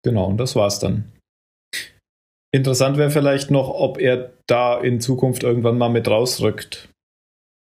Genau, 0.04 0.28
und 0.28 0.38
das 0.38 0.56
war's 0.56 0.80
dann. 0.80 1.12
Interessant 2.58 2.98
wäre 2.98 3.12
vielleicht 3.12 3.52
noch, 3.52 3.70
ob 3.70 4.00
er 4.00 4.34
da 4.48 4.82
in 4.82 5.00
Zukunft 5.00 5.44
irgendwann 5.44 5.78
mal 5.78 5.90
mit 5.90 6.08
rausrückt. 6.08 6.90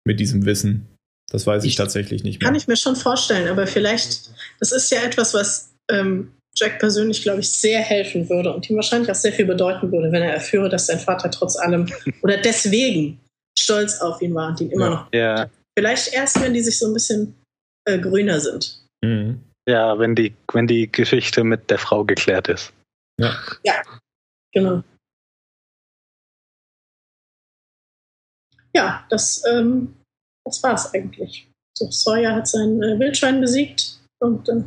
Mit 0.05 0.19
diesem 0.19 0.45
Wissen. 0.45 0.87
Das 1.31 1.47
weiß 1.47 1.63
ich, 1.63 1.69
ich 1.69 1.75
tatsächlich 1.77 2.25
nicht 2.25 2.41
mehr. 2.41 2.47
Kann 2.47 2.57
ich 2.57 2.67
mir 2.67 2.75
schon 2.75 2.97
vorstellen, 2.97 3.47
aber 3.47 3.67
vielleicht, 3.67 4.31
das 4.59 4.73
ist 4.73 4.91
ja 4.91 5.01
etwas, 5.01 5.33
was 5.33 5.73
ähm, 5.89 6.33
Jack 6.57 6.79
persönlich, 6.79 7.21
glaube 7.21 7.39
ich, 7.39 7.49
sehr 7.49 7.79
helfen 7.79 8.29
würde 8.29 8.53
und 8.53 8.69
ihm 8.69 8.75
wahrscheinlich 8.75 9.09
auch 9.09 9.15
sehr 9.15 9.31
viel 9.31 9.45
bedeuten 9.45 9.93
würde, 9.93 10.11
wenn 10.11 10.23
er 10.23 10.33
erführe, 10.33 10.67
dass 10.67 10.87
sein 10.87 10.99
Vater 10.99 11.31
trotz 11.31 11.55
allem 11.55 11.87
oder 12.21 12.35
deswegen 12.35 13.21
stolz 13.57 14.01
auf 14.01 14.21
ihn 14.21 14.35
war 14.35 14.49
und 14.49 14.59
ihn 14.59 14.71
immer 14.71 14.85
ja. 14.85 14.89
noch. 14.89 15.13
Ja. 15.13 15.49
Vielleicht 15.79 16.13
erst, 16.13 16.41
wenn 16.41 16.53
die 16.53 16.61
sich 16.61 16.77
so 16.77 16.87
ein 16.87 16.93
bisschen 16.93 17.33
äh, 17.85 17.97
grüner 17.97 18.41
sind. 18.41 18.83
Mhm. 19.05 19.41
Ja, 19.69 19.97
wenn 19.99 20.15
die, 20.15 20.33
wenn 20.51 20.67
die 20.67 20.91
Geschichte 20.91 21.45
mit 21.45 21.69
der 21.69 21.77
Frau 21.77 22.03
geklärt 22.03 22.49
ist. 22.49 22.73
Ja. 23.21 23.39
Ja, 23.63 23.75
Genau. 24.53 24.83
Ja, 28.73 29.05
das, 29.09 29.43
ähm, 29.45 29.95
das 30.45 30.63
war 30.63 30.73
es 30.73 30.93
eigentlich. 30.93 31.49
So, 31.77 31.89
Sawyer 31.89 32.35
hat 32.35 32.47
seinen 32.47 32.81
äh, 32.81 32.99
Wildschwein 32.99 33.41
besiegt 33.41 33.99
und 34.19 34.47
äh, 34.49 34.63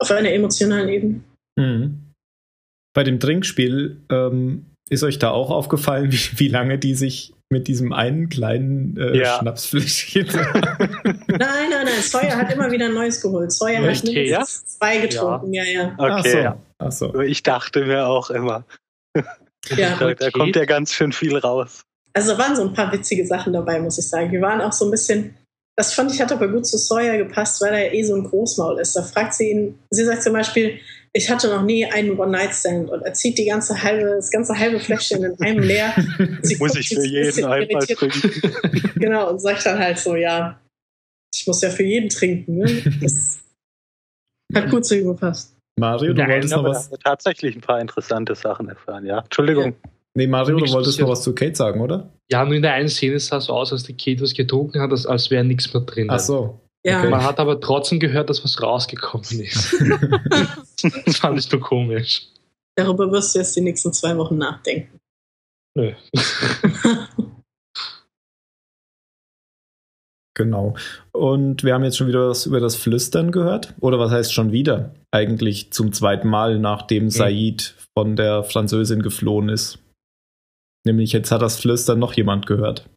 auf 0.00 0.10
einer 0.10 0.32
emotionalen 0.32 0.88
Ebene. 0.88 1.24
Mhm. 1.58 2.12
Bei 2.94 3.04
dem 3.04 3.20
Trinkspiel 3.20 4.00
ähm, 4.10 4.66
ist 4.88 5.04
euch 5.04 5.18
da 5.18 5.30
auch 5.30 5.50
aufgefallen, 5.50 6.12
wie, 6.12 6.38
wie 6.38 6.48
lange 6.48 6.78
die 6.78 6.94
sich 6.94 7.34
mit 7.52 7.68
diesem 7.68 7.92
einen 7.92 8.28
kleinen 8.28 8.96
äh, 8.96 9.18
ja. 9.18 9.38
Schnapsfläschchen. 9.38 10.28
nein, 11.38 11.70
nein, 11.70 11.84
nein. 11.84 12.02
Sawyer 12.02 12.36
hat 12.36 12.52
immer 12.52 12.70
wieder 12.70 12.86
ein 12.86 12.94
neues 12.94 13.20
geholt. 13.20 13.52
Sawyer 13.52 13.82
Echt? 13.84 14.02
hat 14.02 14.12
mindestens 14.12 14.62
ja? 14.62 14.78
zwei 14.78 14.98
getrunken, 14.98 15.52
ja, 15.52 15.64
ja. 15.64 15.94
ja. 15.98 16.18
Okay. 16.18 16.46
Ach 16.78 16.92
so. 16.92 17.08
Ach 17.08 17.14
so. 17.14 17.20
Ich 17.20 17.42
dachte 17.42 17.84
mir 17.84 18.06
auch 18.06 18.30
immer. 18.30 18.64
Ja, 19.76 19.96
da, 19.98 20.14
da 20.14 20.30
kommt 20.30 20.56
ja 20.56 20.64
ganz 20.64 20.92
schön 20.92 21.12
viel 21.12 21.36
raus. 21.36 21.82
Also 22.12 22.36
waren 22.38 22.56
so 22.56 22.62
ein 22.62 22.72
paar 22.72 22.92
witzige 22.92 23.26
Sachen 23.26 23.52
dabei, 23.52 23.78
muss 23.78 23.98
ich 23.98 24.08
sagen. 24.08 24.32
Wir 24.32 24.40
waren 24.40 24.60
auch 24.60 24.72
so 24.72 24.86
ein 24.86 24.90
bisschen, 24.90 25.36
das 25.76 25.94
fand 25.94 26.12
ich, 26.12 26.20
hat 26.20 26.32
aber 26.32 26.48
gut 26.48 26.66
zu 26.66 26.76
Sawyer 26.76 27.16
gepasst, 27.18 27.60
weil 27.60 27.74
er 27.74 27.94
eh 27.94 28.02
so 28.02 28.14
ein 28.14 28.24
Großmaul 28.24 28.80
ist. 28.80 28.96
Da 28.96 29.02
fragt 29.02 29.34
sie 29.34 29.50
ihn, 29.50 29.78
sie 29.90 30.04
sagt 30.04 30.22
zum 30.22 30.32
Beispiel, 30.32 30.80
ich 31.12 31.28
hatte 31.28 31.48
noch 31.48 31.62
nie 31.62 31.84
einen 31.84 32.18
One-Night-Stand 32.18 32.88
und 32.88 33.02
er 33.02 33.12
zieht 33.14 33.36
die 33.36 33.46
ganze 33.46 33.82
halbe, 33.82 34.10
das 34.10 34.30
ganze 34.30 34.56
halbe 34.56 34.78
Fläschchen 34.78 35.24
in 35.24 35.40
einem 35.40 35.62
leer. 35.62 35.92
Sie 36.42 36.56
muss 36.56 36.76
ich 36.76 36.88
für 36.88 37.04
jeden 37.04 37.44
einmal 37.44 37.84
trinken. 37.84 38.92
genau, 38.94 39.30
und 39.30 39.40
sagt 39.40 39.66
dann 39.66 39.78
halt 39.78 39.98
so, 39.98 40.14
ja, 40.14 40.59
ich 41.34 41.46
muss 41.46 41.62
ja 41.62 41.70
für 41.70 41.84
jeden 41.84 42.08
trinken. 42.08 42.58
Ne? 42.58 42.82
Das 43.00 43.40
hat 44.54 44.70
gut 44.70 44.84
zu 44.84 44.98
ihm 44.98 45.08
gepasst. 45.08 45.56
Mario, 45.78 46.12
du 46.12 46.20
Nein, 46.20 46.30
wolltest 46.30 46.54
noch 46.54 46.64
was. 46.64 46.90
tatsächlich 47.02 47.56
ein 47.56 47.60
paar 47.60 47.80
interessante 47.80 48.34
Sachen 48.34 48.68
erfahren, 48.68 49.06
ja. 49.06 49.20
Entschuldigung. 49.20 49.76
Ja. 49.82 49.90
Nee, 50.14 50.26
Mario, 50.26 50.58
du 50.58 50.70
wolltest 50.72 51.00
noch 51.00 51.08
was 51.08 51.22
zu 51.22 51.34
Kate 51.34 51.54
sagen, 51.54 51.80
oder? 51.80 52.12
Ja, 52.30 52.44
nur 52.44 52.54
in 52.54 52.62
der 52.62 52.72
einen 52.72 52.88
Szene 52.88 53.18
sah 53.20 53.36
es 53.36 53.44
so 53.44 53.52
aus, 53.52 53.72
als 53.72 53.84
die 53.84 53.96
Kate 53.96 54.20
was 54.20 54.34
getrunken 54.34 54.80
hat, 54.80 54.90
als, 54.90 55.06
als 55.06 55.30
wäre 55.30 55.44
nichts 55.44 55.72
mehr 55.72 55.82
drin. 55.82 56.08
Ach 56.10 56.18
so. 56.18 56.60
Ja. 56.84 57.04
Man 57.08 57.22
hat 57.22 57.38
aber 57.38 57.60
trotzdem 57.60 58.00
gehört, 58.00 58.28
dass 58.28 58.42
was 58.42 58.60
rausgekommen 58.60 59.40
ist. 59.40 59.76
das 61.06 61.16
fand 61.18 61.38
ich 61.38 61.48
doch 61.48 61.60
komisch. 61.60 62.26
Darüber 62.74 63.10
wirst 63.12 63.34
du 63.34 63.38
jetzt 63.38 63.54
die 63.54 63.60
nächsten 63.60 63.92
zwei 63.92 64.16
Wochen 64.16 64.38
nachdenken. 64.38 64.98
Nö. 65.76 65.92
Genau. 70.36 70.74
Und 71.12 71.64
wir 71.64 71.74
haben 71.74 71.84
jetzt 71.84 71.96
schon 71.96 72.06
wieder 72.06 72.28
was 72.28 72.46
über 72.46 72.60
das 72.60 72.76
Flüstern 72.76 73.32
gehört. 73.32 73.74
Oder 73.80 73.98
was 73.98 74.12
heißt 74.12 74.32
schon 74.32 74.52
wieder? 74.52 74.94
Eigentlich 75.10 75.72
zum 75.72 75.92
zweiten 75.92 76.28
Mal, 76.28 76.58
nachdem 76.58 77.04
mhm. 77.04 77.10
Said 77.10 77.74
von 77.98 78.16
der 78.16 78.44
Französin 78.44 79.02
geflohen 79.02 79.48
ist. 79.48 79.78
Nämlich 80.86 81.12
jetzt 81.12 81.30
hat 81.30 81.42
das 81.42 81.58
Flüstern 81.58 81.98
noch 81.98 82.14
jemand 82.14 82.46
gehört. 82.46 82.88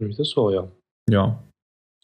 Das 0.00 0.18
ist 0.18 0.30
so, 0.30 0.50
ja. 0.50 0.70
Ja. 1.10 1.42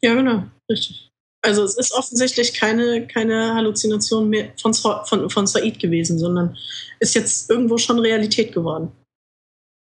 Ja, 0.02 0.14
genau. 0.14 0.44
Richtig. 0.70 1.10
Also 1.44 1.62
es 1.62 1.76
ist 1.76 1.92
offensichtlich 1.92 2.54
keine, 2.54 3.06
keine 3.06 3.54
Halluzination 3.54 4.30
mehr 4.30 4.52
von, 4.60 4.72
von, 4.72 5.28
von 5.28 5.46
Said 5.46 5.78
gewesen, 5.78 6.18
sondern 6.18 6.56
ist 7.00 7.14
jetzt 7.14 7.50
irgendwo 7.50 7.76
schon 7.76 7.98
Realität 7.98 8.52
geworden. 8.52 8.90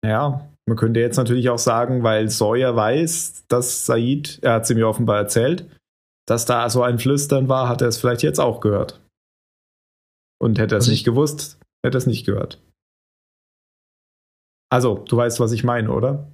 Ja, 0.04 0.49
man 0.70 0.76
könnte 0.76 1.00
jetzt 1.00 1.16
natürlich 1.16 1.50
auch 1.50 1.59
sagen, 1.59 2.04
weil 2.04 2.28
Sawyer 2.28 2.76
weiß, 2.76 3.46
dass 3.48 3.87
Said, 3.87 4.38
er 4.40 4.52
hat 4.52 4.62
es 4.62 4.70
mir 4.70 4.87
offenbar 4.87 5.18
erzählt, 5.18 5.68
dass 6.28 6.46
da 6.46 6.70
so 6.70 6.85
ein 6.85 7.00
Flüstern 7.00 7.48
war, 7.48 7.68
hat 7.68 7.83
er 7.83 7.88
es 7.88 7.98
vielleicht 7.98 8.22
jetzt 8.22 8.38
auch 8.38 8.61
gehört. 8.61 9.00
Und 10.40 10.61
hätte 10.61 10.76
er 10.76 10.78
es 10.78 10.87
nicht 10.87 11.04
gewusst, 11.04 11.59
hätte 11.85 11.96
er 11.96 11.98
es 11.98 12.06
nicht 12.06 12.24
gehört. 12.24 12.61
Also, 14.70 15.04
du 15.09 15.16
weißt, 15.16 15.40
was 15.40 15.50
ich 15.50 15.64
meine, 15.64 15.90
oder? 15.90 16.30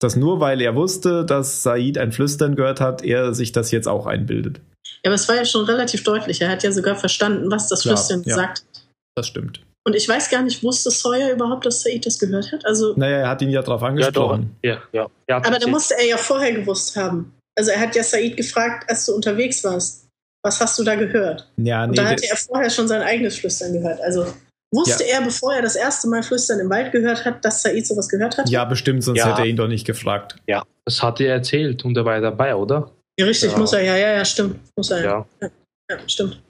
Dass 0.00 0.16
nur 0.16 0.40
weil 0.40 0.60
er 0.60 0.74
wusste, 0.74 1.24
dass 1.24 1.62
Said 1.62 1.96
ein 1.96 2.10
Flüstern 2.10 2.56
gehört 2.56 2.80
hat, 2.80 3.04
er 3.04 3.34
sich 3.34 3.52
das 3.52 3.70
jetzt 3.70 3.86
auch 3.86 4.06
einbildet. 4.06 4.60
Ja, 5.04 5.10
aber 5.10 5.14
es 5.14 5.28
war 5.28 5.36
ja 5.36 5.44
schon 5.44 5.64
relativ 5.64 6.02
deutlich. 6.02 6.40
Er 6.42 6.50
hat 6.50 6.64
ja 6.64 6.72
sogar 6.72 6.96
verstanden, 6.96 7.52
was 7.52 7.68
das 7.68 7.82
Klar, 7.82 7.96
Flüstern 7.96 8.24
ja, 8.26 8.34
sagt. 8.34 8.66
Das 9.14 9.28
stimmt. 9.28 9.64
Und 9.86 9.94
ich 9.94 10.08
weiß 10.08 10.30
gar 10.30 10.42
nicht, 10.42 10.64
wusste 10.64 10.90
Sawyer 10.90 11.30
überhaupt, 11.30 11.64
dass 11.64 11.82
Said 11.82 12.04
das 12.04 12.18
gehört 12.18 12.50
hat? 12.50 12.66
Also, 12.66 12.94
naja, 12.96 13.18
er 13.18 13.28
hat 13.28 13.40
ihn 13.40 13.50
ja 13.50 13.62
darauf 13.62 13.84
angesprochen. 13.84 14.56
Ja, 14.60 14.82
ja, 14.92 15.06
ja. 15.28 15.36
Aber 15.36 15.60
da 15.60 15.68
musste 15.68 15.94
er 15.96 16.06
ja 16.06 16.16
vorher 16.16 16.52
gewusst 16.52 16.96
haben. 16.96 17.32
Also 17.56 17.70
er 17.70 17.80
hat 17.80 17.94
ja 17.94 18.02
Said 18.02 18.36
gefragt, 18.36 18.90
als 18.90 19.06
du 19.06 19.14
unterwegs 19.14 19.62
warst, 19.62 20.08
was 20.44 20.60
hast 20.60 20.76
du 20.78 20.82
da 20.82 20.96
gehört? 20.96 21.48
Ja, 21.56 21.86
nee, 21.86 21.90
Und 21.90 21.98
da 21.98 22.08
hatte 22.08 22.26
er 22.28 22.36
vorher 22.36 22.68
schon 22.68 22.88
sein 22.88 23.00
eigenes 23.00 23.38
Flüstern 23.38 23.74
gehört. 23.74 24.00
Also 24.00 24.26
wusste 24.74 25.04
ja. 25.04 25.18
er, 25.18 25.22
bevor 25.22 25.54
er 25.54 25.62
das 25.62 25.76
erste 25.76 26.08
Mal 26.08 26.24
Flüstern 26.24 26.58
im 26.58 26.68
Wald 26.68 26.90
gehört 26.90 27.24
hat, 27.24 27.44
dass 27.44 27.62
Said 27.62 27.86
sowas 27.86 28.08
gehört 28.08 28.38
hat? 28.38 28.48
Ja, 28.48 28.64
bestimmt, 28.64 29.04
sonst 29.04 29.20
ja. 29.20 29.30
hätte 29.30 29.42
er 29.42 29.46
ihn 29.46 29.56
doch 29.56 29.68
nicht 29.68 29.86
gefragt. 29.86 30.34
Ja. 30.48 30.64
Das 30.84 31.00
hat 31.00 31.20
er 31.20 31.32
erzählt 31.32 31.84
und 31.84 31.96
er 31.96 32.04
war 32.04 32.20
dabei, 32.20 32.56
oder? 32.56 32.90
Ja, 33.18 33.26
richtig, 33.26 33.52
ja. 33.52 33.58
muss 33.58 33.72
er, 33.72 33.82
ja, 33.84 33.96
ja, 33.96 34.16
ja, 34.16 34.24
stimmt. 34.24 34.58
Muss 34.76 34.90
er, 34.90 35.04
ja. 35.04 35.26
ja. 35.40 35.50
Ja, 35.88 36.08
stimmt. 36.08 36.42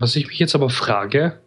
Was 0.00 0.16
ich 0.16 0.26
mich 0.26 0.40
jetzt 0.40 0.56
aber 0.56 0.70
frage, 0.70 1.40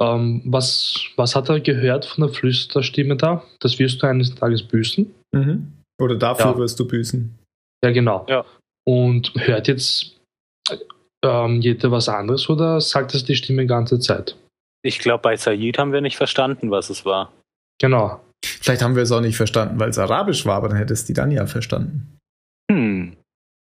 ähm, 0.00 0.42
was, 0.44 0.94
was 1.16 1.36
hat 1.36 1.48
er 1.48 1.60
gehört 1.60 2.04
von 2.04 2.26
der 2.26 2.34
Flüsterstimme 2.34 3.16
da? 3.16 3.44
Das 3.60 3.78
wirst 3.78 4.02
du 4.02 4.06
eines 4.06 4.34
Tages 4.34 4.62
büßen. 4.62 5.12
Mhm. 5.32 5.72
Oder 6.00 6.16
dafür 6.16 6.52
ja. 6.52 6.58
wirst 6.58 6.78
du 6.80 6.86
büßen. 6.86 7.38
Ja, 7.84 7.92
genau. 7.92 8.26
Ja. 8.28 8.44
Und 8.86 9.32
hört 9.36 9.68
jetzt 9.68 10.16
ähm, 11.24 11.60
jeder 11.60 11.90
was 11.90 12.08
anderes 12.08 12.48
oder 12.48 12.80
sagt 12.80 13.14
es 13.14 13.24
die 13.24 13.36
Stimme 13.36 13.62
die 13.62 13.68
ganze 13.68 13.98
Zeit? 13.98 14.36
Ich 14.82 14.98
glaube, 14.98 15.22
bei 15.22 15.36
Said 15.36 15.78
haben 15.78 15.92
wir 15.92 16.00
nicht 16.00 16.16
verstanden, 16.16 16.70
was 16.70 16.90
es 16.90 17.04
war. 17.04 17.32
Genau. 17.80 18.20
Vielleicht 18.44 18.82
haben 18.82 18.96
wir 18.96 19.02
es 19.02 19.12
auch 19.12 19.20
nicht 19.20 19.36
verstanden, 19.36 19.80
weil 19.80 19.88
es 19.90 19.98
Arabisch 19.98 20.44
war, 20.44 20.56
aber 20.56 20.68
dann 20.68 20.76
hätte 20.76 20.92
es 20.92 21.06
die 21.06 21.14
dann 21.14 21.30
ja 21.30 21.46
verstanden. 21.46 22.18
Hm. 22.70 23.16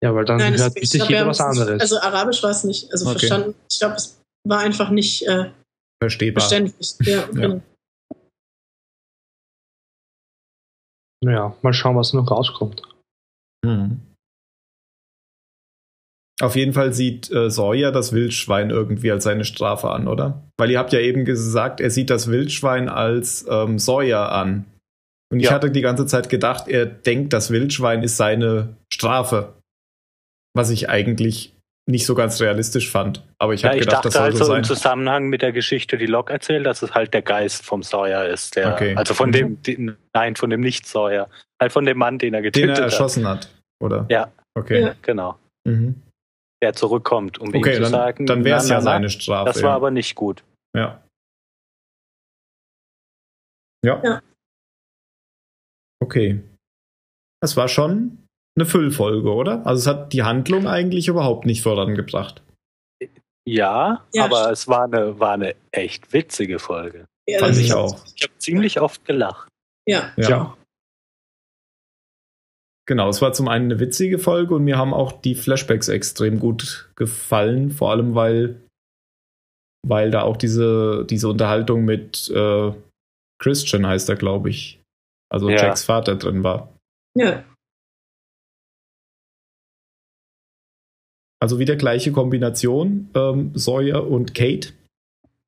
Ja, 0.03 0.13
weil 0.13 0.25
dann 0.25 0.37
Nein, 0.37 0.57
hört 0.57 0.73
sich 0.73 1.07
jeder 1.07 1.25
was 1.25 1.39
anderes. 1.39 1.79
Also 1.79 1.99
Arabisch 1.99 2.43
war 2.43 2.51
es 2.51 2.63
nicht, 2.63 2.91
also 2.91 3.09
okay. 3.09 3.19
verstanden. 3.19 3.55
Ich 3.71 3.79
glaube, 3.79 3.95
es 3.95 4.21
war 4.47 4.59
einfach 4.59 4.89
nicht 4.89 5.25
äh, 5.27 5.49
verstehbar. 6.01 6.41
Verständlich. 6.41 6.95
Ja. 7.01 7.25
Genau. 7.27 7.61
Ja, 11.23 11.55
mal 11.61 11.73
schauen, 11.73 11.95
was 11.95 12.13
noch 12.13 12.29
rauskommt. 12.29 12.83
Hm. 13.65 13.99
Auf 16.39 16.55
jeden 16.55 16.73
Fall 16.73 16.93
sieht 16.93 17.31
äh, 17.31 17.49
Sawyer 17.49 17.91
das 17.91 18.13
Wildschwein 18.13 18.69
irgendwie 18.69 19.11
als 19.11 19.23
seine 19.23 19.43
Strafe 19.43 19.89
an, 19.89 20.07
oder? 20.07 20.43
Weil 20.57 20.69
ihr 20.69 20.77
habt 20.77 20.93
ja 20.93 20.99
eben 20.99 21.25
gesagt, 21.25 21.81
er 21.81 21.89
sieht 21.89 22.11
das 22.11 22.27
Wildschwein 22.27 22.89
als 22.89 23.45
ähm, 23.49 23.79
Sawyer 23.79 24.31
an. 24.31 24.65
Und 25.31 25.39
ich 25.39 25.51
hatte 25.51 25.71
die 25.71 25.81
ganze 25.81 26.05
Zeit 26.05 26.29
gedacht, 26.29 26.67
er 26.67 26.85
denkt, 26.85 27.33
das 27.33 27.49
Wildschwein 27.49 28.03
ist 28.03 28.17
seine 28.17 28.77
Strafe. 28.93 29.55
Was 30.55 30.69
ich 30.69 30.89
eigentlich 30.89 31.56
nicht 31.89 32.05
so 32.05 32.15
ganz 32.15 32.41
realistisch 32.41 32.91
fand. 32.91 33.23
Aber 33.39 33.53
ich 33.53 33.63
habe 33.63 33.75
ja, 33.75 33.81
gedacht, 33.81 34.05
das 34.05 34.13
soll 34.13 34.23
halt 34.23 34.37
so 34.37 34.43
sein. 34.45 34.57
im 34.57 34.63
Zusammenhang 34.63 35.29
mit 35.29 35.41
der 35.41 35.53
Geschichte, 35.53 35.97
die 35.97 36.05
Locke 36.05 36.33
erzählt, 36.33 36.65
dass 36.65 36.81
es 36.81 36.93
halt 36.93 37.13
der 37.13 37.21
Geist 37.21 37.65
vom 37.65 37.81
Sawyer 37.81 38.27
ist. 38.27 38.55
Der, 38.55 38.73
okay. 38.73 38.95
Also 38.95 39.13
von 39.13 39.31
dem, 39.31 39.51
mhm. 39.51 39.61
die, 39.63 39.91
nein, 40.13 40.35
von 40.35 40.49
dem 40.49 40.61
Nicht-Sawyer. 40.61 41.29
Halt 41.61 41.71
von 41.71 41.85
dem 41.85 41.97
Mann, 41.97 42.19
den 42.19 42.33
er 42.33 42.41
getötet 42.41 42.71
hat. 42.71 42.77
Den 42.77 42.83
er 42.83 42.85
erschossen 42.85 43.27
hat. 43.27 43.45
hat, 43.45 43.55
oder? 43.81 44.05
Ja. 44.09 44.31
Okay. 44.53 44.81
Ja. 44.81 44.95
Genau. 45.01 45.37
Mhm 45.65 46.01
der 46.61 46.73
zurückkommt, 46.73 47.37
um 47.37 47.49
okay, 47.49 47.57
ihm 47.57 47.75
zu 47.75 47.81
dann, 47.81 47.91
sagen. 47.91 48.25
Dann 48.25 48.43
wäre 48.43 48.59
es 48.59 48.69
ja 48.69 48.81
seine 48.81 49.09
Strafe. 49.09 49.45
Das 49.45 49.61
war 49.61 49.71
ja. 49.71 49.75
aber 49.75 49.91
nicht 49.91 50.15
gut. 50.15 50.43
Ja. 50.75 51.03
ja. 53.83 54.01
Ja. 54.03 54.21
Okay. 55.99 56.43
Das 57.41 57.57
war 57.57 57.67
schon 57.67 58.26
eine 58.57 58.65
Füllfolge, 58.65 59.33
oder? 59.33 59.65
Also 59.65 59.79
es 59.79 59.87
hat 59.87 60.13
die 60.13 60.23
Handlung 60.23 60.67
eigentlich 60.67 61.07
überhaupt 61.07 61.45
nicht 61.45 61.61
vorangebracht. 61.61 62.41
Ja, 63.47 64.05
ja 64.13 64.25
aber 64.25 64.51
es 64.51 64.67
war 64.67 64.85
eine, 64.85 65.19
war 65.19 65.33
eine 65.33 65.55
echt 65.71 66.11
witzige 66.11 66.59
Folge. 66.59 67.05
Ja, 67.29 67.39
Fand 67.39 67.57
ich 67.57 67.73
auch. 67.73 68.03
Ich 68.15 68.23
habe 68.23 68.37
ziemlich 68.39 68.81
oft 68.81 69.05
gelacht. 69.05 69.47
Ja. 69.87 70.11
ja. 70.17 70.57
Genau, 72.87 73.09
es 73.09 73.21
war 73.21 73.33
zum 73.33 73.47
einen 73.47 73.65
eine 73.65 73.79
witzige 73.79 74.17
Folge 74.17 74.55
und 74.55 74.63
mir 74.63 74.77
haben 74.77 74.93
auch 74.93 75.11
die 75.11 75.35
Flashbacks 75.35 75.89
extrem 75.89 76.39
gut 76.39 76.89
gefallen, 76.95 77.71
vor 77.71 77.91
allem 77.91 78.15
weil, 78.15 78.61
weil 79.85 80.09
da 80.09 80.23
auch 80.23 80.37
diese, 80.37 81.05
diese 81.05 81.27
Unterhaltung 81.29 81.85
mit 81.85 82.29
äh, 82.29 82.71
Christian 83.39 83.85
heißt 83.85 84.09
er, 84.09 84.15
glaube 84.15 84.49
ich. 84.49 84.81
Also 85.29 85.49
ja. 85.49 85.57
Jacks 85.57 85.83
Vater 85.83 86.15
drin 86.15 86.43
war. 86.43 86.73
Ja. 87.17 87.43
Also 91.39 91.59
wieder 91.59 91.75
gleiche 91.75 92.11
Kombination, 92.11 93.09
ähm, 93.13 93.51
Sawyer 93.53 94.07
und 94.07 94.33
Kate. 94.33 94.69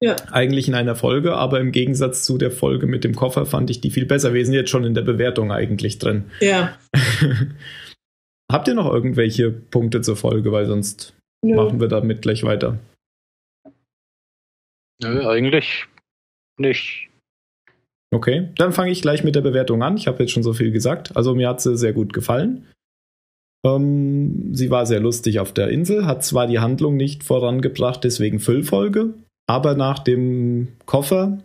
Ja. 0.02 0.16
Eigentlich 0.32 0.68
in 0.68 0.76
einer 0.76 0.96
Folge, 0.96 1.36
aber 1.36 1.60
im 1.60 1.72
Gegensatz 1.72 2.24
zu 2.24 2.38
der 2.38 2.52
Folge 2.52 2.88
mit 2.88 3.04
dem 3.04 3.16
Koffer 3.16 3.46
fand 3.46 3.70
ich 3.70 3.82
die 3.82 3.92
viel 3.92 4.06
besser. 4.06 4.34
Wir 4.34 4.46
sind 4.46 4.54
jetzt 4.54 4.70
schon 4.70 4.86
in 4.86 4.94
der 4.94 5.02
Bewertung 5.02 5.52
eigentlich 5.52 6.00
drin. 6.00 6.32
Ja. 6.40 6.78
Habt 8.52 8.68
ihr 8.68 8.76
noch 8.76 8.92
irgendwelche 8.92 9.52
Punkte 9.52 10.02
zur 10.02 10.16
Folge, 10.16 10.52
weil 10.52 10.66
sonst 10.66 11.14
Nö. 11.44 11.56
machen 11.56 11.82
wir 11.82 11.88
damit 11.88 12.22
gleich 12.22 12.44
weiter. 12.44 12.80
Nö, 15.02 15.28
eigentlich 15.28 15.86
nicht. 16.58 17.10
Okay, 18.12 18.50
dann 18.56 18.72
fange 18.72 18.92
ich 18.92 19.02
gleich 19.02 19.24
mit 19.24 19.36
der 19.36 19.42
Bewertung 19.42 19.84
an. 19.84 19.98
Ich 19.98 20.08
habe 20.08 20.20
jetzt 20.24 20.32
schon 20.32 20.44
so 20.44 20.54
viel 20.54 20.72
gesagt. 20.72 21.16
Also 21.16 21.36
mir 21.36 21.48
hat 21.48 21.62
sie 21.62 21.78
sehr 21.78 21.94
gut 21.94 22.14
gefallen. 22.14 22.68
Ähm, 23.66 24.54
sie 24.54 24.70
war 24.70 24.86
sehr 24.86 25.00
lustig 25.00 25.40
auf 25.40 25.54
der 25.54 25.70
Insel, 25.70 26.06
hat 26.06 26.24
zwar 26.24 26.48
die 26.48 26.60
Handlung 26.60 26.96
nicht 26.96 27.24
vorangebracht, 27.24 28.04
deswegen 28.04 28.40
Füllfolge, 28.40 29.14
aber 29.48 29.76
nach 29.76 30.00
dem 30.00 30.70
Koffer 30.86 31.40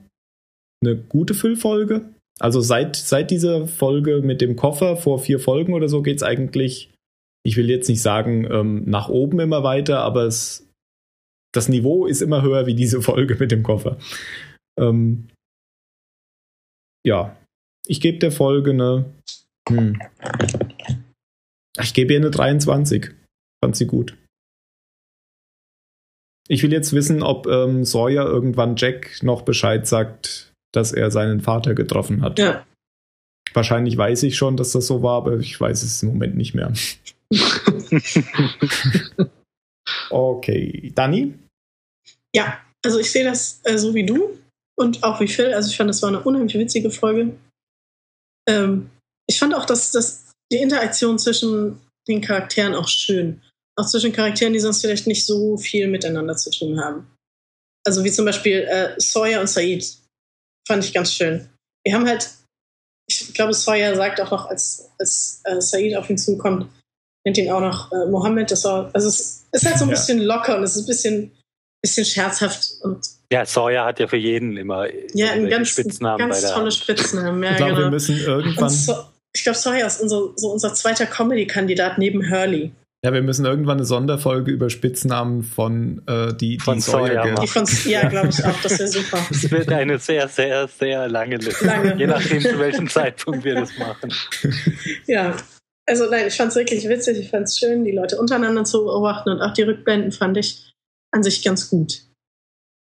eine 0.82 0.96
gute 0.96 1.34
Füllfolge. 1.34 2.02
Also 2.40 2.60
seit, 2.60 2.96
seit 2.96 3.30
dieser 3.30 3.66
Folge 3.66 4.20
mit 4.22 4.40
dem 4.40 4.56
Koffer 4.56 4.96
vor 4.96 5.18
vier 5.18 5.38
Folgen 5.38 5.72
oder 5.72 5.88
so 5.88 6.02
geht 6.02 6.16
es 6.16 6.22
eigentlich, 6.22 6.92
ich 7.44 7.56
will 7.56 7.70
jetzt 7.70 7.88
nicht 7.88 8.02
sagen, 8.02 8.46
ähm, 8.50 8.84
nach 8.86 9.08
oben 9.08 9.40
immer 9.40 9.62
weiter, 9.62 10.00
aber 10.00 10.24
es, 10.24 10.68
das 11.52 11.68
Niveau 11.68 12.06
ist 12.06 12.22
immer 12.22 12.42
höher 12.42 12.66
wie 12.66 12.74
diese 12.74 13.02
Folge 13.02 13.36
mit 13.38 13.52
dem 13.52 13.62
Koffer. 13.62 13.98
Ähm, 14.78 15.28
ja, 17.06 17.36
ich 17.86 18.00
gebe 18.00 18.18
der 18.18 18.32
Folge 18.32 18.70
eine. 18.70 19.04
Hm, 19.68 19.98
ich 21.80 21.94
gebe 21.94 22.12
ihr 22.12 22.20
eine 22.20 22.30
23. 22.30 23.10
Fand 23.62 23.76
sie 23.76 23.86
gut. 23.86 24.16
Ich 26.46 26.62
will 26.62 26.72
jetzt 26.72 26.92
wissen, 26.92 27.22
ob 27.22 27.46
ähm, 27.46 27.84
Sawyer 27.84 28.26
irgendwann 28.26 28.76
Jack 28.76 29.22
noch 29.22 29.42
Bescheid 29.42 29.86
sagt, 29.86 30.52
dass 30.72 30.92
er 30.92 31.10
seinen 31.10 31.40
Vater 31.40 31.74
getroffen 31.74 32.22
hat. 32.22 32.38
Ja. 32.38 32.66
Wahrscheinlich 33.54 33.96
weiß 33.96 34.24
ich 34.24 34.36
schon, 34.36 34.56
dass 34.56 34.72
das 34.72 34.86
so 34.86 35.02
war, 35.02 35.18
aber 35.18 35.38
ich 35.38 35.58
weiß 35.58 35.82
es 35.82 36.02
im 36.02 36.10
Moment 36.10 36.36
nicht 36.36 36.54
mehr. 36.54 36.72
okay. 40.10 40.92
Dani? 40.94 41.34
Ja, 42.34 42.60
also 42.84 42.98
ich 42.98 43.10
sehe 43.10 43.24
das 43.24 43.60
äh, 43.64 43.78
so 43.78 43.94
wie 43.94 44.04
du 44.04 44.38
und 44.76 45.02
auch 45.02 45.20
wie 45.20 45.28
Phil. 45.28 45.54
Also 45.54 45.70
ich 45.70 45.76
fand, 45.76 45.88
das 45.88 46.02
war 46.02 46.08
eine 46.08 46.22
unheimlich 46.22 46.54
witzige 46.54 46.90
Folge. 46.90 47.36
Ähm, 48.46 48.90
ich 49.26 49.38
fand 49.38 49.54
auch, 49.54 49.64
dass, 49.64 49.92
dass 49.92 50.23
die 50.54 50.62
Interaktion 50.62 51.18
zwischen 51.18 51.80
den 52.08 52.20
Charakteren 52.20 52.74
auch 52.74 52.88
schön 52.88 53.40
auch 53.76 53.86
zwischen 53.86 54.12
Charakteren, 54.12 54.52
die 54.52 54.60
sonst 54.60 54.80
vielleicht 54.80 55.06
nicht 55.06 55.26
so 55.26 55.56
viel 55.56 55.88
miteinander 55.88 56.36
zu 56.36 56.50
tun 56.50 56.80
haben. 56.80 57.10
Also 57.86 58.04
wie 58.04 58.12
zum 58.12 58.24
Beispiel 58.24 58.60
äh, 58.60 58.94
Sawyer 58.98 59.40
und 59.40 59.48
Said. 59.48 59.84
Fand 60.66 60.84
ich 60.84 60.94
ganz 60.94 61.12
schön. 61.12 61.48
Wir 61.84 61.94
haben 61.94 62.06
halt, 62.06 62.30
ich 63.08 63.34
glaube, 63.34 63.52
Sawyer 63.52 63.94
sagt 63.94 64.20
auch 64.20 64.30
noch, 64.30 64.46
als, 64.46 64.90
als 64.98 65.42
äh, 65.44 65.60
Said 65.60 65.96
auf 65.96 66.08
ihn 66.08 66.16
zukommt, 66.16 66.70
nennt 67.26 67.36
ihn 67.36 67.50
auch 67.50 67.60
noch 67.60 67.92
äh, 67.92 68.06
Mohammed. 68.06 68.50
Das 68.50 68.64
war, 68.64 68.90
also 68.94 69.08
es 69.08 69.46
ist 69.52 69.66
halt 69.66 69.78
so 69.78 69.84
ein 69.84 69.90
ja. 69.90 69.96
bisschen 69.96 70.20
locker 70.20 70.56
und 70.56 70.62
es 70.62 70.76
ist 70.76 70.84
ein 70.84 70.86
bisschen, 70.86 71.32
bisschen 71.82 72.04
scherzhaft 72.06 72.72
und 72.82 73.06
ja, 73.32 73.44
Sawyer 73.44 73.84
hat 73.84 73.98
ja 73.98 74.06
für 74.06 74.16
jeden 74.16 74.56
immer 74.56 74.86
ja, 75.12 75.32
einen 75.32 75.48
ganz, 75.48 75.68
Spitznamen 75.68 76.18
ganz 76.18 76.42
tolle 76.52 76.70
Spitznamen. 76.70 77.42
Ja, 77.42 77.50
ich 77.50 77.56
glaube, 77.56 77.72
genau. 77.72 77.86
wir 77.86 77.90
müssen 77.90 78.16
irgendwann. 78.16 78.70
So, 78.70 78.94
ich 79.34 79.42
glaube, 79.42 79.58
Sawyer 79.58 79.86
ist 79.86 80.00
unser, 80.00 80.32
so 80.36 80.52
unser 80.52 80.74
zweiter 80.74 81.06
Comedy-Kandidat 81.06 81.98
neben 81.98 82.30
Hurley. 82.30 82.72
Ja, 83.04 83.12
wir 83.12 83.20
müssen 83.20 83.44
irgendwann 83.44 83.76
eine 83.76 83.84
Sonderfolge 83.84 84.50
über 84.50 84.70
Spitznamen 84.70 85.42
von 85.42 86.00
äh, 86.06 86.32
die, 86.32 86.58
von 86.58 86.76
die 86.76 86.80
Sawyer 86.80 87.34
die 87.34 87.46
von, 87.46 87.66
Ja, 87.84 88.08
glaube 88.08 88.28
ich 88.28 88.42
auch, 88.42 88.58
das 88.62 88.78
wäre 88.78 88.88
super. 88.88 89.18
Es 89.30 89.50
wird 89.50 89.70
eine 89.70 89.98
sehr, 89.98 90.26
sehr, 90.28 90.68
sehr 90.68 91.06
lange 91.08 91.36
Liste. 91.36 91.66
Lange. 91.66 91.96
Je 91.96 92.06
nachdem, 92.06 92.40
zu 92.40 92.58
welchem 92.58 92.88
Zeitpunkt 92.88 93.44
wir 93.44 93.56
das 93.56 93.76
machen. 93.76 94.10
Ja, 95.06 95.36
also 95.86 96.08
nein, 96.08 96.28
ich 96.28 96.34
fand 96.34 96.50
es 96.50 96.56
wirklich 96.56 96.88
witzig, 96.88 97.18
ich 97.18 97.28
fand 97.28 97.44
es 97.44 97.58
schön, 97.58 97.84
die 97.84 97.92
Leute 97.92 98.16
untereinander 98.18 98.64
zu 98.64 98.84
beobachten 98.84 99.28
und 99.28 99.42
auch 99.42 99.52
die 99.52 99.62
Rückblenden 99.62 100.12
fand 100.12 100.38
ich 100.38 100.72
an 101.10 101.22
sich 101.22 101.44
ganz 101.44 101.68
gut. 101.68 102.04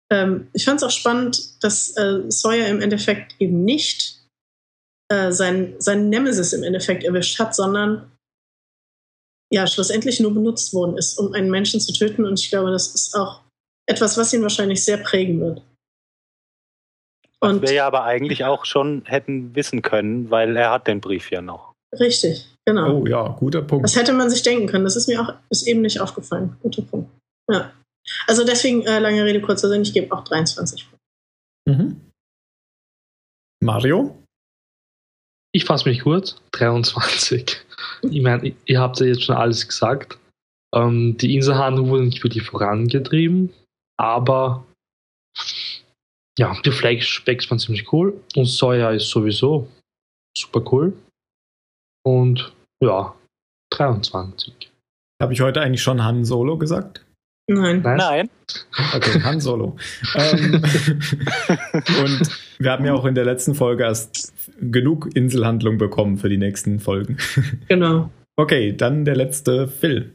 Ähm, 0.09 0.47
ich 0.53 0.63
fand 0.63 0.77
es 0.77 0.83
auch 0.83 0.91
spannend, 0.91 1.61
dass 1.61 1.97
äh, 1.97 2.21
Sawyer 2.29 2.67
im 2.67 2.79
Endeffekt 2.79 3.35
eben 3.39 3.65
nicht 3.65 4.16
äh, 5.09 5.31
sein, 5.31 5.75
sein 5.79 6.09
Nemesis 6.09 6.53
im 6.53 6.63
Endeffekt 6.63 7.03
erwischt 7.03 7.39
hat, 7.39 7.55
sondern 7.55 8.11
ja 9.51 9.65
schlussendlich 9.67 10.19
nur 10.19 10.33
benutzt 10.33 10.73
worden 10.73 10.97
ist, 10.97 11.17
um 11.17 11.33
einen 11.33 11.49
Menschen 11.49 11.79
zu 11.79 11.93
töten. 11.93 12.25
Und 12.25 12.39
ich 12.39 12.49
glaube, 12.49 12.71
das 12.71 12.93
ist 12.93 13.15
auch 13.15 13.41
etwas, 13.87 14.17
was 14.17 14.33
ihn 14.33 14.41
wahrscheinlich 14.41 14.83
sehr 14.83 14.97
prägen 14.97 15.39
wird. 15.39 15.61
Und 17.39 17.61
was 17.61 17.69
wir 17.69 17.77
ja 17.77 17.87
aber 17.87 18.03
eigentlich 18.03 18.45
auch 18.45 18.65
schon 18.65 19.03
hätten 19.05 19.55
wissen 19.55 19.81
können, 19.81 20.29
weil 20.31 20.57
er 20.57 20.71
hat 20.71 20.87
den 20.87 21.01
Brief 21.01 21.31
ja 21.31 21.41
noch. 21.41 21.73
Richtig, 21.97 22.53
genau. 22.65 23.01
Oh 23.01 23.05
ja, 23.05 23.29
guter 23.29 23.61
Punkt. 23.61 23.85
Das 23.85 23.95
hätte 23.95 24.11
man 24.11 24.29
sich 24.29 24.43
denken 24.43 24.67
können. 24.67 24.83
Das 24.83 24.95
ist 24.95 25.07
mir 25.07 25.21
auch 25.21 25.33
ist 25.49 25.67
eben 25.67 25.81
nicht 25.81 26.01
aufgefallen. 26.01 26.57
Guter 26.61 26.81
Punkt. 26.81 27.09
Ja. 27.49 27.71
Also 28.25 28.43
deswegen, 28.43 28.85
äh, 28.85 28.99
lange 28.99 29.23
Rede, 29.23 29.41
kurzer 29.41 29.69
Sinn, 29.69 29.83
ich 29.83 29.93
gebe 29.93 30.13
auch 30.15 30.23
23 30.23 30.89
Mhm. 31.67 32.01
Mario? 33.61 34.23
Ich 35.57 35.65
fasse 35.65 35.89
mich 35.89 36.01
kurz. 36.01 36.39
23. 36.51 37.57
Ich 38.11 38.21
meine, 38.21 38.53
ihr 38.65 38.79
habt 38.79 38.99
ja 38.99 39.07
jetzt 39.07 39.23
schon 39.23 39.35
alles 39.35 39.67
gesagt. 39.67 40.19
Ähm, 40.75 41.17
die 41.17 41.33
Inselhandlung 41.33 41.89
wurde 41.89 42.05
nicht 42.05 42.23
wirklich 42.23 42.43
vorangetrieben, 42.43 43.51
aber 43.99 44.63
ja, 46.37 46.55
die 46.63 46.69
Flashbacks 46.69 47.49
waren 47.49 47.57
ziemlich 47.57 47.91
cool 47.91 48.21
und 48.35 48.45
Sawyer 48.45 48.93
ist 48.93 49.09
sowieso 49.09 49.67
super 50.37 50.63
cool. 50.71 50.93
Und 52.05 52.53
ja, 52.79 53.15
23. 53.71 54.53
Habe 55.19 55.33
ich 55.33 55.41
heute 55.41 55.61
eigentlich 55.61 55.81
schon 55.81 56.03
Han 56.03 56.23
Solo 56.23 56.59
gesagt? 56.59 57.03
Nein. 57.49 57.81
Nein. 57.81 58.29
Okay, 58.93 59.21
Han 59.23 59.39
Solo. 59.39 59.77
ähm, 60.15 60.61
und 62.03 62.21
wir 62.59 62.71
haben 62.71 62.85
ja 62.85 62.93
auch 62.93 63.05
in 63.05 63.15
der 63.15 63.23
letzten 63.23 63.55
Folge 63.55 63.83
erst 63.83 64.33
genug 64.59 65.15
Inselhandlung 65.15 65.77
bekommen 65.77 66.17
für 66.17 66.29
die 66.29 66.37
nächsten 66.37 66.79
Folgen. 66.79 67.17
Genau. 67.67 68.09
Okay, 68.35 68.73
dann 68.73 69.05
der 69.05 69.15
letzte 69.15 69.67
Phil. 69.67 70.13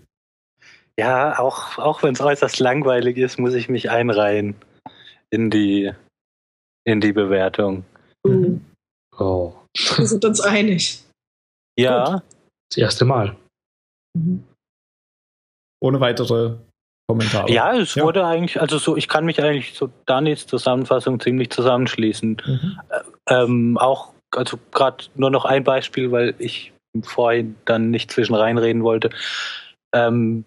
Ja, 0.98 1.38
auch, 1.38 1.78
auch 1.78 2.02
wenn 2.02 2.14
es 2.14 2.20
äußerst 2.20 2.60
langweilig 2.60 3.16
ist, 3.16 3.38
muss 3.38 3.54
ich 3.54 3.68
mich 3.68 3.90
einreihen 3.90 4.54
in 5.30 5.50
die, 5.50 5.90
in 6.84 7.00
die 7.00 7.12
Bewertung. 7.12 7.84
Uh. 8.26 8.60
Oh. 9.18 9.54
Wir 9.96 10.06
sind 10.06 10.24
uns 10.24 10.40
einig. 10.40 11.02
Ja. 11.78 12.04
Gut. 12.04 12.22
Das 12.70 12.78
erste 12.78 13.04
Mal. 13.04 13.36
Mhm. 14.16 14.44
Ohne 15.80 16.00
weitere 16.00 16.58
Kommentare. 17.06 17.50
Ja, 17.50 17.76
es 17.76 17.94
ja. 17.94 18.04
wurde 18.04 18.24
eigentlich, 18.24 18.60
also 18.60 18.78
so, 18.78 18.96
ich 18.96 19.08
kann 19.08 19.24
mich 19.24 19.42
eigentlich 19.42 19.74
so 19.74 19.90
Danis 20.06 20.46
Zusammenfassung 20.46 21.20
ziemlich 21.20 21.50
zusammenschließen. 21.50 22.40
Mhm. 22.44 22.80
Ähm, 23.28 23.78
auch, 23.78 24.12
also 24.34 24.58
gerade 24.72 25.04
nur 25.14 25.30
noch 25.30 25.44
ein 25.44 25.64
Beispiel, 25.64 26.10
weil 26.12 26.34
ich 26.38 26.72
vorhin 27.02 27.56
dann 27.64 27.90
nicht 27.90 28.10
zwischen 28.10 28.34
reinreden 28.34 28.82
wollte. 28.82 29.10
Ähm, 29.94 30.44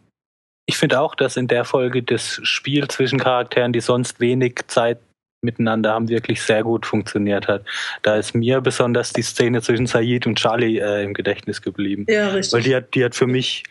ich 0.67 0.77
finde 0.77 0.99
auch, 0.99 1.13
dass 1.15 1.37
in 1.37 1.47
der 1.47 1.65
Folge 1.65 2.01
das 2.01 2.39
Spiel 2.43 2.87
zwischen 2.87 3.19
Charakteren, 3.19 3.71
die 3.71 3.81
sonst 3.81 4.19
wenig 4.19 4.61
Zeit 4.67 4.99
miteinander 5.43 5.93
haben, 5.93 6.09
wirklich 6.09 6.41
sehr 6.41 6.63
gut 6.63 6.87
funktioniert 6.87 7.47
hat. 7.47 7.63
Da 8.01 8.15
ist 8.15 8.33
mir 8.33 8.61
besonders 8.61 9.13
die 9.13 9.21
Szene 9.21 9.61
zwischen 9.61 9.85
Said 9.85 10.25
und 10.25 10.39
Charlie 10.39 10.79
äh, 10.79 11.03
im 11.03 11.13
Gedächtnis 11.13 11.61
geblieben. 11.61 12.05
Ja, 12.09 12.29
richtig. 12.29 12.53
Weil 12.53 12.63
die 12.63 12.75
hat, 12.75 12.95
die 12.95 13.05
hat 13.05 13.13
für 13.13 13.27
mich 13.27 13.63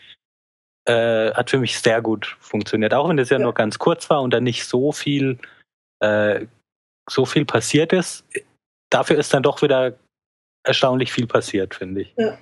äh, 0.85 1.33
hat 1.33 1.49
für 1.49 1.57
mich 1.57 1.79
sehr 1.79 2.01
gut 2.01 2.37
funktioniert. 2.39 2.93
Auch 2.93 3.09
wenn 3.09 3.19
es 3.19 3.29
ja, 3.29 3.37
ja, 3.37 3.43
nur 3.43 3.53
ganz 3.53 3.79
kurz 3.79 4.09
war 4.09 4.21
und 4.21 4.31
da 4.33 4.39
nicht 4.39 4.65
so 4.65 4.91
viel, 4.91 5.39
äh, 5.99 6.45
so 7.09 7.25
viel 7.25 7.45
passiert 7.45 7.93
ist. 7.93 8.25
Dafür 8.89 9.17
ist 9.17 9.33
dann 9.33 9.43
doch 9.43 9.61
wieder 9.61 9.97
erstaunlich 10.63 11.11
viel 11.11 11.27
passiert, 11.27 11.75
finde 11.75 12.01
ich. 12.01 12.13
Ja. 12.17 12.37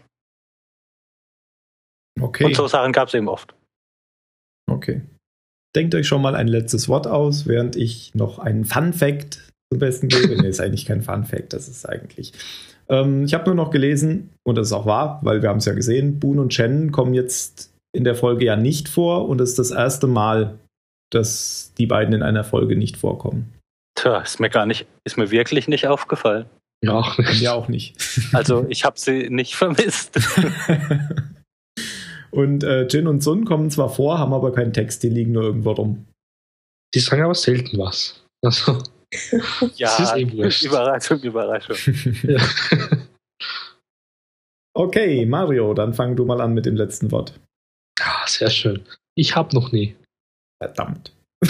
Okay. 2.22 2.46
Und 2.46 2.56
so 2.56 2.68
Sachen 2.68 2.92
gab 2.92 3.08
es 3.08 3.14
eben 3.14 3.28
oft. 3.28 3.56
Okay. 4.70 5.02
Denkt 5.76 5.96
euch 5.96 6.08
schon 6.08 6.22
mal 6.22 6.36
ein 6.36 6.48
letztes 6.48 6.88
Wort 6.88 7.08
aus, 7.08 7.48
während 7.48 7.76
ich 7.76 8.14
noch 8.14 8.40
einen 8.40 8.66
Fun 8.66 8.94
Fact 8.94 9.50
zum 9.72 9.80
Besten 9.80 10.08
gebe. 10.08 10.40
nee, 10.42 10.48
ist 10.48 10.62
eigentlich 10.62 10.86
kein 10.86 11.02
Fun 11.02 11.24
Fact, 11.24 11.54
das 11.54 11.68
ist 11.68 11.88
eigentlich. 11.88 12.34
Ähm, 12.90 13.26
ich 13.26 13.34
habe 13.34 13.46
nur 13.46 13.56
noch 13.56 13.72
gelesen, 13.72 14.30
und 14.44 14.56
das 14.56 14.68
ist 14.68 14.74
auch 14.74 14.86
wahr, 14.86 15.20
weil 15.24 15.42
wir 15.42 15.50
haben 15.50 15.58
es 15.58 15.66
ja 15.66 15.74
gesehen, 15.74 16.20
Boone 16.20 16.42
und 16.42 16.54
Shannon 16.54 16.92
kommen 16.92 17.14
jetzt 17.14 17.73
in 17.94 18.04
der 18.04 18.16
Folge 18.16 18.46
ja 18.46 18.56
nicht 18.56 18.90
vor 18.90 19.30
und 19.30 19.40
es 19.40 19.52
ist 19.52 19.60
das 19.60 19.72
erste 19.72 20.08
Mal, 20.08 20.60
dass 21.12 21.74
die 21.78 21.86
beiden 21.86 22.14
in 22.14 22.24
einer 22.24 22.44
Folge 22.44 22.76
nicht 22.76 22.98
vorkommen. 22.98 23.54
Tja, 23.96 24.20
ist 24.20 24.40
mir 24.40 24.50
gar 24.50 24.66
nicht, 24.66 24.88
ist 25.06 25.18
mir 25.18 25.30
wirklich 25.30 25.68
nicht 25.68 25.88
aufgefallen. 25.88 26.48
Ja, 26.84 26.94
auch 26.94 27.18
nicht. 27.18 27.42
Ja, 27.42 27.54
auch 27.54 27.68
nicht. 27.68 27.96
Also 28.34 28.66
ich 28.70 28.84
habe 28.84 29.00
sie 29.00 29.30
nicht 29.30 29.56
vermisst. 29.56 30.20
und 32.32 32.64
äh, 32.64 32.88
Jin 32.88 33.08
und 33.08 33.22
Sun 33.22 33.46
kommen 33.46 33.70
zwar 33.70 33.90
vor, 33.90 34.18
haben 34.18 34.34
aber 34.34 34.52
keinen 34.52 34.74
Text, 34.74 35.04
die 35.04 35.10
liegen 35.10 35.32
nur 35.32 35.44
irgendwo 35.44 35.72
rum. 35.72 36.08
Die 36.94 37.00
sagen 37.00 37.24
aber 37.24 37.36
selten 37.36 37.78
was. 37.78 38.24
Also, 38.44 38.80
ja, 39.76 40.16
eh 40.16 40.24
Überraschung, 40.24 41.22
Überraschung. 41.22 41.76
ja. 42.24 42.42
Okay, 44.76 45.26
Mario, 45.28 45.76
dann 45.76 45.94
fang 45.94 46.16
du 46.16 46.26
mal 46.26 46.42
an 46.42 46.54
mit 46.54 46.66
dem 46.66 46.76
letzten 46.76 47.12
Wort. 47.12 47.40
Sehr 48.34 48.50
schön. 48.50 48.84
Ich 49.16 49.36
habe 49.36 49.54
noch 49.56 49.72
nie. 49.72 49.96
Verdammt. 50.60 51.14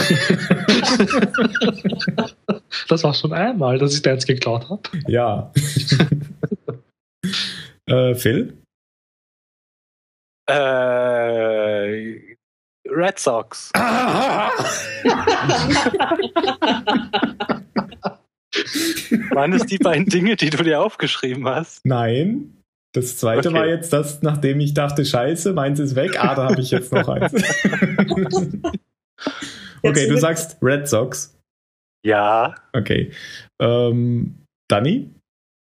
das 2.89 3.03
war 3.03 3.13
schon 3.13 3.31
einmal, 3.31 3.77
dass 3.77 3.93
ich 3.93 4.01
Dance 4.01 4.27
geklaut 4.27 4.69
habe. 4.69 4.81
Ja. 5.07 5.53
äh, 7.85 8.13
Phil? 8.15 8.57
Äh, 10.49 12.35
Red 12.85 13.17
Sox. 13.17 13.71
Waren 19.31 19.53
es 19.53 19.65
die 19.65 19.77
beiden 19.77 20.07
Dinge, 20.07 20.35
die 20.35 20.49
du 20.49 20.63
dir 20.63 20.81
aufgeschrieben 20.81 21.47
hast? 21.47 21.85
Nein. 21.85 22.62
Das 22.93 23.17
zweite 23.17 23.49
okay. 23.49 23.57
war 23.57 23.67
jetzt 23.67 23.91
das, 23.91 24.21
nachdem 24.21 24.59
ich 24.59 24.75
dachte, 24.75 25.03
scheiße, 25.03 25.53
meins 25.53 25.79
ist 25.79 25.95
weg. 25.95 26.23
Ah, 26.23 26.35
da 26.35 26.49
habe 26.49 26.61
ich 26.61 26.69
jetzt 26.69 26.91
noch 26.91 27.09
eins. 27.09 27.33
okay, 29.83 30.07
du 30.07 30.17
sagst 30.17 30.57
Red 30.61 30.87
Sox. 30.87 31.35
Ja. 32.05 32.53
Okay. 32.73 33.11
Ähm, 33.59 34.45
Danny? 34.69 35.09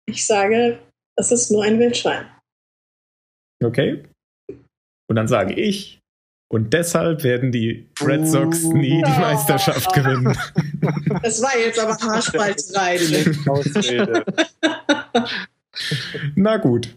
Ich 0.09 0.25
sage, 0.25 0.79
es 1.19 1.33
ist 1.33 1.51
nur 1.51 1.65
ein 1.65 1.81
Wildschwein. 1.81 2.27
Okay. 3.65 4.05
Und 5.09 5.17
dann 5.17 5.27
sage 5.27 5.55
ich, 5.55 5.99
und 6.49 6.73
deshalb 6.73 7.25
werden 7.25 7.51
die 7.51 7.89
Red 8.01 8.29
Sox 8.29 8.63
nie 8.63 9.03
die 9.03 9.21
Meisterschaft 9.21 9.93
gewinnen. 9.93 10.37
Das 11.23 11.43
war 11.43 11.59
jetzt 11.59 11.81
aber 11.81 11.97
Haarspalterei. 11.97 12.99
Na 16.37 16.57
gut. 16.59 16.95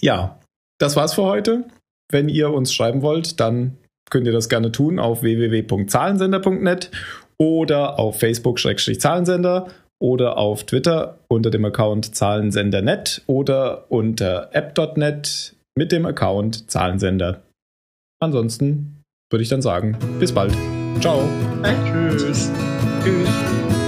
Ja, 0.00 0.38
das 0.78 0.96
war's 0.96 1.14
für 1.14 1.24
heute. 1.24 1.64
Wenn 2.10 2.28
ihr 2.28 2.50
uns 2.52 2.72
schreiben 2.72 3.02
wollt, 3.02 3.40
dann 3.40 3.78
könnt 4.10 4.26
ihr 4.26 4.32
das 4.32 4.48
gerne 4.48 4.70
tun 4.70 4.98
auf 4.98 5.22
www.zahlensender.net 5.22 6.90
oder 7.38 7.98
auf 7.98 8.18
Facebook-Zahlensender 8.18 9.68
oder 9.98 10.36
auf 10.36 10.64
Twitter 10.64 11.18
unter 11.28 11.50
dem 11.50 11.64
Account 11.64 12.14
Zahlensender.net 12.14 13.22
oder 13.26 13.90
unter 13.90 14.50
app.net 14.52 15.54
mit 15.76 15.92
dem 15.92 16.06
Account 16.06 16.70
Zahlensender. 16.70 17.42
Ansonsten 18.20 19.02
würde 19.30 19.42
ich 19.42 19.48
dann 19.48 19.62
sagen, 19.62 19.96
bis 20.18 20.32
bald. 20.32 20.56
Ciao. 21.00 21.28
Tschüss. 21.62 22.50
Tschüss. 23.02 23.85